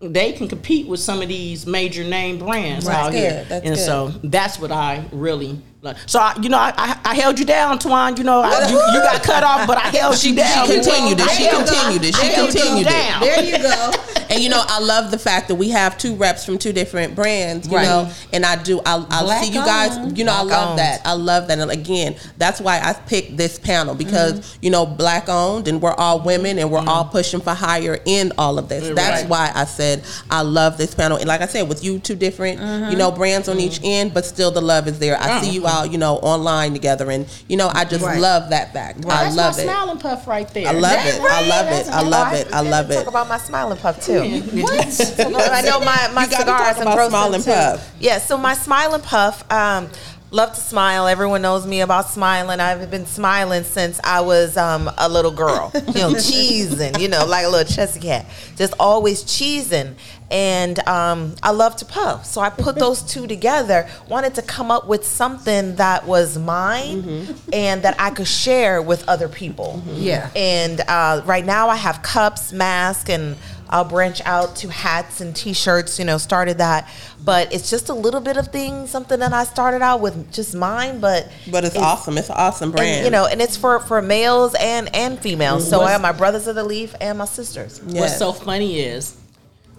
they 0.00 0.32
can 0.32 0.48
compete 0.48 0.86
with 0.86 1.00
some 1.00 1.22
of 1.22 1.28
these 1.28 1.66
major 1.66 2.04
name 2.04 2.38
brands 2.38 2.86
out 2.86 3.12
good. 3.12 3.18
here, 3.18 3.46
That's 3.48 3.64
and 3.66 3.74
good. 3.74 3.84
so 3.84 4.08
that's 4.24 4.58
what 4.58 4.70
I 4.72 5.04
really. 5.12 5.60
So 6.06 6.18
I, 6.18 6.34
you 6.40 6.48
know, 6.48 6.58
I, 6.58 6.72
I, 6.76 7.00
I 7.04 7.14
held 7.14 7.38
you 7.38 7.44
down, 7.44 7.78
Twan. 7.78 8.16
You 8.18 8.24
know, 8.24 8.40
I, 8.40 8.68
you, 8.68 8.74
you 8.76 9.00
got 9.02 9.22
cut 9.22 9.42
off, 9.44 9.66
but 9.66 9.76
I 9.78 9.88
held 9.88 10.22
you 10.22 10.34
down. 10.34 10.66
She 10.66 10.74
continued 10.74 11.20
it. 11.20 11.30
She 11.30 11.44
held- 11.44 11.66
continued 11.68 12.04
it. 12.04 12.14
She 12.14 12.22
I 12.22 12.24
held 12.26 12.54
you 12.54 12.60
continued 12.60 12.86
it. 12.90 13.20
There 13.20 13.44
you 13.44 13.62
go. 13.62 13.92
And 14.28 14.42
you 14.42 14.50
know, 14.50 14.60
I 14.66 14.80
love 14.80 15.12
the 15.12 15.20
fact 15.20 15.46
that 15.48 15.54
we 15.54 15.68
have 15.70 15.96
two 15.96 16.16
reps 16.16 16.44
from 16.44 16.58
two 16.58 16.72
different 16.72 17.14
brands. 17.14 17.68
You 17.68 17.76
Right. 17.76 17.84
know, 17.84 18.10
and 18.32 18.44
I 18.44 18.60
do. 18.60 18.80
I, 18.84 19.06
I 19.08 19.40
see 19.40 19.52
you 19.52 19.64
guys. 19.64 19.96
owned. 19.96 20.18
You 20.18 20.24
know, 20.24 20.32
I 20.34 20.42
love 20.42 20.70
owned. 20.70 20.78
that. 20.80 21.00
I 21.04 21.12
love 21.12 21.46
that. 21.46 21.60
And 21.60 21.70
again, 21.70 22.16
that's 22.36 22.60
why 22.60 22.80
I 22.82 22.92
picked 22.92 23.36
this 23.36 23.56
panel 23.60 23.94
because 23.94 24.32
Mm-hmm. 24.40 24.58
you 24.64 24.70
know, 24.70 24.84
black 24.84 25.28
owned, 25.28 25.68
and 25.68 25.80
we're 25.80 25.94
all 25.94 26.20
women, 26.22 26.58
and 26.58 26.72
we're 26.72 26.84
all 26.84 27.04
pushing 27.04 27.40
for 27.40 27.54
higher 27.54 28.00
in 28.04 28.32
all 28.36 28.58
of 28.58 28.68
this. 28.68 28.92
That's 28.96 29.22
Right. 29.22 29.30
why 29.30 29.52
I 29.54 29.64
said 29.64 30.02
I 30.28 30.42
love 30.42 30.76
this 30.76 30.92
panel. 30.92 31.18
And 31.18 31.28
like 31.28 31.40
I 31.40 31.46
said, 31.46 31.68
with 31.68 31.84
you 31.84 32.00
two 32.00 32.16
different, 32.16 32.58
Mm-hmm. 32.60 32.90
you 32.90 32.96
know, 32.96 33.12
brands 33.12 33.48
on 33.48 33.60
each 33.60 33.78
end, 33.84 34.12
but 34.12 34.24
still 34.26 34.50
the 34.50 34.60
love 34.60 34.88
is 34.88 34.98
there. 34.98 35.16
I 35.20 35.40
see 35.40 35.50
you 35.50 35.66
all, 35.76 35.86
you 35.86 35.98
know, 35.98 36.16
online 36.16 36.72
together, 36.72 37.10
and 37.10 37.26
you 37.48 37.56
know, 37.56 37.70
I 37.72 37.84
just 37.84 38.04
Right. 38.04 38.18
love 38.20 38.50
that 38.50 38.72
fact. 38.72 39.04
I 39.06 39.24
That's 39.24 39.36
love 39.36 39.56
my 39.56 39.62
it. 39.62 39.66
smiling 39.66 39.98
puff 39.98 40.26
right 40.26 40.48
there. 40.54 40.68
I 40.68 40.72
love 40.72 40.92
it. 41.06 41.20
I 41.20 41.48
love 41.48 41.66
it. 41.72 41.88
I 41.88 42.02
love 42.02 42.32
it. 42.32 42.48
I 42.52 42.60
love 42.60 42.90
it. 42.90 42.94
Talk 42.94 43.02
it. 43.04 43.08
about 43.08 43.28
my 43.28 43.38
smiling 43.38 43.78
puff 43.78 44.04
too. 44.04 44.22
What? 44.22 45.52
I 45.52 45.60
know 45.62 45.80
my, 45.80 46.10
my 46.12 46.24
You 46.24 46.30
gotta 46.30 46.36
cigars 46.36 46.58
talk 46.58 46.76
and 46.78 46.82
about 46.82 46.94
gross 46.96 47.10
Smile 47.10 47.34
and 47.34 47.44
too. 47.44 47.50
Puff. 47.50 47.92
Yeah, 48.00 48.18
so 48.18 48.36
my 48.38 48.54
smiling 48.54 49.00
puff, 49.02 49.44
um, 49.52 49.88
love 50.36 50.52
to 50.54 50.60
smile. 50.60 51.06
Everyone 51.06 51.40
knows 51.40 51.66
me 51.66 51.80
about 51.80 52.08
smiling. 52.10 52.60
I've 52.60 52.90
been 52.90 53.06
smiling 53.06 53.64
since 53.64 53.98
I 54.04 54.20
was 54.20 54.56
um, 54.58 54.90
a 54.98 55.08
little 55.08 55.30
girl. 55.32 55.72
You 55.86 56.02
know, 56.02 56.10
cheesing, 56.14 57.00
you 57.00 57.08
know, 57.08 57.24
like 57.24 57.46
a 57.46 57.48
little 57.48 57.72
chessy 57.72 58.00
cat. 58.00 58.26
Just 58.56 58.74
always 58.78 59.24
cheesing. 59.24 59.94
And 60.30 60.78
um, 60.86 61.36
I 61.42 61.52
love 61.52 61.76
to 61.76 61.84
puff. 61.86 62.26
So 62.26 62.40
I 62.42 62.50
put 62.50 62.74
those 62.76 63.00
two 63.02 63.26
together, 63.26 63.88
wanted 64.08 64.34
to 64.34 64.42
come 64.42 64.70
up 64.70 64.86
with 64.86 65.06
something 65.06 65.76
that 65.76 66.06
was 66.06 66.36
mine 66.36 67.02
Mm-hmm. 67.02 67.50
and 67.54 67.82
that 67.82 67.96
I 67.98 68.10
could 68.10 68.26
share 68.28 68.82
with 68.82 69.08
other 69.08 69.28
people. 69.28 69.82
Yeah. 69.86 70.28
And 70.36 70.80
uh, 70.80 71.22
right 71.24 71.44
now 71.46 71.68
I 71.68 71.76
have 71.76 72.02
cups, 72.02 72.52
masks, 72.52 73.08
and 73.08 73.36
I'll 73.68 73.84
branch 73.84 74.20
out 74.24 74.56
to 74.56 74.68
hats 74.68 75.20
and 75.20 75.34
t-shirts, 75.34 75.98
you 75.98 76.04
know, 76.04 76.18
started 76.18 76.58
that. 76.58 76.88
But 77.24 77.52
it's 77.52 77.68
just 77.68 77.88
a 77.88 77.94
little 77.94 78.20
bit 78.20 78.36
of 78.36 78.48
things, 78.48 78.90
something 78.90 79.18
that 79.18 79.32
I 79.32 79.44
started 79.44 79.82
out 79.82 80.00
with 80.00 80.32
just 80.32 80.54
mine, 80.54 81.00
but 81.00 81.28
But 81.50 81.64
it's, 81.64 81.76
awesome. 81.76 82.16
It's 82.18 82.28
an 82.28 82.36
awesome 82.38 82.70
brand. 82.70 82.88
and, 82.96 83.04
you 83.04 83.10
know, 83.10 83.26
and 83.26 83.40
it's 83.42 83.56
for 83.56 83.80
for 83.80 84.00
males 84.00 84.54
and 84.60 84.94
and 84.94 85.18
females. 85.18 85.68
So 85.68 85.80
I 85.80 85.90
have 85.92 86.00
my 86.00 86.12
brothers 86.12 86.46
of 86.46 86.54
the 86.54 86.64
leaf 86.64 86.94
and 87.00 87.18
my 87.18 87.24
sisters. 87.24 87.80
What's 87.82 88.18
so 88.18 88.32
funny 88.32 88.80
is, 88.80 89.16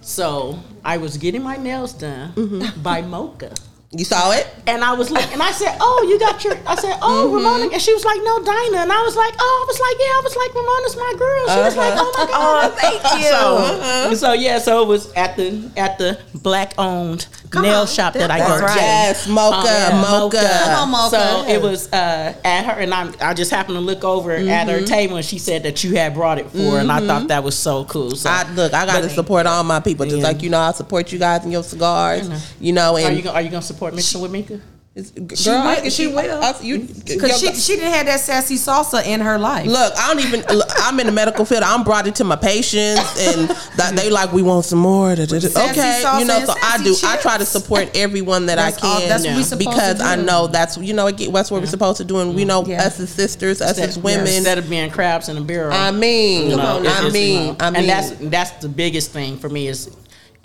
so 0.02 0.60
I 0.84 0.97
was 0.97 1.17
getting 1.17 1.41
my 1.43 1.56
nails 1.58 1.93
done 1.93 2.34
Mm-hmm. 2.34 2.82
by 2.82 3.02
Mocha. 3.02 3.52
You 3.91 4.04
saw 4.04 4.32
it? 4.32 4.47
And 4.67 4.84
I 4.84 4.93
was 4.93 5.10
like, 5.12 5.32
and 5.32 5.41
I 5.41 5.52
said, 5.52 5.78
"Oh, 5.80 6.06
you 6.10 6.19
got 6.19 6.43
your." 6.43 6.56
I 6.67 6.76
said, 6.76 6.97
"Oh, 7.02 7.26
Mm-hmm. 7.28 7.36
Ramona," 7.36 7.69
and 7.73 7.82
she 7.82 7.93
was 7.93 8.04
like, 8.04 8.19
"No, 8.21 8.43
Dinah." 8.43 8.78
And 8.84 8.91
I 8.91 9.02
was 9.04 9.15
like, 9.15 9.34
"Oh, 9.39 9.63
I 9.63 9.65
was 9.65 9.80
like, 9.80 9.97
yeah." 9.97 10.12
I 10.12 10.21
was 10.23 10.36
like, 10.36 10.54
"Ramona's 10.54 10.95
my 10.97 11.13
girl." 11.17 11.47
She 11.56 11.62
was 11.63 11.76
like, 11.78 11.93
"Oh 11.95 12.12
my 12.17 12.26
god." 12.26 12.71
Oh, 12.71 12.76
thank 12.76 14.12
you. 14.12 14.17
So, 14.19 14.28
so 14.28 14.34
yeah, 14.34 14.60
so 14.60 14.84
it 14.84 14.88
was 14.88 15.12
at 15.13 15.38
the 15.38 15.71
at 15.78 15.97
the 15.97 16.19
black 16.36 16.73
owned 16.78 17.28
nail 17.54 17.82
on. 17.82 17.88
shop 17.88 18.14
that 18.14 18.30
I 18.32 18.40
That's 18.40 18.52
go 18.52 18.58
to. 18.60 18.64
right. 18.66 18.76
Yes, 18.76 19.28
mocha, 19.28 19.94
Um, 19.94 20.02
mocha. 20.02 20.62
Come 20.66 20.74
on, 20.80 20.90
Mocha. 20.92 21.10
So 21.10 21.46
it 21.48 21.62
was 21.62 21.92
uh, 21.94 22.34
at 22.44 22.66
her, 22.66 22.82
and 22.82 22.94
I, 22.94 23.12
I 23.22 23.34
just 23.34 23.52
happened 23.52 23.76
to 23.76 23.82
look 23.82 24.04
over 24.04 24.32
at 24.32 24.46
Mm-hmm. 24.46 24.70
her 24.70 24.82
table, 24.86 25.16
and 25.18 25.26
she 25.26 25.38
said 25.40 25.64
that 25.64 25.84
you 25.84 25.96
had 25.96 26.14
brought 26.14 26.40
it 26.40 26.50
for, 26.52 26.58
her, 26.58 26.78
and 26.80 26.92
I 26.92 27.06
thought 27.06 27.28
that 27.30 27.44
was 27.44 27.56
so 27.58 27.86
cool. 27.86 28.12
So 28.12 28.30
I 28.30 28.50
look, 28.54 28.74
I 28.74 28.86
gotta 28.86 29.10
support 29.10 29.46
all 29.46 29.64
my 29.64 29.80
people, 29.80 30.06
just 30.06 30.18
Yeah. 30.18 30.24
like 30.24 30.42
you 30.44 30.50
know, 30.50 30.60
I 30.60 30.72
support 30.72 31.12
you 31.12 31.20
guys 31.20 31.44
and 31.44 31.52
your 31.52 31.64
cigars. 31.64 32.30
You 32.60 32.74
know, 32.74 32.96
are 32.96 33.00
and 33.00 33.16
you 33.18 33.24
gonna, 33.24 33.36
are 33.36 33.42
you 33.42 33.50
gonna 33.50 33.62
support 33.62 33.94
Mixing 33.94 34.22
with 34.22 34.32
Mika? 34.32 34.60
Girl, 35.04 35.36
She 35.36 35.50
I- 35.50 35.82
will- 35.82 35.90
she 35.90 36.08
will. 36.08 36.44
I- 36.44 36.56
you, 36.62 36.80
mm-hmm. 36.80 37.00
Because 37.06 37.40
she, 37.40 37.54
she 37.54 37.76
didn't 37.76 37.94
have 37.94 38.06
that 38.08 38.20
sassy 38.20 38.56
salsa 38.56 39.06
in 39.06 39.22
her 39.22 39.38
life. 39.38 39.68
Look, 39.68 39.94
I 39.98 40.08
don't 40.14 40.26
even. 40.26 40.42
Look, 40.58 40.68
I'm 40.78 41.00
in 41.00 41.06
the 41.06 41.12
medical 41.12 41.46
field. 41.46 41.64
I'm 41.64 41.84
brought 41.84 42.08
it 42.08 42.16
to 42.16 42.24
my 42.24 42.36
patients, 42.36 43.02
and 43.20 43.50
that 43.78 43.94
they 43.96 44.10
like, 44.10 44.32
we 44.34 44.42
want 44.44 44.66
some 44.66 44.80
more. 44.80 45.16
da, 45.16 45.26
da, 45.26 45.40
da. 45.40 45.70
Okay, 45.72 46.04
you 46.20 46.26
know, 46.26 46.44
so 46.46 46.54
I 46.62 46.80
do. 46.84 46.96
I 47.06 47.18
try 47.18 47.38
to 47.38 47.46
support 47.46 47.90
everyone 47.96 48.46
that 48.48 48.56
That's 48.56 48.84
I 48.84 48.88
all- 48.88 49.00
can. 49.00 49.10
that's 49.10 49.26
what 49.26 49.36
we 49.36 49.44
supposed 49.44 49.70
because 49.70 49.98
to 50.00 50.04
I 50.04 50.16
know 50.16 50.48
that's 50.48 50.78
you 50.78 50.94
know 50.94 51.08
again, 51.08 51.32
that's 51.32 51.52
what 51.52 51.62
we're 51.62 51.68
supposed 51.68 51.98
to 51.98 52.04
do, 52.06 52.20
and 52.20 52.34
we 52.36 52.42
mm-hmm. 52.42 52.48
know 52.50 52.66
Yeah. 52.66 52.84
us 52.84 53.00
as 53.00 53.10
sisters, 53.10 53.62
us 53.62 53.78
as 53.78 53.98
Instead- 53.98 54.04
women. 54.04 54.28
instead 54.28 54.58
of 54.58 54.70
being 54.70 54.90
crabs 54.90 55.30
in 55.30 55.38
a 55.38 55.42
barrel. 55.42 55.74
I 55.74 55.92
mean, 55.92 56.50
You 56.52 56.58
know, 56.58 56.84
I 56.86 57.10
mean, 57.10 57.42
you 57.42 57.48
know, 57.50 57.56
I 57.60 57.70
mean, 57.72 57.82
and 57.82 57.90
that's 57.90 58.12
that's 58.22 58.52
the 58.62 58.70
biggest 58.70 59.12
thing 59.12 59.38
for 59.38 59.50
me 59.50 59.68
is 59.68 59.90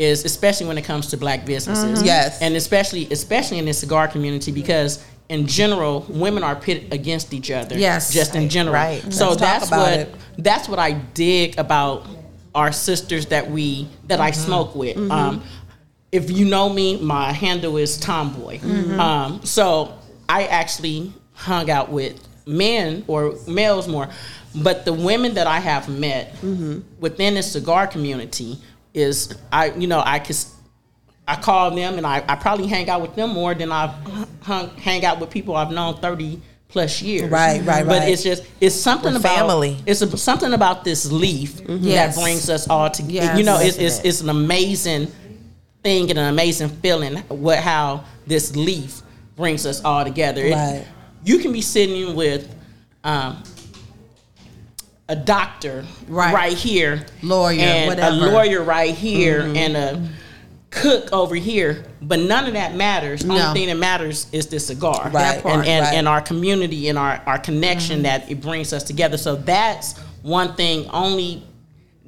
is 0.02 0.24
especially 0.24 0.66
when 0.66 0.78
it 0.78 0.84
comes 0.84 1.06
to 1.08 1.16
black 1.16 1.46
businesses. 1.46 1.98
Mm-hmm. 1.98 2.06
Yes. 2.06 2.40
and 2.42 2.56
especially 2.56 3.08
especially 3.10 3.58
in 3.58 3.64
the 3.66 3.72
cigar 3.72 4.08
community 4.08 4.50
because 4.52 5.04
in 5.28 5.46
general 5.46 6.04
women 6.08 6.42
are 6.44 6.56
pitted 6.56 6.92
against 6.92 7.32
each 7.32 7.50
other. 7.50 7.78
Yes. 7.78 8.12
just 8.12 8.34
in 8.34 8.48
general. 8.48 8.74
right. 8.74 9.00
So 9.12 9.30
Let's 9.30 9.40
talk 9.40 9.40
that's 9.40 9.68
about 9.68 9.80
what 9.80 9.92
it. 10.00 10.14
that's 10.38 10.68
what 10.68 10.78
I 10.78 10.92
dig 10.92 11.58
about 11.58 12.06
our 12.54 12.72
sisters 12.72 13.26
that 13.26 13.50
we 13.50 13.88
that 14.08 14.20
I 14.20 14.30
Mm-hmm. 14.30 14.44
smoke 14.46 14.74
with. 14.74 14.96
Um, 15.10 15.42
if 16.10 16.30
you 16.30 16.44
know 16.44 16.68
me, 16.68 17.00
my 17.00 17.32
handle 17.32 17.78
is 17.78 17.96
Tomboy. 17.98 18.58
Mm-hmm. 18.58 19.00
Um, 19.00 19.40
so 19.44 19.94
I 20.28 20.44
actually 20.46 21.12
hung 21.32 21.70
out 21.70 21.88
with 21.90 22.20
men 22.46 23.04
or 23.06 23.34
males 23.48 23.88
more, 23.88 24.08
but 24.54 24.84
the 24.84 24.92
women 24.92 25.34
that 25.34 25.46
I 25.46 25.60
have 25.60 25.88
met 25.88 26.34
Mm-hmm. 26.42 26.80
within 27.00 27.34
the 27.34 27.42
cigar 27.42 27.86
community 27.86 28.58
is 28.94 29.34
I, 29.52 29.70
you 29.72 29.86
know, 29.86 30.02
I 30.04 30.18
could. 30.18 30.36
I 31.26 31.36
call 31.36 31.70
them 31.70 31.98
and 31.98 32.04
I, 32.06 32.22
I 32.28 32.34
probably 32.34 32.66
hang 32.66 32.90
out 32.90 33.00
with 33.00 33.14
them 33.14 33.30
more 33.30 33.54
than 33.54 33.70
I 33.70 33.94
hung, 34.42 34.70
hang 34.76 35.04
out 35.04 35.20
with 35.20 35.30
people 35.30 35.54
I've 35.54 35.70
known 35.70 35.96
thirty 35.98 36.40
plus 36.66 37.00
years. 37.00 37.30
Right, 37.30 37.58
right, 37.60 37.66
right. 37.66 37.86
But 37.86 38.08
it's 38.08 38.24
just 38.24 38.44
it's 38.60 38.74
something 38.74 39.12
We're 39.12 39.20
about 39.20 39.36
family. 39.38 39.76
It's 39.86 40.02
a, 40.02 40.16
something 40.18 40.52
about 40.52 40.82
this 40.82 41.10
leaf 41.12 41.60
Yes. 41.68 42.16
that 42.16 42.20
brings 42.22 42.50
us 42.50 42.68
all 42.68 42.90
together. 42.90 43.26
Yes. 43.26 43.38
You 43.38 43.44
know, 43.44 43.60
it's, 43.60 43.78
it's 43.78 44.00
it's 44.04 44.20
an 44.20 44.30
amazing 44.30 45.12
thing 45.84 46.10
and 46.10 46.18
an 46.18 46.26
amazing 46.28 46.70
feeling. 46.70 47.18
What 47.28 47.60
how 47.60 48.02
this 48.26 48.56
leaf 48.56 49.02
brings 49.36 49.64
us 49.64 49.82
all 49.84 50.02
together. 50.04 50.42
It- 50.44 50.86
you 51.24 51.38
can 51.38 51.52
be 51.52 51.60
sitting 51.60 52.16
with 52.16 52.52
um, 53.04 53.44
a 55.12 55.16
doctor 55.16 55.84
Right. 56.08 56.32
right, 56.34 56.56
here, 56.56 57.04
Lawyer, 57.22 57.60
and 57.60 57.88
whatever. 57.88 58.16
a 58.16 58.30
lawyer 58.32 58.62
right 58.62 58.94
here, 58.94 59.42
Mm-hmm. 59.42 59.56
and 59.56 59.76
a 59.76 60.08
cook 60.70 61.12
over 61.12 61.34
here. 61.34 61.84
But 62.00 62.20
none 62.20 62.46
of 62.46 62.54
that 62.54 62.74
matters. 62.74 63.24
No. 63.24 63.36
Only 63.36 63.60
thing 63.60 63.68
that 63.68 63.76
matters 63.76 64.26
is 64.32 64.46
the 64.46 64.58
cigar, 64.58 65.10
Right, 65.12 65.44
and 65.44 65.66
and, 65.66 65.84
right. 65.84 65.94
and 65.94 66.08
our 66.08 66.20
community 66.22 66.88
and 66.88 66.98
our 66.98 67.20
our 67.26 67.38
connection 67.38 67.96
Mm-hmm. 67.96 68.02
that 68.04 68.30
it 68.30 68.40
brings 68.40 68.72
us 68.72 68.82
together. 68.82 69.18
So 69.18 69.36
that's 69.36 69.98
one 70.22 70.54
thing. 70.54 70.88
Only 70.90 71.42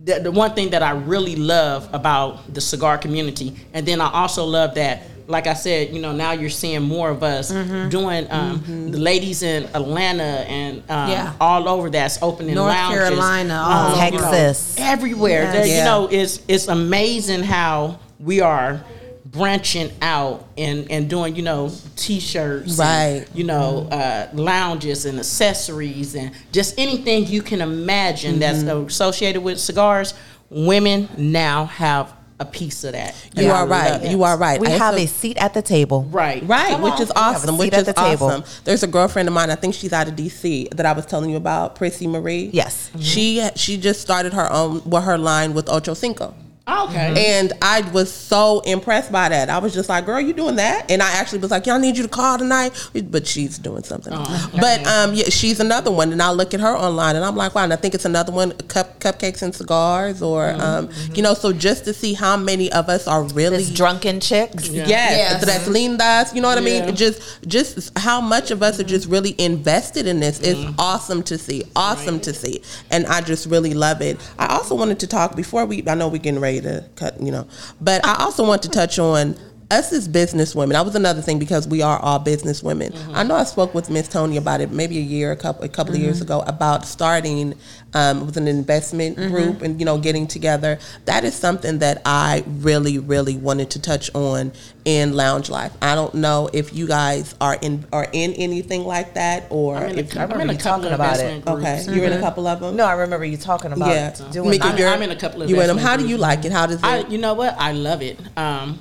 the, 0.03 0.21
the 0.21 0.31
one 0.33 0.55
thing 0.55 0.71
that 0.71 0.83
I 0.83 0.93
really 0.93 1.37
love 1.37 1.89
about 1.93 2.53
the 2.55 2.61
cigar 2.61 2.97
community, 2.99 3.55
and 3.75 3.87
then 3.87 4.01
I 4.01 4.11
also 4.13 4.45
love 4.45 4.75
that, 4.77 5.03
like 5.27 5.47
I 5.47 5.55
said, 5.55 5.95
you 5.95 6.01
know, 6.03 6.13
now 6.13 6.33
you're 6.33 6.51
seeing 6.51 6.83
more 6.83 7.11
of 7.11 7.23
us 7.23 7.51
Mm-hmm. 7.53 7.89
doing 7.89 8.27
um, 8.31 8.91
the 8.91 8.99
ladies 8.99 9.43
in 9.43 9.65
Atlanta 9.75 10.23
and 10.23 10.79
um, 10.91 11.11
Yeah. 11.11 11.33
all 11.41 11.69
over 11.69 11.89
that's 11.91 12.23
opening 12.23 12.55
North 12.57 12.69
lounges, 12.75 12.99
Carolina, 13.09 13.55
um, 13.55 13.93
over. 13.93 14.05
you 14.05 14.11
know, 14.13 14.31
Texas. 14.31 14.77
everywhere. 14.79 15.43
Yes. 15.45 15.53
There- 15.55 15.67
Yeah. 15.67 15.79
You 15.79 15.85
know, 15.85 16.09
it's 16.11 16.41
it's 16.49 16.69
amazing 16.69 17.43
how 17.45 17.99
we 18.21 18.41
are 18.41 18.85
branching 19.25 19.91
out 20.01 20.47
and 20.57 20.89
and 20.91 21.11
doing 21.11 21.35
you 21.35 21.43
know 21.43 21.69
t-shirts 21.97 22.79
and, 22.79 22.79
Right. 22.79 23.27
you 23.35 23.43
know 23.43 23.89
uh, 23.91 24.29
lounges 24.33 25.07
and 25.07 25.19
accessories 25.19 26.15
and 26.15 26.31
just 26.53 26.79
anything 26.79 27.27
you 27.27 27.43
can 27.43 27.61
imagine 27.61 28.39
that's 28.39 28.59
Mm-hmm. 28.63 28.87
associated 28.87 29.43
with 29.43 29.59
cigars 29.59 30.15
women 30.51 31.09
now 31.17 31.65
have 31.65 32.13
a 32.41 32.45
piece 32.45 32.83
of 32.83 32.93
that 32.93 33.15
you 33.37 33.49
are 33.49 33.65
right. 33.67 33.93
love. 34.03 34.05
You 34.11 34.25
are 34.25 34.37
right. 34.37 34.61
We 34.61 34.67
I 34.67 34.71
have 34.71 34.99
used 34.99 35.15
a 35.15 35.17
seat 35.19 35.37
at 35.37 35.55
the 35.55 35.63
table. 35.63 36.03
right 36.05 36.43
Right, 36.47 36.71
Come 36.71 36.83
which 36.83 36.95
on. 36.95 37.03
is 37.03 37.09
We 37.15 37.21
have 37.21 37.35
a 37.35 37.37
awesome. 37.37 37.55
seat 37.55 37.59
Which 37.61 37.73
at 37.75 37.81
is 37.81 37.87
the 37.87 37.93
table. 37.93 38.27
awesome. 38.27 38.45
There's 38.65 38.83
a 38.83 38.87
girlfriend 38.89 39.29
of 39.29 39.35
mine. 39.35 39.51
I 39.51 39.55
think 39.55 39.75
she's 39.75 39.93
out 39.93 40.09
of 40.09 40.15
DC 40.17 40.71
that 40.75 40.85
I 40.85 40.93
was 40.93 41.07
telling 41.07 41.31
you 41.31 41.37
about, 41.37 41.77
Prissy 41.77 42.07
Marie. 42.09 42.51
Yes. 42.53 42.91
she 42.99 43.47
she 43.55 43.77
just 43.77 44.01
started 44.01 44.33
her 44.33 44.51
own 44.53 44.83
well 44.85 45.03
her 45.03 45.17
line 45.17 45.55
with 45.55 45.69
Ocho 45.69 45.95
Cinco. 45.95 46.35
Oh, 46.67 46.89
okay. 46.89 47.37
And 47.39 47.53
I 47.61 47.83
was 47.91 48.11
so 48.11 48.61
impressed 48.61 49.13
by 49.13 49.29
that. 49.29 49.51
I 49.51 49.59
was 49.59 49.75
just 49.75 49.91
like, 49.91 50.07
"Girl, 50.07 50.19
you 50.19 50.33
doing 50.33 50.57
that?" 50.57 50.91
And 50.91 51.03
I 51.03 51.11
actually 51.13 51.41
was 51.41 51.51
like, 51.51 51.67
"Y'all 51.67 51.79
need 51.79 51.95
you 51.99 52.03
to 52.05 52.09
call 52.09 52.39
tonight," 52.39 52.73
but 53.11 53.27
she's 53.27 53.59
doing 53.59 53.83
something. 53.85 54.15
Oh, 54.17 54.51
But 54.59 54.87
um, 54.87 55.13
yeah, 55.13 55.29
she's 55.29 55.61
another 55.61 55.91
one, 55.91 56.11
and 56.11 56.23
I 56.23 56.31
look 56.31 56.55
at 56.55 56.61
her 56.61 56.75
online, 56.75 57.17
and 57.17 57.25
I'm 57.25 57.37
like, 57.37 57.55
"Wow!" 57.55 57.65
And 57.65 57.73
I 57.75 57.77
think 57.77 57.95
it's 57.95 58.07
another 58.07 58.33
one, 58.33 58.53
cup 58.69 58.99
cupcakes 58.99 59.43
and 59.43 59.55
cigars, 59.55 60.23
or 60.23 60.45
Mm-hmm. 60.45 60.61
um, 60.63 60.91
you 61.15 61.23
know, 61.23 61.35
so 61.35 61.53
just 61.53 61.85
to 61.85 61.93
see 61.93 62.15
how 62.15 62.35
many 62.39 62.73
of 62.73 62.89
us 62.89 63.07
are 63.07 63.25
really 63.25 63.59
This 63.59 63.69
drunken 63.71 64.21
chicks. 64.21 64.67
Yeah. 64.69 64.87
Yes, 64.89 65.43
Yes. 65.43 65.45
that's 65.45 65.69
lindas. 65.69 66.35
You 66.35 66.41
know 66.41 66.49
what 66.49 66.57
I 66.57 66.63
Yeah. 66.63 66.87
mean? 66.87 66.97
Just, 66.97 67.21
just 67.47 67.99
how 67.99 68.23
much 68.23 68.51
of 68.51 68.63
us 68.63 68.81
are 68.81 68.85
just 68.85 69.07
really 69.07 69.35
invested 69.39 70.07
in 70.07 70.19
this 70.21 70.41
is 70.41 70.57
Mm-hmm. 70.57 70.81
awesome 70.81 71.23
to 71.25 71.37
see. 71.37 71.65
Awesome 71.77 72.21
to 72.21 72.33
see, 72.33 72.63
and 72.91 73.05
I 73.07 73.21
just 73.21 73.45
really 73.51 73.75
love 73.75 74.01
it. 74.01 74.19
I 74.39 74.47
also 74.47 74.75
wanted 74.75 74.99
to 75.01 75.07
talk 75.07 75.37
before 75.37 75.67
we. 75.67 75.85
I 75.87 75.95
know 75.95 76.09
we're 76.09 76.17
getting 76.19 76.41
ready 76.41 76.54
to 76.61 76.85
cut. 76.97 77.21
You 77.21 77.33
know, 77.33 77.47
but 77.81 78.05
I 78.07 78.23
also 78.23 78.47
want 78.47 78.63
to 78.63 78.69
touch 78.69 78.99
on. 78.99 79.37
Us 79.75 79.93
as 79.93 80.07
business 80.07 80.55
women, 80.55 80.75
that 80.75 80.85
was 80.85 80.95
another 80.95 81.21
thing 81.21 81.39
because 81.41 81.67
we 81.67 81.83
are 81.83 81.99
all 81.99 82.19
business 82.21 82.63
women. 82.63 82.93
Mm-hmm. 82.93 83.15
I 83.17 83.23
know 83.25 83.35
I 83.35 83.45
spoke 83.45 83.75
with 83.75 83.91
Miss 83.91 84.07
Tony 84.09 84.37
about 84.37 84.61
it 84.61 84.71
maybe 84.71 84.99
a 84.99 85.03
year, 85.03 85.33
a 85.33 85.37
couple, 85.37 85.65
a 85.65 85.69
couple 85.69 85.95
of 85.95 86.01
years 86.01 86.17
Mm-hmm. 86.17 86.25
ago 86.25 86.45
about 86.47 86.87
starting 86.87 87.55
um, 87.95 88.25
with 88.27 88.37
an 88.37 88.47
investment 88.47 89.17
group 89.17 89.63
and 89.63 89.81
you 89.81 89.85
know 89.85 89.99
getting 89.99 90.27
together. 90.29 90.79
That 91.07 91.25
is 91.25 91.35
something 91.35 91.79
that 91.81 92.03
I 92.07 92.45
really, 92.47 92.99
really 92.99 93.37
wanted 93.37 93.71
to 93.71 93.81
touch 93.81 94.15
on 94.15 94.53
in 94.85 95.15
Lounge 95.15 95.51
Life. 95.51 95.73
I 95.83 95.95
don't 95.97 96.15
know 96.15 96.49
if 96.53 96.73
you 96.73 96.87
guys 96.87 97.35
are 97.41 97.57
in 97.61 97.85
are 97.93 98.07
in 98.13 98.33
anything 98.35 98.85
like 98.85 99.15
that 99.15 99.47
or 99.51 99.77
I'm 99.77 99.99
if 99.99 100.15
a, 100.15 100.23
in 100.23 100.29
remember 100.31 100.53
you 100.53 100.59
talking 100.59 100.93
about 100.93 101.19
investment 101.19 101.49
okay, 101.49 101.83
groups. 101.85 101.97
you're 101.97 102.05
in 102.07 102.13
a 102.13 102.21
couple 102.21 102.47
of 102.47 102.61
them. 102.61 102.77
No, 102.77 102.85
I 102.85 102.93
remember 102.93 103.25
you 103.27 103.37
talking 103.39 103.73
about 103.73 103.89
yeah, 103.89 104.15
doing 104.31 104.51
Mika, 104.51 104.69
that. 104.69 104.81
I'm- 104.81 104.93
I'm 104.95 105.03
in 105.03 105.11
a 105.11 105.17
couple 105.17 105.43
of 105.43 105.51
You 105.51 105.61
in 105.61 105.67
them? 105.67 105.79
How 105.79 105.97
do 105.97 106.07
you 106.07 106.17
like 106.17 106.45
it? 106.45 106.53
How 106.53 106.67
does 106.67 106.77
it? 106.79 106.85
I, 106.85 106.99
you 107.09 107.19
know 107.19 107.35
what? 107.35 107.57
I 107.59 107.73
love 107.73 108.03
it. 108.03 108.21
Um, 108.37 108.79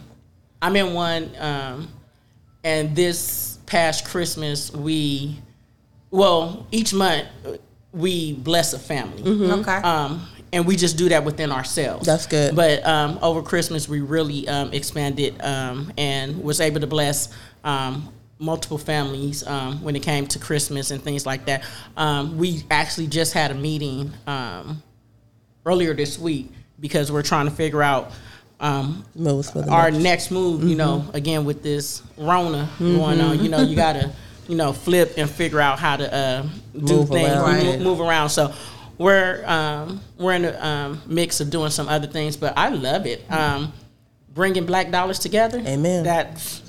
I'm 0.63 0.77
in 0.77 0.93
one, 0.93 1.29
um, 1.39 1.89
and 2.63 2.95
this 2.95 3.59
past 3.65 4.05
Christmas 4.05 4.71
we, 4.71 5.37
well, 6.09 6.65
each 6.71 6.93
month 6.93 7.27
we 7.91 8.33
bless 8.33 8.71
a 8.71 8.79
family. 8.79 9.23
Okay. 9.59 9.75
Um, 9.75 10.25
and 10.53 10.65
we 10.65 10.77
just 10.77 10.97
do 10.97 11.09
that 11.09 11.25
within 11.25 11.51
ourselves. 11.51 12.05
That's 12.05 12.27
good. 12.27 12.55
But 12.55 12.85
um, 12.85 13.19
over 13.21 13.41
Christmas, 13.41 13.89
we 13.89 13.99
really 13.99 14.47
um, 14.47 14.71
expanded 14.71 15.41
um, 15.41 15.91
and 15.97 16.41
was 16.41 16.61
able 16.61 16.79
to 16.79 16.87
bless 16.87 17.27
um, 17.65 18.13
multiple 18.39 18.77
families 18.77 19.45
um, 19.45 19.83
when 19.83 19.97
it 19.97 20.03
came 20.03 20.27
to 20.27 20.39
Christmas 20.39 20.91
and 20.91 21.03
things 21.03 21.25
like 21.25 21.45
that. 21.45 21.65
Um, 21.97 22.37
we 22.37 22.63
actually 22.71 23.07
just 23.07 23.33
had 23.33 23.51
a 23.51 23.55
meeting 23.55 24.13
um, 24.27 24.81
earlier 25.65 25.93
this 25.93 26.17
week 26.17 26.51
because 26.79 27.11
we're 27.11 27.21
trying 27.21 27.49
to 27.49 27.51
figure 27.53 27.83
out 27.83 28.11
um, 28.63 29.05
Moves 29.15 29.51
for 29.51 29.61
the 29.61 29.69
our 29.69 29.91
next. 29.91 30.03
next 30.03 30.31
move. 30.31 30.63
You 30.63 30.75
know, 30.75 31.05
again 31.13 31.45
with 31.45 31.61
this 31.63 32.01
Rona 32.17 32.69
going 32.79 33.21
on, 33.21 33.43
you 33.43 33.49
know, 33.49 33.61
you 33.61 33.75
gotta 33.75 34.11
you 34.47 34.55
know 34.55 34.73
flip 34.73 35.13
and 35.17 35.29
figure 35.29 35.59
out 35.59 35.79
how 35.79 35.97
to 35.97 36.13
uh, 36.13 36.41
do 36.73 36.79
Move 36.95 37.09
things, 37.09 37.29
around. 37.29 37.57
move, 37.57 37.65
Right. 37.75 37.79
move 37.81 37.99
around. 38.01 38.29
So 38.29 38.53
we're 38.97 39.43
um, 39.45 40.01
we're 40.17 40.33
in 40.33 40.45
a 40.45 40.65
um, 40.65 41.01
mix 41.05 41.39
of 41.41 41.49
doing 41.49 41.69
some 41.71 41.87
other 41.87 42.07
things, 42.07 42.37
but 42.37 42.57
I 42.57 42.69
love 42.69 43.05
it. 43.05 43.23
Um, 43.31 43.73
bringing 44.33 44.65
black 44.65 44.89
dollars 44.91 45.19
together. 45.19 45.59
Amen. 45.65 46.05
That. 46.05 46.61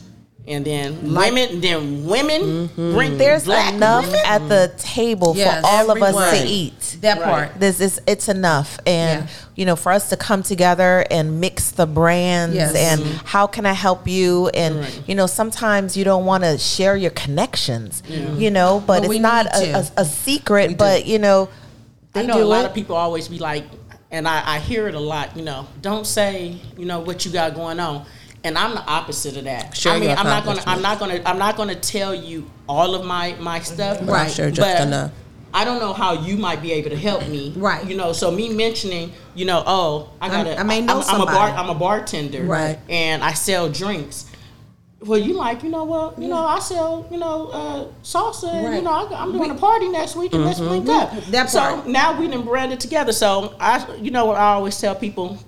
And 0.47 0.63
then 0.63 1.15
women, 1.15 1.63
then 1.63 2.05
women 2.05 2.43
mm-hmm. 2.43 2.93
bring 2.93 3.17
There's 3.17 3.45
black 3.45 3.73
enough 3.73 4.05
women. 4.05 4.21
at 4.27 4.47
the 4.51 4.75
table 4.77 5.33
Yes, 5.35 5.61
for 5.63 5.67
all 5.67 5.91
of 5.91 6.03
us 6.03 6.39
to 6.39 6.47
eat. 6.47 6.99
that 7.01 7.19
Right. 7.19 7.25
part. 7.25 7.61
This 7.61 7.81
is 7.81 7.99
it's 8.07 8.29
enough, 8.29 8.79
and 8.87 9.23
Yeah. 9.23 9.27
you 9.57 9.65
know, 9.65 9.75
for 9.75 9.91
us 9.91 10.11
to 10.11 10.19
come 10.19 10.43
together 10.43 11.07
and 11.11 11.41
mix 11.41 11.71
the 11.71 11.87
brands, 11.87 12.57
Yes. 12.57 12.75
and 12.75 13.01
mm-hmm. 13.01 13.27
how 13.27 13.47
can 13.47 13.65
I 13.65 13.73
help 13.73 14.07
you? 14.07 14.49
And 14.49 14.81
Right. 14.81 15.03
you 15.07 15.15
know, 15.15 15.27
sometimes 15.27 15.97
you 15.97 16.05
don't 16.05 16.27
want 16.27 16.45
to 16.45 16.59
share 16.59 16.95
your 16.95 17.13
connections, 17.13 18.03
you 18.37 18.51
know, 18.51 18.83
but, 18.87 19.01
But 19.03 19.11
it's 19.11 19.21
not 19.21 19.47
a, 19.47 19.77
a, 19.79 20.03
a 20.03 20.05
secret. 20.05 20.69
do. 20.69 20.75
But 20.77 21.07
you 21.07 21.19
know, 21.19 21.49
they 22.13 22.21
I 22.21 22.27
know 22.27 22.35
do 22.35 22.43
a 22.43 22.45
lot 22.45 22.65
it. 22.65 22.69
of 22.69 22.75
people 22.75 22.97
always 22.97 23.29
be 23.29 23.39
like, 23.39 23.65
and 24.11 24.29
I, 24.29 24.57
I 24.57 24.59
hear 24.59 24.89
it 24.89 24.95
a 24.95 25.01
lot. 25.01 25.35
You 25.39 25.43
know, 25.43 25.67
don't 25.81 26.07
say 26.07 26.59
you 26.77 26.85
know 26.85 27.01
what 27.01 27.25
you 27.25 27.33
got 27.33 27.55
going 27.55 27.81
on. 27.81 28.05
And 28.45 28.59
I'm 28.59 28.75
the 28.75 28.85
opposite 28.85 29.39
of 29.39 29.45
that. 29.45 29.75
Share 29.75 29.95
I 29.95 29.99
mean, 29.99 30.11
I'm 30.11 30.27
not 30.27 30.45
gonna, 30.45 30.63
I'm 30.67 30.83
not 30.83 30.99
gonna, 30.99 31.23
I'm 31.25 31.39
not 31.39 31.57
gonna 31.57 31.75
tell 31.75 32.15
you 32.15 32.49
all 32.69 32.95
of 32.95 33.07
my 33.07 33.35
my 33.41 33.61
stuff. 33.61 34.01
But 34.01 34.13
I'm 34.13 34.31
sure 34.31 34.51
just 34.51 34.83
enough. 34.83 35.13
I 35.55 35.65
don't 35.65 35.79
know 35.79 35.93
how 35.93 36.25
you 36.25 36.37
might 36.37 36.61
be 36.61 36.73
able 36.73 36.91
to 36.91 36.97
help 36.97 37.27
me. 37.29 37.55
Right. 37.57 37.87
You 37.87 37.97
know, 37.97 38.13
so 38.13 38.31
me 38.31 38.53
mentioning, 38.53 39.13
you 39.37 39.45
know, 39.45 39.63
oh, 39.65 40.11
I 40.21 40.29
gotta, 40.29 40.59
I 40.59 40.65
may 40.65 40.81
know 40.81 41.01
I'm, 41.01 41.15
I'm 41.15 41.21
a 41.21 41.27
bar, 41.27 41.35
somebody. 41.35 41.53
I'm 41.53 41.71
a 41.71 41.75
bartender. 41.79 42.43
Right. 42.43 42.79
And 42.89 43.23
I 43.23 43.35
sell 43.35 43.71
drinks. 43.71 44.29
Well, 45.01 45.21
you 45.21 45.35
like, 45.35 45.63
you 45.63 45.69
know 45.69 45.85
what, 45.85 46.19
you 46.19 46.29
know, 46.29 46.45
I 46.45 46.59
sell, 46.59 47.07
you 47.11 47.19
know, 47.19 47.49
uh, 47.49 47.87
salsa. 48.03 48.53
And, 48.53 48.75
you 48.75 48.83
know, 48.83 48.91
I, 48.91 49.23
I'm 49.23 49.33
doing 49.33 49.51
a 49.51 49.55
party 49.55 49.89
next 49.89 50.17
week, 50.17 50.33
and 50.33 50.45
let's 50.45 50.59
link 50.59 50.89
up. 50.89 51.13
That 51.27 51.51
so 51.51 51.85
now 51.87 52.19
we 52.19 52.27
done 52.27 52.45
branded 52.45 52.81
together. 52.81 53.13
So 53.13 53.55
I, 53.61 53.87
you 53.97 54.11
know, 54.11 54.25
what 54.25 54.37
I 54.37 54.55
always 54.55 54.81
tell 54.81 54.95
people, 54.95 55.39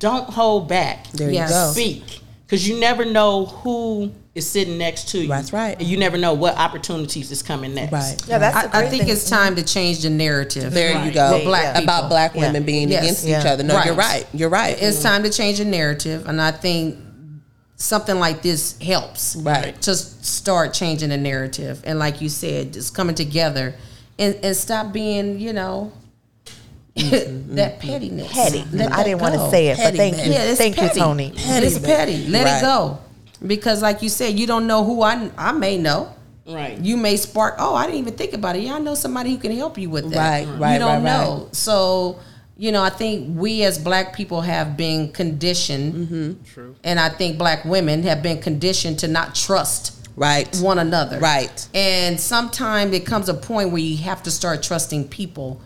don't 0.00 0.28
hold 0.28 0.66
back. 0.68 1.06
There 1.12 1.30
Yes. 1.30 1.50
you 1.50 1.54
go. 1.54 1.70
Speak, 1.72 2.20
because 2.46 2.66
you 2.68 2.80
never 2.80 3.04
know 3.04 3.46
who 3.46 4.10
is 4.34 4.48
sitting 4.48 4.78
next 4.78 5.08
to 5.10 5.18
you. 5.18 5.28
That's 5.28 5.52
right. 5.52 5.76
And 5.78 5.86
you 5.86 5.96
never 5.96 6.16
know 6.16 6.34
what 6.34 6.56
opportunities 6.56 7.30
is 7.30 7.42
coming 7.42 7.74
next. 7.74 7.92
Right. 7.92 8.16
yeah, 8.28 8.38
that's 8.38 8.68
the 8.68 8.76
I, 8.76 8.82
I 8.82 8.88
think 8.88 9.02
thing. 9.04 9.12
it's 9.12 9.28
time 9.28 9.56
to 9.56 9.62
change 9.62 10.02
the 10.02 10.10
narrative. 10.10 10.72
There 10.72 11.04
you 11.04 11.12
go. 11.12 11.34
With 11.34 11.44
black 11.44 11.82
About 11.82 11.96
people. 11.96 12.08
black 12.08 12.34
Yeah. 12.34 12.40
women 12.42 12.62
being 12.64 12.88
Yes. 12.90 13.02
against 13.02 13.24
Yeah. 13.26 13.40
each 13.40 13.46
other. 13.46 13.62
No, 13.64 13.74
Right. 13.74 13.86
you're 13.86 13.94
right. 13.94 14.26
You're 14.32 14.48
right. 14.48 14.76
It's 14.80 14.98
mm. 14.98 15.02
time 15.02 15.22
to 15.24 15.30
change 15.30 15.58
the 15.58 15.64
narrative, 15.64 16.26
and 16.28 16.40
I 16.40 16.50
think 16.52 16.96
something 17.76 18.18
like 18.18 18.42
this 18.42 18.76
helps 18.80 19.36
Right. 19.36 19.80
to 19.82 19.94
start 19.94 20.74
changing 20.74 21.08
the 21.10 21.16
narrative. 21.16 21.80
And 21.84 21.98
like 21.98 22.20
you 22.20 22.28
said, 22.28 22.72
just 22.74 22.94
coming 22.94 23.14
together 23.14 23.74
and, 24.18 24.36
and 24.42 24.56
stop 24.56 24.92
being, 24.92 25.40
you 25.40 25.52
know, 25.52 25.90
Mm-hmm. 26.96 27.54
that 27.54 27.78
pettiness. 27.80 28.32
petty. 28.32 28.64
Let 28.72 28.92
I 28.92 28.96
that 28.96 29.04
didn't 29.04 29.20
want 29.20 29.34
to 29.34 29.50
say 29.50 29.68
it, 29.68 29.76
Petty, 29.76 29.90
but 29.92 29.96
thank 29.96 30.16
man. 30.16 30.26
you, 30.26 30.32
Yeah, 30.32 30.42
it's 30.44 30.58
thank 30.58 30.76
petty. 30.76 30.98
you, 30.98 31.04
Tony. 31.04 31.32
it's 31.36 31.78
petty. 31.78 32.26
Let 32.28 32.44
Right. 32.44 32.58
it 32.58 32.62
go. 32.62 32.98
Because 33.46 33.80
like 33.80 34.02
you 34.02 34.08
said, 34.08 34.38
you 34.38 34.46
don't 34.46 34.66
know 34.66 34.84
who 34.84 35.02
I 35.02 35.30
I 35.38 35.52
may 35.52 35.78
know. 35.78 36.12
Right. 36.46 36.78
You 36.78 36.96
may 36.96 37.16
spark. 37.16 37.54
Oh, 37.58 37.74
I 37.74 37.86
didn't 37.86 38.00
even 38.00 38.14
think 38.14 38.32
about 38.32 38.56
it. 38.56 38.62
Yeah, 38.64 38.74
I 38.74 38.78
know 38.80 38.94
somebody 38.94 39.30
who 39.30 39.38
can 39.38 39.52
help 39.56 39.78
you 39.78 39.88
with 39.88 40.10
that. 40.10 40.46
Right, 40.46 40.58
right, 40.58 40.72
You 40.74 40.78
don't 40.80 40.88
right, 40.88 40.94
right. 40.96 41.26
know. 41.26 41.48
So, 41.52 42.18
you 42.56 42.72
know, 42.72 42.82
I 42.82 42.90
think 42.90 43.38
we 43.38 43.62
as 43.62 43.78
black 43.78 44.12
people 44.14 44.40
have 44.40 44.76
been 44.76 45.12
conditioned. 45.12 45.94
Mm-hmm. 45.94 46.42
True. 46.52 46.74
And 46.82 46.98
I 46.98 47.08
think 47.08 47.38
black 47.38 47.64
women 47.64 48.02
have 48.02 48.20
been 48.22 48.40
conditioned 48.42 48.98
to 48.98 49.08
not 49.08 49.34
trust 49.36 50.08
right. 50.16 50.54
one 50.56 50.78
another. 50.80 51.18
Right. 51.20 51.68
And 51.72 52.18
sometimes 52.20 52.92
it 52.94 53.06
comes 53.06 53.28
a 53.28 53.34
point 53.34 53.70
where 53.70 53.80
you 53.80 53.96
have 53.98 54.22
to 54.24 54.30
start 54.30 54.62
trusting 54.64 55.08
people 55.08 55.62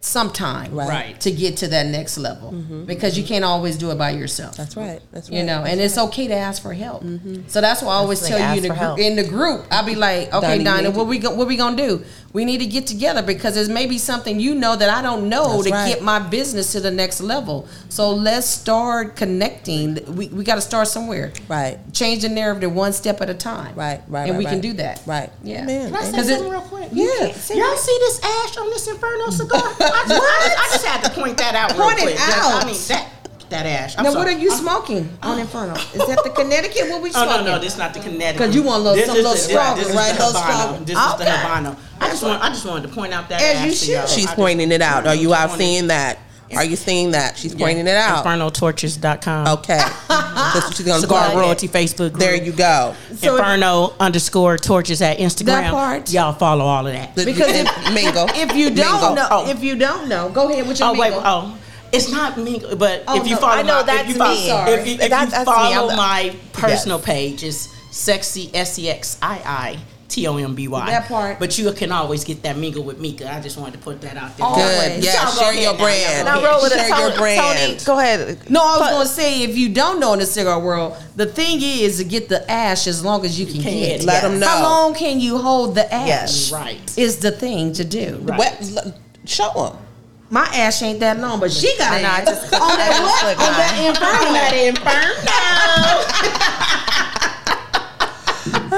sometime 0.00 0.72
Right. 0.74 0.88
Right. 0.88 1.20
to 1.22 1.30
get 1.30 1.56
to 1.58 1.68
that 1.68 1.86
next 1.86 2.18
level 2.18 2.52
mm-hmm. 2.52 2.84
because 2.84 3.18
you 3.18 3.24
can't 3.24 3.44
always 3.44 3.76
do 3.76 3.90
it 3.90 3.98
by 3.98 4.10
yourself. 4.10 4.56
That's 4.56 4.76
right. 4.76 5.00
That's 5.12 5.28
right. 5.28 5.38
You 5.38 5.44
know, 5.44 5.64
and 5.64 5.80
it's 5.80 5.98
okay 5.98 6.28
to 6.28 6.34
ask 6.34 6.62
for 6.62 6.72
help. 6.72 7.02
Mm-hmm. 7.02 7.48
So 7.48 7.60
that's 7.60 7.82
why 7.82 7.92
I 7.92 7.96
always 7.96 8.20
Definitely 8.20 8.38
tell 8.42 8.56
you 8.56 8.62
in 8.62 8.68
the, 8.68 8.74
ask 8.74 8.96
group, 8.96 8.98
in 9.06 9.16
the 9.16 9.24
group, 9.28 9.66
I'll 9.72 9.84
be 9.86 9.96
like, 9.96 10.32
okay, 10.32 10.62
Donnie, 10.62 10.84
you 10.88 10.90
what 10.92 11.06
we 11.08 11.18
go, 11.18 11.34
what 11.34 11.48
we 11.48 11.56
gonna 11.56 11.76
do? 11.76 12.04
We 12.32 12.44
need 12.44 12.58
to 12.58 12.66
get 12.66 12.86
together 12.86 13.22
because 13.22 13.54
there's 13.54 13.70
maybe 13.70 13.96
something 13.98 14.38
you 14.38 14.54
know 14.54 14.76
that 14.76 14.90
I 14.90 15.00
don't 15.00 15.28
know 15.30 15.54
That's 15.54 15.64
to 15.64 15.70
right. 15.72 15.88
get 15.88 16.02
my 16.02 16.18
business 16.18 16.72
to 16.72 16.80
the 16.80 16.90
next 16.90 17.20
level. 17.22 17.66
So 17.88 18.10
let's 18.10 18.46
start 18.46 19.16
connecting. 19.16 19.98
We, 20.14 20.28
we 20.28 20.44
got 20.44 20.56
to 20.56 20.60
start 20.60 20.88
somewhere. 20.88 21.32
Right. 21.48 21.78
Change 21.94 22.22
the 22.22 22.28
narrative 22.28 22.72
one 22.74 22.92
step 22.92 23.22
at 23.22 23.30
a 23.30 23.34
time. 23.34 23.74
Right, 23.74 24.02
right, 24.08 24.28
And 24.28 24.32
right, 24.32 24.38
we 24.38 24.44
can 24.44 24.60
do 24.60 24.74
that. 24.74 25.02
Right. 25.06 25.30
Yeah. 25.42 25.64
Man. 25.64 25.86
Can 25.90 25.96
I 25.96 26.02
say 26.04 26.12
'Cause 26.12 26.28
it- 26.28 26.34
something 26.34 26.52
real 26.52 26.60
quick? 26.60 26.88
Yeah. 26.92 27.24
Y'all 27.24 27.76
see 27.76 27.98
this 28.00 28.20
ash 28.22 28.56
on 28.58 28.68
this 28.70 28.86
Inferno 28.88 29.30
cigar? 29.30 29.62
I, 29.92 30.04
just, 30.08 30.22
I, 30.22 30.68
just, 30.72 30.84
had 30.86 31.04
to 31.04 31.10
point 31.10 31.36
that 31.38 31.54
out 31.54 31.70
Point 31.76 31.98
it 31.98 32.02
quick. 32.02 32.16
That- 32.16 32.38
out. 32.54 32.62
I 32.64 32.66
mean, 32.66 32.76
that 32.88 33.10
that 33.50 33.64
ash. 33.64 33.96
I'm 33.96 34.04
Now, 34.04 34.10
sorry. 34.10 34.24
what 34.26 34.34
are 34.34 34.38
you 34.38 34.50
I'm- 34.50 34.58
smoking 34.60 35.18
on 35.22 35.38
Inferno? 35.38 35.72
Is 35.74 36.06
that 36.06 36.20
the 36.22 36.30
Connecticut? 36.30 36.90
What 36.90 37.00
we 37.02 37.10
Oh 37.14 37.24
no, 37.24 37.42
no, 37.44 37.58
this 37.58 37.72
is 37.72 37.78
not 37.78 37.94
the 37.94 38.00
Connecticut. 38.00 38.36
Because 38.38 38.54
you 38.54 38.62
want 38.62 38.80
a 38.80 38.82
little- 38.84 38.96
This 38.96 39.06
some 39.06 39.16
is 39.16 39.22
little 39.22 39.32
the- 39.36 39.38
stronger, 39.40 39.80
this 39.80 39.88
is 39.90 39.96
right? 39.96 40.12
the 40.18 40.26
Little 40.26 40.40
Habano. 40.40 40.60
stronger. 40.60 40.84
This 40.84 40.98
is 40.98 41.16
the 41.16 41.22
Okay. 41.22 41.30
Habano. 41.32 41.76
I 42.00 42.08
just 42.08 42.22
want, 42.22 42.42
I 42.44 42.48
just 42.50 42.66
wanted 42.66 42.88
to 42.88 42.94
point 42.94 43.12
out 43.14 43.28
that 43.30 43.40
As 43.40 43.56
ash 43.56 43.64
you 43.64 43.72
to 43.72 43.92
y'all. 43.92 44.00
should. 44.06 44.10
I 44.12 44.14
She's 44.14 44.24
just- 44.24 44.36
pointing 44.36 44.70
it 44.70 44.82
out. 44.82 45.06
Are 45.06 45.14
you 45.14 45.30
just 45.30 45.40
out 45.40 45.56
seeing 45.58 45.86
that? 45.86 46.18
Are 46.56 46.64
you 46.64 46.76
seeing 46.76 47.10
that? 47.12 47.36
She's 47.36 47.54
pointing 47.54 47.86
it 47.86 47.96
out. 47.96 48.24
InfernoTorches.com. 48.24 49.48
Okay. 49.58 49.76
That's 50.08 50.66
what 50.66 50.76
she's 50.76 50.86
gonna 50.86 51.00
Cigar. 51.00 51.34
Royalty 51.36 51.68
Facebook 51.68 52.10
group. 52.12 52.20
There 52.20 52.34
you 52.42 52.52
go. 52.52 52.94
So- 53.16 53.36
Inferno 53.36 53.94
underscore 54.00 54.56
torches 54.58 55.02
at 55.02 55.18
Instagram. 55.18 55.44
That 55.46 55.70
part. 55.72 56.12
Y'all 56.12 56.32
follow 56.32 56.64
all 56.64 56.86
of 56.86 56.92
that. 56.92 57.14
Because 57.14 57.48
if, 57.48 57.66
mingle. 57.94 58.26
if 58.30 58.54
you 58.54 58.70
don't 58.70 58.92
Mingle. 59.00 59.14
know, 59.14 59.28
Oh. 59.30 59.50
if 59.50 59.62
you 59.62 59.76
don't 59.76 60.08
know, 60.08 60.28
go 60.30 60.48
ahead 60.50 60.66
with 60.66 60.78
your 60.80 60.88
Oh 60.88 60.98
wait, 60.98 61.12
oh. 61.14 61.56
It's 61.90 62.10
not 62.10 62.36
me, 62.38 62.60
but 62.76 63.02
Oh, 63.08 63.16
if 63.20 63.26
you 63.26 63.34
no, 63.34 63.40
follow 63.40 63.52
I 63.54 63.62
know 63.62 63.76
my, 63.76 63.82
that's 63.82 64.02
if 64.02 64.08
you 64.08 64.14
follow, 64.14 64.34
me. 64.34 64.72
if 64.72 64.86
you, 64.86 64.92
if 64.94 64.98
That's- 65.00 65.24
you 65.24 65.30
that's 65.30 65.38
me. 65.48 65.54
follow 65.54 65.88
the- 65.90 65.96
my 65.96 66.36
personal 66.52 66.98
Yes. 66.98 67.06
page, 67.06 67.42
it's 67.44 67.68
sexy 67.90 68.50
s 68.54 68.78
e 68.78 68.90
x 68.90 69.16
i 69.22 69.40
i 69.46 69.78
T 70.08 70.26
O 70.26 70.36
M 70.38 70.54
B 70.54 70.68
Y. 70.68 70.86
That 70.90 71.06
part. 71.06 71.38
But 71.38 71.58
you 71.58 71.70
can 71.72 71.92
always 71.92 72.24
get 72.24 72.42
that 72.42 72.56
mingle 72.56 72.82
with 72.82 72.98
Mika. 72.98 73.30
I 73.30 73.40
just 73.42 73.58
wanted 73.58 73.72
to 73.74 73.78
put 73.80 74.00
that 74.00 74.16
out 74.16 74.34
there. 74.38 74.46
Good. 74.48 75.04
Yeah, 75.04 75.12
Y'all 75.22 75.34
go 75.34 75.40
share 75.40 75.50
ahead 75.50 75.62
your 75.62 75.74
brand. 75.76 76.26
Y'all 76.26 76.34
Now 76.36 76.40
go 76.40 76.56
roll 76.56 76.64
it. 76.64 76.72
Share 76.72 76.88
your 76.88 76.98
Tony, 77.10 77.16
brand. 77.18 77.80
Tony, 77.80 77.84
go 77.84 77.98
ahead. 77.98 78.50
No, 78.50 78.60
I 78.62 78.78
was 78.78 78.90
going 78.90 79.06
to 79.06 79.12
say 79.12 79.42
if 79.42 79.58
you 79.58 79.68
don't 79.68 80.00
know 80.00 80.14
in 80.14 80.18
the 80.20 80.26
cigar 80.26 80.58
world, 80.60 80.96
the 81.16 81.26
thing 81.26 81.58
is 81.62 81.98
to 81.98 82.04
get 82.04 82.30
the 82.30 82.50
ash 82.50 82.86
as 82.86 83.04
long 83.04 83.24
as 83.26 83.38
you 83.38 83.44
can 83.44 83.60
can, 83.60 83.72
get. 83.98 84.04
Let 84.04 84.24
'em 84.24 84.38
know. 84.40 84.48
How 84.48 84.62
long 84.62 84.94
can 84.94 85.20
you 85.20 85.36
hold 85.36 85.74
the 85.74 85.92
ash? 85.92 86.06
Yes. 86.08 86.52
Right. 86.52 86.98
Is 86.98 87.18
the 87.18 87.30
thing 87.30 87.74
to 87.74 87.84
do. 87.84 88.18
Right. 88.22 88.38
What, 88.38 88.94
show 89.26 89.52
them. 89.52 89.76
My 90.30 90.44
ash 90.54 90.82
ain't 90.82 91.00
that 91.00 91.18
long, 91.18 91.40
but 91.40 91.50
she 91.50 91.74
got 91.78 91.90
I 91.92 91.96
an 91.98 92.02
know, 92.02 92.08
I 92.08 92.12
ash. 92.18 92.24
just- 92.26 92.52
on 92.54 92.60
that 92.78 93.00
what? 93.02 93.36
On 93.38 93.52
that 93.56 93.72
nice. 93.76 93.88
inferno. 93.88 94.32
That 94.32 94.54
inferno. 94.68 96.64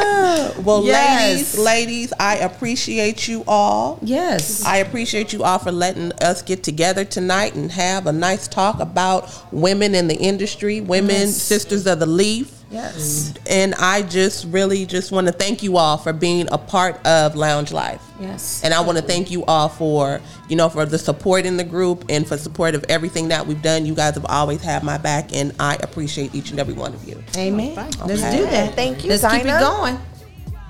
Well, 0.65 0.85
Yes. 0.85 1.57
ladies, 1.57 1.59
ladies, 1.59 2.13
I 2.21 2.37
appreciate 2.37 3.27
you 3.29 3.45
all. 3.47 3.99
Yes. 4.03 4.63
I 4.65 4.79
appreciate 4.79 5.33
you 5.33 5.43
all 5.45 5.59
for 5.59 5.73
letting 5.73 6.13
us 6.23 6.43
get 6.43 6.63
together 6.63 7.05
tonight 7.05 7.55
and 7.55 7.71
have 7.73 8.07
a 8.07 8.13
nice 8.13 8.47
talk 8.49 8.79
about 8.81 9.31
women 9.53 9.95
in 9.95 10.09
the 10.09 10.17
industry, 10.17 10.81
women, 10.81 11.17
Yes. 11.29 11.37
sisters 11.37 11.87
of 11.87 11.99
the 12.01 12.07
leaf. 12.07 12.60
Yes. 12.71 13.35
And 13.49 13.75
I 13.75 14.03
just 14.03 14.47
really 14.47 14.87
just 14.87 15.11
want 15.11 15.27
to 15.27 15.33
thank 15.33 15.63
you 15.63 15.77
all 15.77 15.99
for 15.99 16.13
being 16.13 16.49
a 16.53 16.59
part 16.59 17.05
of 17.05 17.35
Lounge 17.35 17.73
Life. 17.73 18.01
Yes. 18.21 18.63
And 18.63 18.73
I 18.73 18.81
want 18.81 18.97
to 18.99 19.03
thank 19.03 19.31
you 19.31 19.45
all 19.47 19.69
for, 19.69 20.21
you 20.49 20.55
know, 20.55 20.69
for 20.69 20.87
the 20.87 20.99
support 20.99 21.47
in 21.47 21.57
the 21.57 21.65
group 21.65 22.05
and 22.09 22.27
for 22.27 22.37
support 22.37 22.75
of 22.77 22.85
everything 22.89 23.29
that 23.29 23.47
we've 23.47 23.61
done. 23.61 23.87
You 23.87 23.95
guys 23.95 24.15
have 24.15 24.27
always 24.27 24.63
had 24.63 24.85
my 24.85 24.99
back 24.99 25.35
and 25.35 25.53
I 25.59 25.77
appreciate 25.83 26.35
each 26.35 26.51
and 26.51 26.61
every 26.61 26.75
one 26.75 26.95
of 26.95 27.07
you. 27.09 27.23
Amen. 27.37 27.75
Let's 27.75 28.23
do 28.23 28.45
that. 28.47 28.75
Thank 28.75 29.05
you, 29.05 29.11
Let's 29.11 29.27
keep 29.27 29.43
it 29.43 29.61
going. 29.61 29.99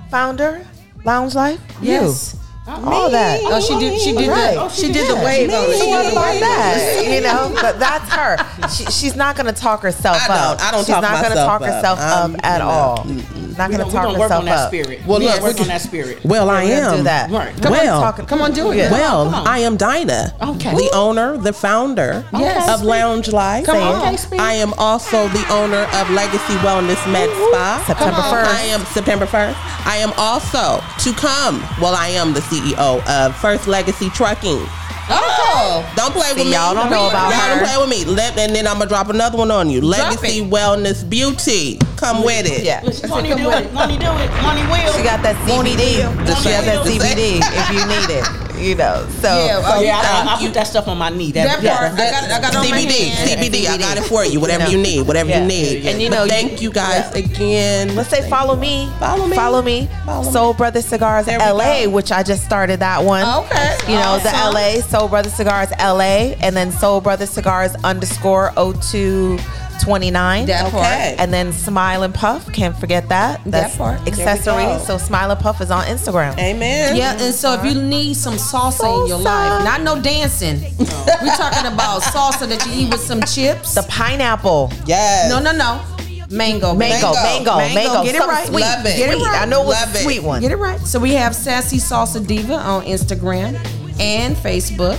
Founder, 0.09 0.65
Lounge 1.05 1.35
Life. 1.35 1.61
Yes. 1.81 2.40
All 2.67 3.09
that. 3.09 3.39
Oh, 3.43 3.59
she 3.59 3.77
did. 3.79 3.99
She 3.99 4.13
did 4.15 4.29
Right. 4.29 4.53
the. 4.55 4.69
She 4.69 4.93
did 4.93 5.09
the 5.09 5.15
Yeah, 5.15 5.25
wave 5.25 5.49
on 5.49 5.69
it. 5.71 5.77
She 5.81 5.87
what 5.89 6.03
did 6.03 6.11
the 6.11 6.11
about 6.11 6.39
that? 6.39 7.03
You 7.11 7.21
know, 7.21 7.51
but 7.59 7.79
that's 7.79 8.09
her. 8.13 8.37
She, 8.69 8.85
she's 8.85 9.15
not 9.15 9.35
going 9.35 9.47
to 9.53 9.59
talk 9.59 9.81
herself 9.81 10.17
I 10.21 10.27
don't. 10.27 10.37
up. 10.37 10.61
I 10.61 10.71
don't 10.71 10.79
She's 10.85 10.93
talk 10.93 11.01
not 11.01 11.21
gonna 11.23 11.35
talk 11.35 11.61
up. 11.61 11.67
herself 11.73 11.99
Um, 11.99 12.35
up 12.35 12.45
at 12.45 12.53
you 12.53 12.63
know, 12.63 12.69
all. 12.69 12.97
mm-mm. 12.99 13.40
Not 13.61 13.69
We're 13.69 13.77
going 13.77 13.89
to 13.89 13.93
talk 13.95 14.05
we 14.07 14.07
gonna 14.13 14.19
work 14.19 14.31
on 14.31 14.45
that 14.45 14.57
up. 14.57 14.67
spirit. 14.69 15.05
Well, 15.05 15.19
we 15.19 15.25
look, 15.25 15.41
work 15.41 15.59
on 15.61 15.67
that 15.67 15.81
spirit. 15.81 16.17
Well, 16.25 16.49
I 16.49 16.63
We're 16.65 16.83
am. 16.83 16.97
do 16.97 17.03
that. 17.03 17.29
Right. 17.29 17.61
Come 17.61 17.71
Well, 17.71 17.97
on, 17.97 18.01
talking. 18.03 18.25
Come 18.25 18.41
on, 18.41 18.51
do 18.53 18.71
it. 18.71 18.77
Yeah. 18.77 18.91
Well, 18.91 19.25
Come 19.25 19.35
on. 19.35 19.47
I 19.47 19.59
am 19.59 19.77
Dinah, 19.77 20.33
Okay. 20.41 20.75
the 20.75 20.89
owner, 20.95 21.37
the 21.37 21.53
founder 21.53 22.25
Yes. 22.33 22.67
of 22.69 22.81
Lounge 22.81 23.27
Life. 23.31 23.65
Come 23.67 23.77
on. 23.77 24.01
Okay, 24.07 24.17
speak. 24.17 24.39
I 24.41 24.53
am 24.53 24.73
also 24.79 25.27
the 25.27 25.45
owner 25.53 25.83
of 25.93 26.09
Legacy 26.09 26.55
Wellness 26.65 27.05
Med 27.11 27.29
Spa. 27.29 27.83
September 27.85 28.21
1st. 28.21 28.47
I 28.55 28.61
am 28.73 28.81
September 28.85 29.25
1st. 29.27 29.55
I 29.85 29.97
am 29.97 30.11
also 30.17 30.81
to 30.99 31.13
come. 31.13 31.63
Well, 31.79 31.93
I 31.95 32.07
am 32.09 32.33
the 32.33 32.41
CEO 32.41 33.01
of 33.07 33.35
First 33.35 33.67
Legacy 33.67 34.09
Trucking. 34.09 34.59
Oh. 35.11 35.93
Don't 35.95 36.13
play 36.13 36.29
See, 36.29 36.35
with 36.35 36.47
me. 36.47 36.53
y'all 36.53 36.73
don't 36.73 36.89
know 36.89 37.09
about 37.09 37.31
y'all 37.31 37.39
her. 37.41 37.55
don't 37.59 37.65
play 37.67 37.77
with 37.77 37.89
me. 38.07 38.13
Let, 38.15 38.37
and 38.37 38.55
then 38.55 38.67
I'm 38.67 38.77
gonna 38.77 38.87
drop 38.89 39.09
another 39.09 39.37
one 39.37 39.51
on 39.51 39.69
you. 39.69 39.81
Legacy. 39.81 40.41
Wellness 40.41 41.07
Beauty. 41.07 41.77
Come 41.97 42.23
with 42.23 42.45
it. 42.45 42.63
Yeah. 42.63 42.81
Money 43.07 43.29
do 43.29 43.49
it? 43.51 43.71
Won't 43.73 43.91
do 43.99 44.07
it? 44.07 44.29
Won't 44.41 44.57
will? 44.71 44.93
She 44.93 45.03
got 45.03 45.21
that 45.23 45.35
CBD. 45.45 46.01
Just 46.25 46.43
She 46.43 46.49
has 46.49 46.65
that. 46.65 46.85
CBD 46.85 47.41
if 47.43 47.69
you 47.69 47.85
need 47.85 48.09
it. 48.19 48.25
You 48.61 48.75
know, 48.75 49.07
so 49.21 49.27
Yeah, 49.45 49.61
oh, 49.65 49.81
yeah, 49.81 49.97
I, 49.97 50.01
Thank 50.03 50.29
I, 50.29 50.35
I 50.35 50.45
put 50.45 50.53
that 50.53 50.67
stuff 50.67 50.87
on 50.87 50.97
my 50.97 51.09
knee. 51.09 51.31
That, 51.31 51.61
That 51.61 51.61
that- 51.63 51.77
part. 51.79 51.91
I 51.93 52.11
got. 52.11 52.23
I 52.31 52.41
got 52.41 52.53
it 52.53 52.57
on 52.57 52.69
my 52.69 52.81
CBD. 52.81 53.09
CBD, 53.11 53.67
I 53.67 53.77
got 53.77 53.97
it 53.97 54.03
for 54.03 54.23
you. 54.23 54.39
Whatever 54.39 54.65
You 54.69 54.77
you 54.77 54.83
need, 54.83 55.07
whatever 55.07 55.29
Yeah. 55.29 55.41
you 55.41 55.47
need. 55.47 55.85
And 55.87 56.01
you 56.01 56.09
But 56.09 56.15
know, 56.15 56.27
thank 56.27 56.61
you 56.61 56.71
guys 56.71 57.11
again. 57.13 57.95
Let's 57.95 58.09
say 58.09 58.27
follow 58.29 58.55
me. 58.55 58.89
Follow 58.99 59.25
me. 59.27 59.35
Follow 59.35 59.61
me. 59.61 59.89
Follow 60.05 60.25
me. 60.25 60.31
Soul 60.31 60.53
Brother 60.53 60.81
Cigars 60.81 61.27
LA, 61.27 61.85
go. 61.85 61.89
which 61.89 62.11
I 62.11 62.21
just 62.23 62.43
started 62.45 62.79
that 62.81 63.03
one. 63.03 63.23
Oh, 63.25 63.43
okay. 63.45 63.77
You 63.87 63.97
know, 63.97 64.19
the 64.19 64.29
LA, 64.29 64.81
Soul 64.81 65.07
Brother 65.07 65.29
Cigars 65.29 65.69
LA, 65.79 66.35
and 66.41 66.55
then 66.55 66.71
Soul 66.71 67.01
Brother 67.01 67.25
Cigars 67.25 67.73
underscore 67.83 68.53
0229. 69.83 70.45
That 70.45 70.71
part. 70.71 70.85
Okay. 70.85 71.15
And 71.17 71.33
then 71.33 71.51
Smile 71.51 72.03
and 72.03 72.13
Puff, 72.13 72.51
can't 72.51 72.75
forget 72.77 73.09
that. 73.09 73.41
That's 73.45 73.75
part. 73.75 73.99
There 74.05 74.13
accessories. 74.13 74.85
So 74.85 74.97
Smile 74.97 75.31
and 75.31 75.39
Puff 75.39 75.61
is 75.61 75.71
on 75.71 75.85
Instagram. 75.85 76.37
Amen. 76.37 76.95
Yeah, 76.95 77.21
and 77.21 77.33
so 77.33 77.53
if 77.53 77.65
you 77.65 77.81
need 77.81 78.15
some 78.15 78.35
salsa 78.35 79.01
in 79.01 79.07
your 79.07 79.19
life, 79.19 79.63
not 79.63 79.81
no 79.81 80.01
dancing. 80.01 80.61
We're 80.79 81.35
talking 81.35 81.71
about 81.71 82.01
salsa 82.01 82.47
that 82.47 82.65
you 82.65 82.85
eat 82.85 82.91
with 82.91 83.01
some 83.01 83.21
chips. 83.21 83.75
The 83.75 83.83
pineapple. 83.83 84.71
Yes. 84.85 85.29
No, 85.29 85.39
no, 85.39 85.51
no. 85.51 85.81
Mango. 86.31 86.73
Mango, 86.73 87.13
mango, 87.13 87.57
Mango. 87.57 87.75
mango. 87.75 88.03
Get 88.03 88.15
it 88.15 88.19
right. 88.19 88.47
Sweet. 88.47 88.61
Love 88.61 88.85
it. 88.85 88.97
Get 88.97 89.09
it 89.13 89.21
right. 89.21 89.41
I 89.41 89.45
know 89.45 89.63
it 89.63 89.67
was 89.67 89.81
Love 89.85 89.95
a 89.95 89.97
sweet 89.97 90.23
one. 90.23 90.41
Get 90.41 90.51
it 90.51 90.57
right. 90.57 90.79
So 90.79 90.97
we 90.99 91.11
have 91.13 91.35
Sassy 91.35 91.77
Salsa 91.77 92.25
Diva 92.25 92.53
on 92.53 92.85
Instagram 92.85 93.55
and 93.99 94.35
Facebook. 94.37 94.97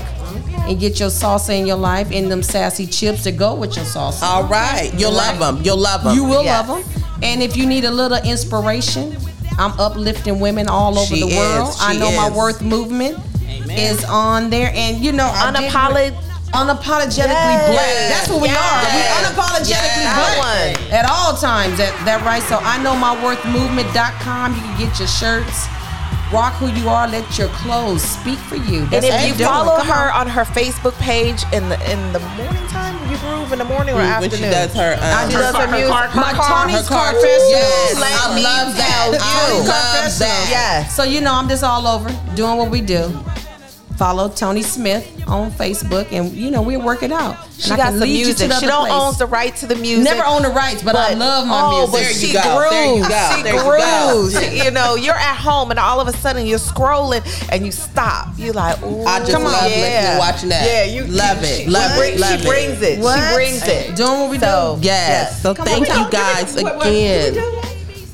And 0.68 0.78
get 0.78 1.00
your 1.00 1.10
salsa 1.10 1.58
in 1.58 1.66
your 1.66 1.76
life 1.76 2.10
and 2.12 2.30
them 2.30 2.42
sassy 2.42 2.86
chips 2.86 3.24
to 3.24 3.32
go 3.32 3.54
with 3.54 3.74
your 3.76 3.84
salsa. 3.84 4.22
All 4.22 4.44
right. 4.44 4.92
You'll 4.96 5.12
love 5.12 5.38
them. 5.38 5.60
You'll 5.62 5.76
love 5.76 6.04
them. 6.04 6.14
You 6.14 6.24
will 6.24 6.44
Yes. 6.44 6.68
love 6.68 6.84
them. 6.84 7.02
And 7.22 7.42
if 7.42 7.56
you 7.56 7.66
need 7.66 7.84
a 7.84 7.90
little 7.90 8.18
inspiration, 8.18 9.16
I'm 9.58 9.78
uplifting 9.80 10.40
women 10.40 10.68
all 10.68 10.98
over 10.98 11.14
She 11.14 11.20
the 11.20 11.26
is. 11.28 11.36
world. 11.36 11.76
I 11.80 11.92
She 11.92 11.98
know 11.98 12.12
my 12.12 12.30
worth 12.30 12.62
movement 12.62 13.18
Amen. 13.48 13.76
is 13.78 14.04
on 14.04 14.50
there, 14.50 14.72
and 14.74 14.98
you 15.04 15.12
know, 15.12 15.26
I 15.26 15.50
did- 15.50 15.70
Unapolog- 15.70 16.14
unapologetically 16.52 17.28
Yes. 17.28 17.70
black. 17.70 18.08
That's 18.08 18.28
what 18.28 18.40
we 18.40 18.48
Yes. 18.48 18.58
are. 18.58 18.96
We 18.96 19.02
unapologetically 19.26 20.02
Yes. 20.02 20.16
black 20.16 20.38
one. 20.38 20.92
at 20.92 21.10
all 21.10 21.34
times. 21.36 21.76
That 21.78 21.92
that 22.04 22.24
right. 22.24 22.42
So 22.48 22.58
I 22.62 22.78
know 22.78 22.94
my 22.94 23.14
worth 23.22 23.44
movement.com. 23.44 24.54
You 24.54 24.60
can 24.62 24.76
get 24.78 24.98
your 24.98 25.08
shirts. 25.08 25.66
Rock 26.32 26.54
who 26.54 26.68
you 26.68 26.88
are. 26.88 27.06
Let 27.06 27.36
your 27.38 27.48
clothes 27.48 28.02
speak 28.02 28.38
for 28.38 28.56
you. 28.56 28.82
And 28.90 29.04
if 29.04 29.04
you 29.04 29.12
I'm 29.12 29.36
doing. 29.36 29.48
follow 29.48 29.76
Come 29.78 29.86
her 29.88 30.12
on. 30.12 30.20
on. 30.22 30.26
her 30.28 30.44
Facebook 30.44 30.94
page 30.98 31.42
in 31.52 31.68
the 31.68 31.76
in 31.92 32.00
the 32.12 32.20
morning 32.40 32.66
time, 32.68 32.96
you 33.10 33.18
groove 33.18 33.52
in 33.52 33.58
the 33.58 33.64
morning 33.66 33.94
or 33.94 33.98
when 33.98 34.06
afternoon. 34.06 34.38
she 34.38 34.44
does 34.44 34.72
her. 34.74 34.96
Um, 34.98 35.30
she 35.30 35.36
does 35.36 35.54
her, 35.54 35.66
her 35.66 35.70
music. 35.72 35.90
car- 35.90 36.08
her 36.08 36.20
my 36.20 36.32
car- 36.32 36.64
Tony's 36.64 36.88
her 36.88 36.94
Car 36.94 37.12
car- 37.12 37.20
Festival. 37.20 37.50
Yes, 37.50 38.00
Let 38.00 38.12
I 38.30 38.34
me 38.34 38.42
love 38.42 38.76
that. 38.76 38.88
tell 38.88 39.08
I 39.20 39.48
you. 39.52 39.58
love 39.58 39.66
Car 39.68 40.02
Festival. 40.02 40.26
that. 40.32 40.48
Yes. 40.50 40.96
So 40.96 41.02
you 41.02 41.20
know 41.20 41.34
I'm 41.34 41.48
just 41.48 41.62
all 41.62 41.86
over 41.86 42.08
doing 42.34 42.56
what 42.56 42.70
we 42.70 42.80
do. 42.80 43.12
Follow 44.02 44.28
Tony 44.28 44.62
Smith 44.62 45.06
on 45.28 45.52
Facebook, 45.52 46.10
and 46.10 46.32
you 46.32 46.50
know 46.50 46.60
we 46.60 46.76
work 46.76 47.04
it 47.04 47.12
out. 47.12 47.36
She 47.56 47.70
And 47.70 47.78
got 47.78 47.84
can 47.90 47.92
some 48.00 48.00
lead 48.00 48.16
you 48.18 48.24
to 48.24 48.26
music. 48.30 48.48
the 48.48 48.58
She 48.58 48.66
don't 48.66 48.88
place. 48.88 48.92
own 49.00 49.14
the 49.16 49.26
right 49.26 49.54
to 49.54 49.66
the 49.68 49.76
music. 49.76 50.02
Never 50.02 50.24
own 50.26 50.42
the 50.42 50.48
rights, 50.48 50.82
but, 50.82 50.96
I 50.96 51.14
love 51.14 51.46
my 51.46 51.60
oh, 51.62 51.70
music. 51.70 51.92
but 51.92 51.98
There 52.00 52.10
you 52.10 52.26
she 52.26 52.32
go. 52.32 52.42
grooves. 52.58 52.72
There 52.72 52.96
you 52.96 53.08
go. 53.08 53.36
She 53.36 53.42
There 53.44 53.54
you 53.54 54.42
grooves. 54.42 54.64
You 54.64 54.70
know, 54.72 54.96
you're 54.96 55.14
at 55.14 55.36
home 55.36 55.70
and 55.70 55.78
all 55.78 56.00
of 56.00 56.08
a 56.08 56.12
sudden 56.14 56.48
you're 56.48 56.58
scrolling 56.58 57.22
and 57.52 57.64
you 57.64 57.70
stop. 57.70 58.30
You're 58.38 58.54
like, 58.54 58.82
ooh, 58.82 59.04
I 59.04 59.20
just 59.20 59.30
come 59.30 59.46
on. 59.46 59.52
love 59.52 59.62
listening 59.70 59.82
yeah. 59.84 60.10
and 60.10 60.18
watching 60.18 60.48
that. 60.48 60.66
Yeah, 60.66 60.82
you 60.92 61.04
Love 61.06 61.38
she- 61.46 61.62
it, 61.62 61.68
love 61.68 61.92
she 61.92 61.94
it, 61.94 61.98
brings- 62.00 62.20
love 62.20 62.30
she 62.40 62.44
it. 62.44 62.48
brings 62.50 62.82
it. 62.82 62.98
What? 62.98 63.28
She 63.28 63.34
brings 63.36 63.62
it. 63.68 63.94
Doing 63.94 64.20
what 64.22 64.30
we 64.30 64.38
So, 64.40 64.78
do. 64.80 64.84
Yes. 64.84 65.40
So 65.42 65.54
Come 65.54 65.64
thank 65.64 65.88
on, 65.88 65.96
you 65.96 66.02
what- 66.02 66.10
guys 66.10 66.54
what- 66.56 66.64
what- 66.64 66.76
what 66.78 66.84
did 66.86 67.36
again. 67.36 67.61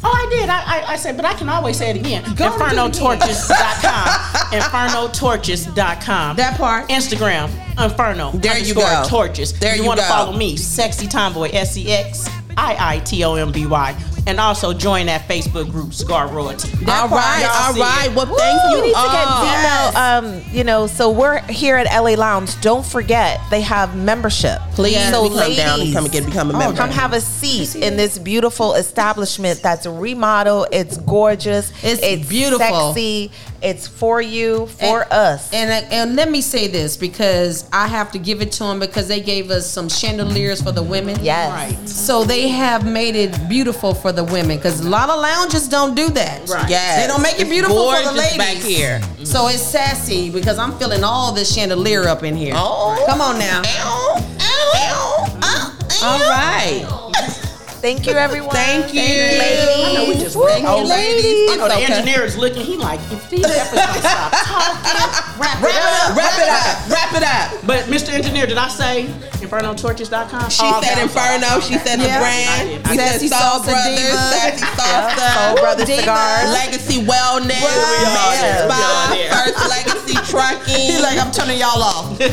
Oh, 0.04 0.12
I 0.12 0.30
did. 0.30 0.48
I, 0.48 0.60
I, 0.60 0.92
I 0.92 0.96
said, 0.96 1.16
but 1.16 1.24
I 1.24 1.34
can 1.34 1.48
always 1.48 1.76
say 1.76 1.90
it 1.90 1.96
again. 1.96 2.22
Go 2.36 2.46
on, 2.46 2.58
do 2.58 2.64
it 2.66 2.72
again. 2.72 2.90
InfernoTorches.com. 2.90 4.08
InfernoTorches.com. 4.60 6.36
That 6.36 6.56
part. 6.56 6.88
Instagram, 6.88 7.50
Inferno. 7.82 8.30
There 8.32 8.58
you 8.58 8.74
go. 8.74 9.04
Torches. 9.08 9.58
There 9.58 9.74
you 9.74 9.82
you 9.82 9.88
want 9.88 10.00
to 10.00 10.06
follow 10.06 10.36
me, 10.36 10.56
Sexy 10.56 11.08
Tomboy, 11.08 11.50
S 11.52 11.76
E 11.76 11.90
X 11.90 12.28
I 12.56 12.96
I 12.96 12.98
T 13.00 13.24
O 13.24 13.34
M 13.34 13.50
B 13.50 13.66
Y. 13.66 13.96
And 14.28 14.38
also 14.38 14.74
join 14.74 15.06
that 15.06 15.26
Facebook 15.26 15.70
group, 15.70 15.94
Cigar 15.94 16.28
Royalty. 16.28 16.70
All 16.86 17.08
right, 17.08 17.48
all 17.50 17.72
right. 17.72 18.10
it. 18.10 18.14
Well, 18.14 18.26
thank 18.26 18.60
you 18.70 18.82
We 18.82 18.88
need 18.88 18.94
to 18.94 19.08
get 19.10 19.26
Dino. 19.40 19.98
Um, 20.38 20.42
you 20.52 20.64
know, 20.64 20.86
so 20.86 21.10
we're 21.10 21.38
here 21.44 21.76
at 21.78 21.86
LA 21.86 22.10
Lounge. 22.10 22.60
Don't 22.60 22.84
forget 22.84 23.40
they 23.50 23.62
have 23.62 23.96
membership. 23.96 24.60
Please 24.72 24.96
so 25.10 25.30
come 25.30 25.54
down 25.54 25.80
and 25.80 25.94
come 25.94 26.04
and 26.04 26.12
get 26.12 26.26
become 26.26 26.50
a 26.50 26.54
Oh, 26.54 26.58
member. 26.58 26.76
come 26.76 26.90
have 26.90 27.14
a 27.14 27.22
seat 27.22 27.74
in 27.76 27.96
this 27.96 28.18
beautiful 28.18 28.74
establishment 28.74 29.62
that's 29.62 29.86
remodeled. 29.86 30.68
It's 30.72 30.98
gorgeous. 30.98 31.72
It's 31.82 32.28
beautiful. 32.28 32.92
Sexy. 32.92 33.30
It's 33.60 33.88
for 33.88 34.20
you, 34.22 34.66
for 34.78 35.02
And- 35.02 35.12
us. 35.12 35.48
And 35.52 35.70
and 35.92 36.14
let 36.16 36.30
me 36.30 36.40
say 36.40 36.68
this 36.68 36.96
because 36.96 37.64
I 37.72 37.88
have 37.88 38.12
to 38.12 38.18
give 38.18 38.40
it 38.40 38.52
to 38.52 38.64
them 38.64 38.78
because 38.78 39.08
they 39.08 39.20
gave 39.20 39.50
us 39.50 39.66
some 39.68 39.88
chandeliers 39.88 40.62
for 40.62 40.70
the 40.72 40.82
women. 40.82 41.18
yes. 41.22 41.50
Right. 41.50 41.88
So 41.88 42.22
they 42.24 42.48
have 42.48 42.86
made 42.86 43.16
it 43.16 43.48
beautiful 43.48 43.94
for 43.94 44.12
the 44.12 44.22
women 44.24 44.58
because 44.58 44.80
a 44.80 44.88
lot 44.88 45.10
of 45.10 45.20
lounges 45.20 45.66
don't 45.68 45.94
do 45.96 46.08
that. 46.10 46.48
Right. 46.48 46.68
Yes. 46.70 47.00
They 47.02 47.06
don't 47.08 47.22
make 47.22 47.40
it 47.40 47.48
beautiful 47.48 47.90
for 47.92 48.00
the 48.02 48.12
ladies. 48.12 48.38
back 48.38 48.56
here. 48.56 49.00
So 49.24 49.48
it's 49.48 49.62
sassy 49.62 50.30
because 50.30 50.58
I'm 50.58 50.78
feeling 50.78 51.02
all 51.02 51.32
this 51.32 51.52
chandelier 51.52 52.06
up 52.06 52.22
in 52.22 52.36
here. 52.36 52.54
Oh. 52.56 53.02
Come 53.08 53.20
on 53.20 53.38
now. 53.38 53.62
Ow, 53.66 54.24
ow, 54.40 55.38
ow. 55.42 55.74
All 56.04 56.20
right. 56.30 56.86
Thank 57.80 58.06
you, 58.06 58.12
everyone. 58.14 58.50
Thank 58.50 58.92
you, 58.92 59.00
I 59.02 59.94
know 59.94 60.02
we 60.04 60.10
oh, 60.10 60.18
ladies. 60.18 60.22
just 60.22 60.36
Thank 60.36 60.66
you, 60.66 60.84
ladies. 60.84 61.50
I 61.50 61.56
know 61.56 61.68
the 61.68 61.74
okay. 61.78 61.84
engineer 61.94 62.22
is 62.24 62.36
looking. 62.36 62.64
He 62.66 62.76
like, 62.76 62.98
if 63.12 63.30
these 63.30 63.46
peppers 63.46 63.78
don't 63.78 64.02
stop 64.02 64.32
talking, 64.34 65.38
wrap 65.38 65.62
it 65.62 65.78
up. 65.78 66.16
Wrap 66.18 66.34
it 66.42 66.50
up. 66.50 66.90
Wrap 66.90 67.10
it 67.14 67.22
up. 67.22 67.66
But 67.66 67.84
Mr. 67.86 68.10
Engineer, 68.10 68.46
did 68.46 68.58
Did 68.58 68.66
I 68.66 68.68
say 68.68 69.06
InfernoTorches.com? 69.38 70.50
She 70.50 70.58
Oh, 70.66 70.82
said 70.82 70.98
okay, 70.98 71.02
I'm 71.02 71.08
sorry. 71.08 71.36
Inferno. 71.38 71.60
She 71.62 71.78
said 71.78 72.02
the 72.02 72.10
brand. 72.18 72.82
I 72.82 72.90
We 72.90 72.96
did. 72.98 73.06
said 73.06 73.22
Sassy 73.22 73.28
Soul 73.30 73.62
Salsa 73.62 73.70
Brothers, 73.70 73.94
Diva. 74.02 74.18
Sassy 74.34 74.66
Salsa, 74.74 75.28
Soul 75.38 75.54
Brothers 75.62 75.86
Cigars. 75.88 76.50
Legacy 76.50 76.98
Wellness, 77.06 77.62
We 77.62 77.70
all 77.78 78.02
Med 78.10 78.42
there. 78.42 78.66
We 78.66 78.74
all 78.74 79.06
Spa. 79.06 79.38
First 79.38 79.62
Legacy 79.70 80.16
Trucking. 80.34 80.82
He's 80.90 81.00
like, 81.00 81.18
I'm 81.22 81.30
turning 81.30 81.58
y'all 81.62 81.78
off. 81.78 82.18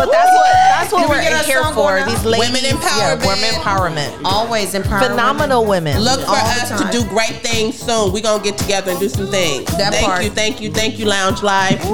But 0.00 0.08
that's 0.12 0.32
what 0.32 0.48
that's 0.48 0.92
what 0.94 1.02
we 1.10 1.16
we're 1.16 1.20
get 1.20 1.44
a 1.44 1.44
here 1.44 1.62
for. 1.74 2.00
These 2.08 2.24
ladies, 2.24 2.48
Women 2.48 2.64
empowerment. 2.72 3.20
women 3.20 3.52
empowerment. 3.52 4.16
Always 4.30 4.74
empowering. 4.74 5.10
Phenomenal 5.10 5.64
women. 5.66 6.00
Look 6.00 6.20
for 6.20 6.30
us 6.30 6.68
to 6.80 6.88
do 6.90 7.04
great 7.08 7.42
things 7.42 7.78
soon. 7.78 8.12
We're 8.12 8.22
gonna 8.22 8.42
get 8.42 8.56
together 8.56 8.92
and 8.92 9.00
do 9.00 9.08
some 9.08 9.26
things. 9.26 9.66
That 9.76 9.92
thank 9.92 10.06
part. 10.06 10.22
you, 10.22 10.30
thank 10.30 10.60
you, 10.60 10.70
thank 10.70 10.98
you, 10.98 11.06
Lounge 11.06 11.42
Life. 11.42 11.84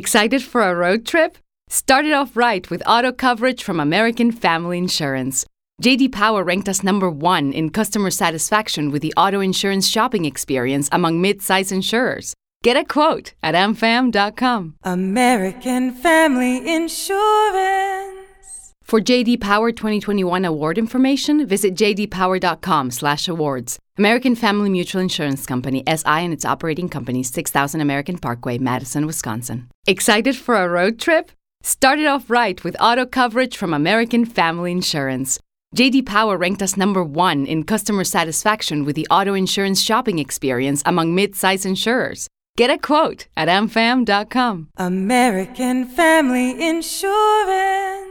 Excited 0.00 0.40
for 0.42 0.62
a 0.62 0.74
road 0.74 1.04
trip? 1.04 1.36
Start 1.68 2.06
it 2.06 2.14
off 2.14 2.34
right 2.34 2.70
with 2.70 2.82
auto 2.86 3.12
coverage 3.12 3.62
from 3.62 3.78
American 3.78 4.32
Family 4.32 4.78
Insurance. 4.78 5.44
JD 5.82 6.10
Power 6.10 6.42
ranked 6.42 6.70
us 6.70 6.82
number 6.82 7.10
one 7.10 7.52
in 7.52 7.68
customer 7.68 8.10
satisfaction 8.10 8.90
with 8.90 9.02
the 9.02 9.12
auto 9.18 9.40
insurance 9.40 9.86
shopping 9.86 10.24
experience 10.24 10.88
among 10.90 11.20
mid-size 11.20 11.70
insurers. 11.70 12.32
Get 12.64 12.78
a 12.78 12.84
quote 12.84 13.34
at 13.42 13.54
amfam.com. 13.54 14.76
American 14.84 15.92
Family 15.92 16.66
Insurance. 16.66 18.72
For 18.82 19.02
JD 19.02 19.42
Power 19.42 19.70
2021 19.70 20.46
award 20.46 20.78
information, 20.78 21.46
visit 21.46 21.74
jdpower.com/awards. 21.74 23.78
American 24.00 24.34
Family 24.34 24.70
Mutual 24.70 25.02
Insurance 25.02 25.44
Company 25.44 25.82
SI 25.86 26.24
and 26.24 26.32
its 26.32 26.46
operating 26.46 26.88
companies 26.88 27.28
6000 27.34 27.82
American 27.82 28.16
Parkway, 28.16 28.56
Madison, 28.56 29.06
Wisconsin. 29.06 29.68
Excited 29.86 30.34
for 30.34 30.56
a 30.56 30.70
road 30.70 30.98
trip? 30.98 31.30
Start 31.62 31.98
it 31.98 32.06
off 32.06 32.30
right 32.30 32.64
with 32.64 32.80
auto 32.80 33.04
coverage 33.04 33.58
from 33.58 33.74
American 33.74 34.24
Family 34.24 34.72
Insurance. 34.72 35.38
JD 35.76 36.06
Power 36.06 36.38
ranked 36.38 36.62
us 36.62 36.78
number 36.78 37.04
1 37.04 37.44
in 37.44 37.62
customer 37.64 38.04
satisfaction 38.04 38.86
with 38.86 38.96
the 38.96 39.06
auto 39.10 39.34
insurance 39.34 39.82
shopping 39.82 40.18
experience 40.18 40.82
among 40.86 41.14
mid-size 41.14 41.66
insurers. 41.66 42.26
Get 42.56 42.70
a 42.70 42.78
quote 42.78 43.26
at 43.36 43.48
amfam.com. 43.48 44.68
American 44.78 45.84
Family 45.84 46.52
Insurance. 46.52 48.09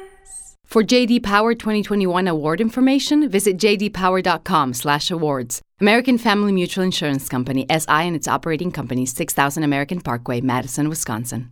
For 0.69 0.83
JD 0.83 1.23
Power 1.23 1.55
2021 1.55 2.27
award 2.27 2.61
information, 2.61 3.27
visit 3.27 3.57
jdpower.com/awards. 3.57 5.61
American 5.81 6.17
Family 6.19 6.51
Mutual 6.51 6.83
Insurance 6.83 7.27
Company 7.27 7.65
SI 7.71 8.05
and 8.05 8.15
its 8.15 8.27
operating 8.27 8.71
companies 8.71 9.11
6000 9.11 9.63
American 9.63 9.99
Parkway, 9.99 10.41
Madison, 10.41 10.87
Wisconsin. 10.87 11.47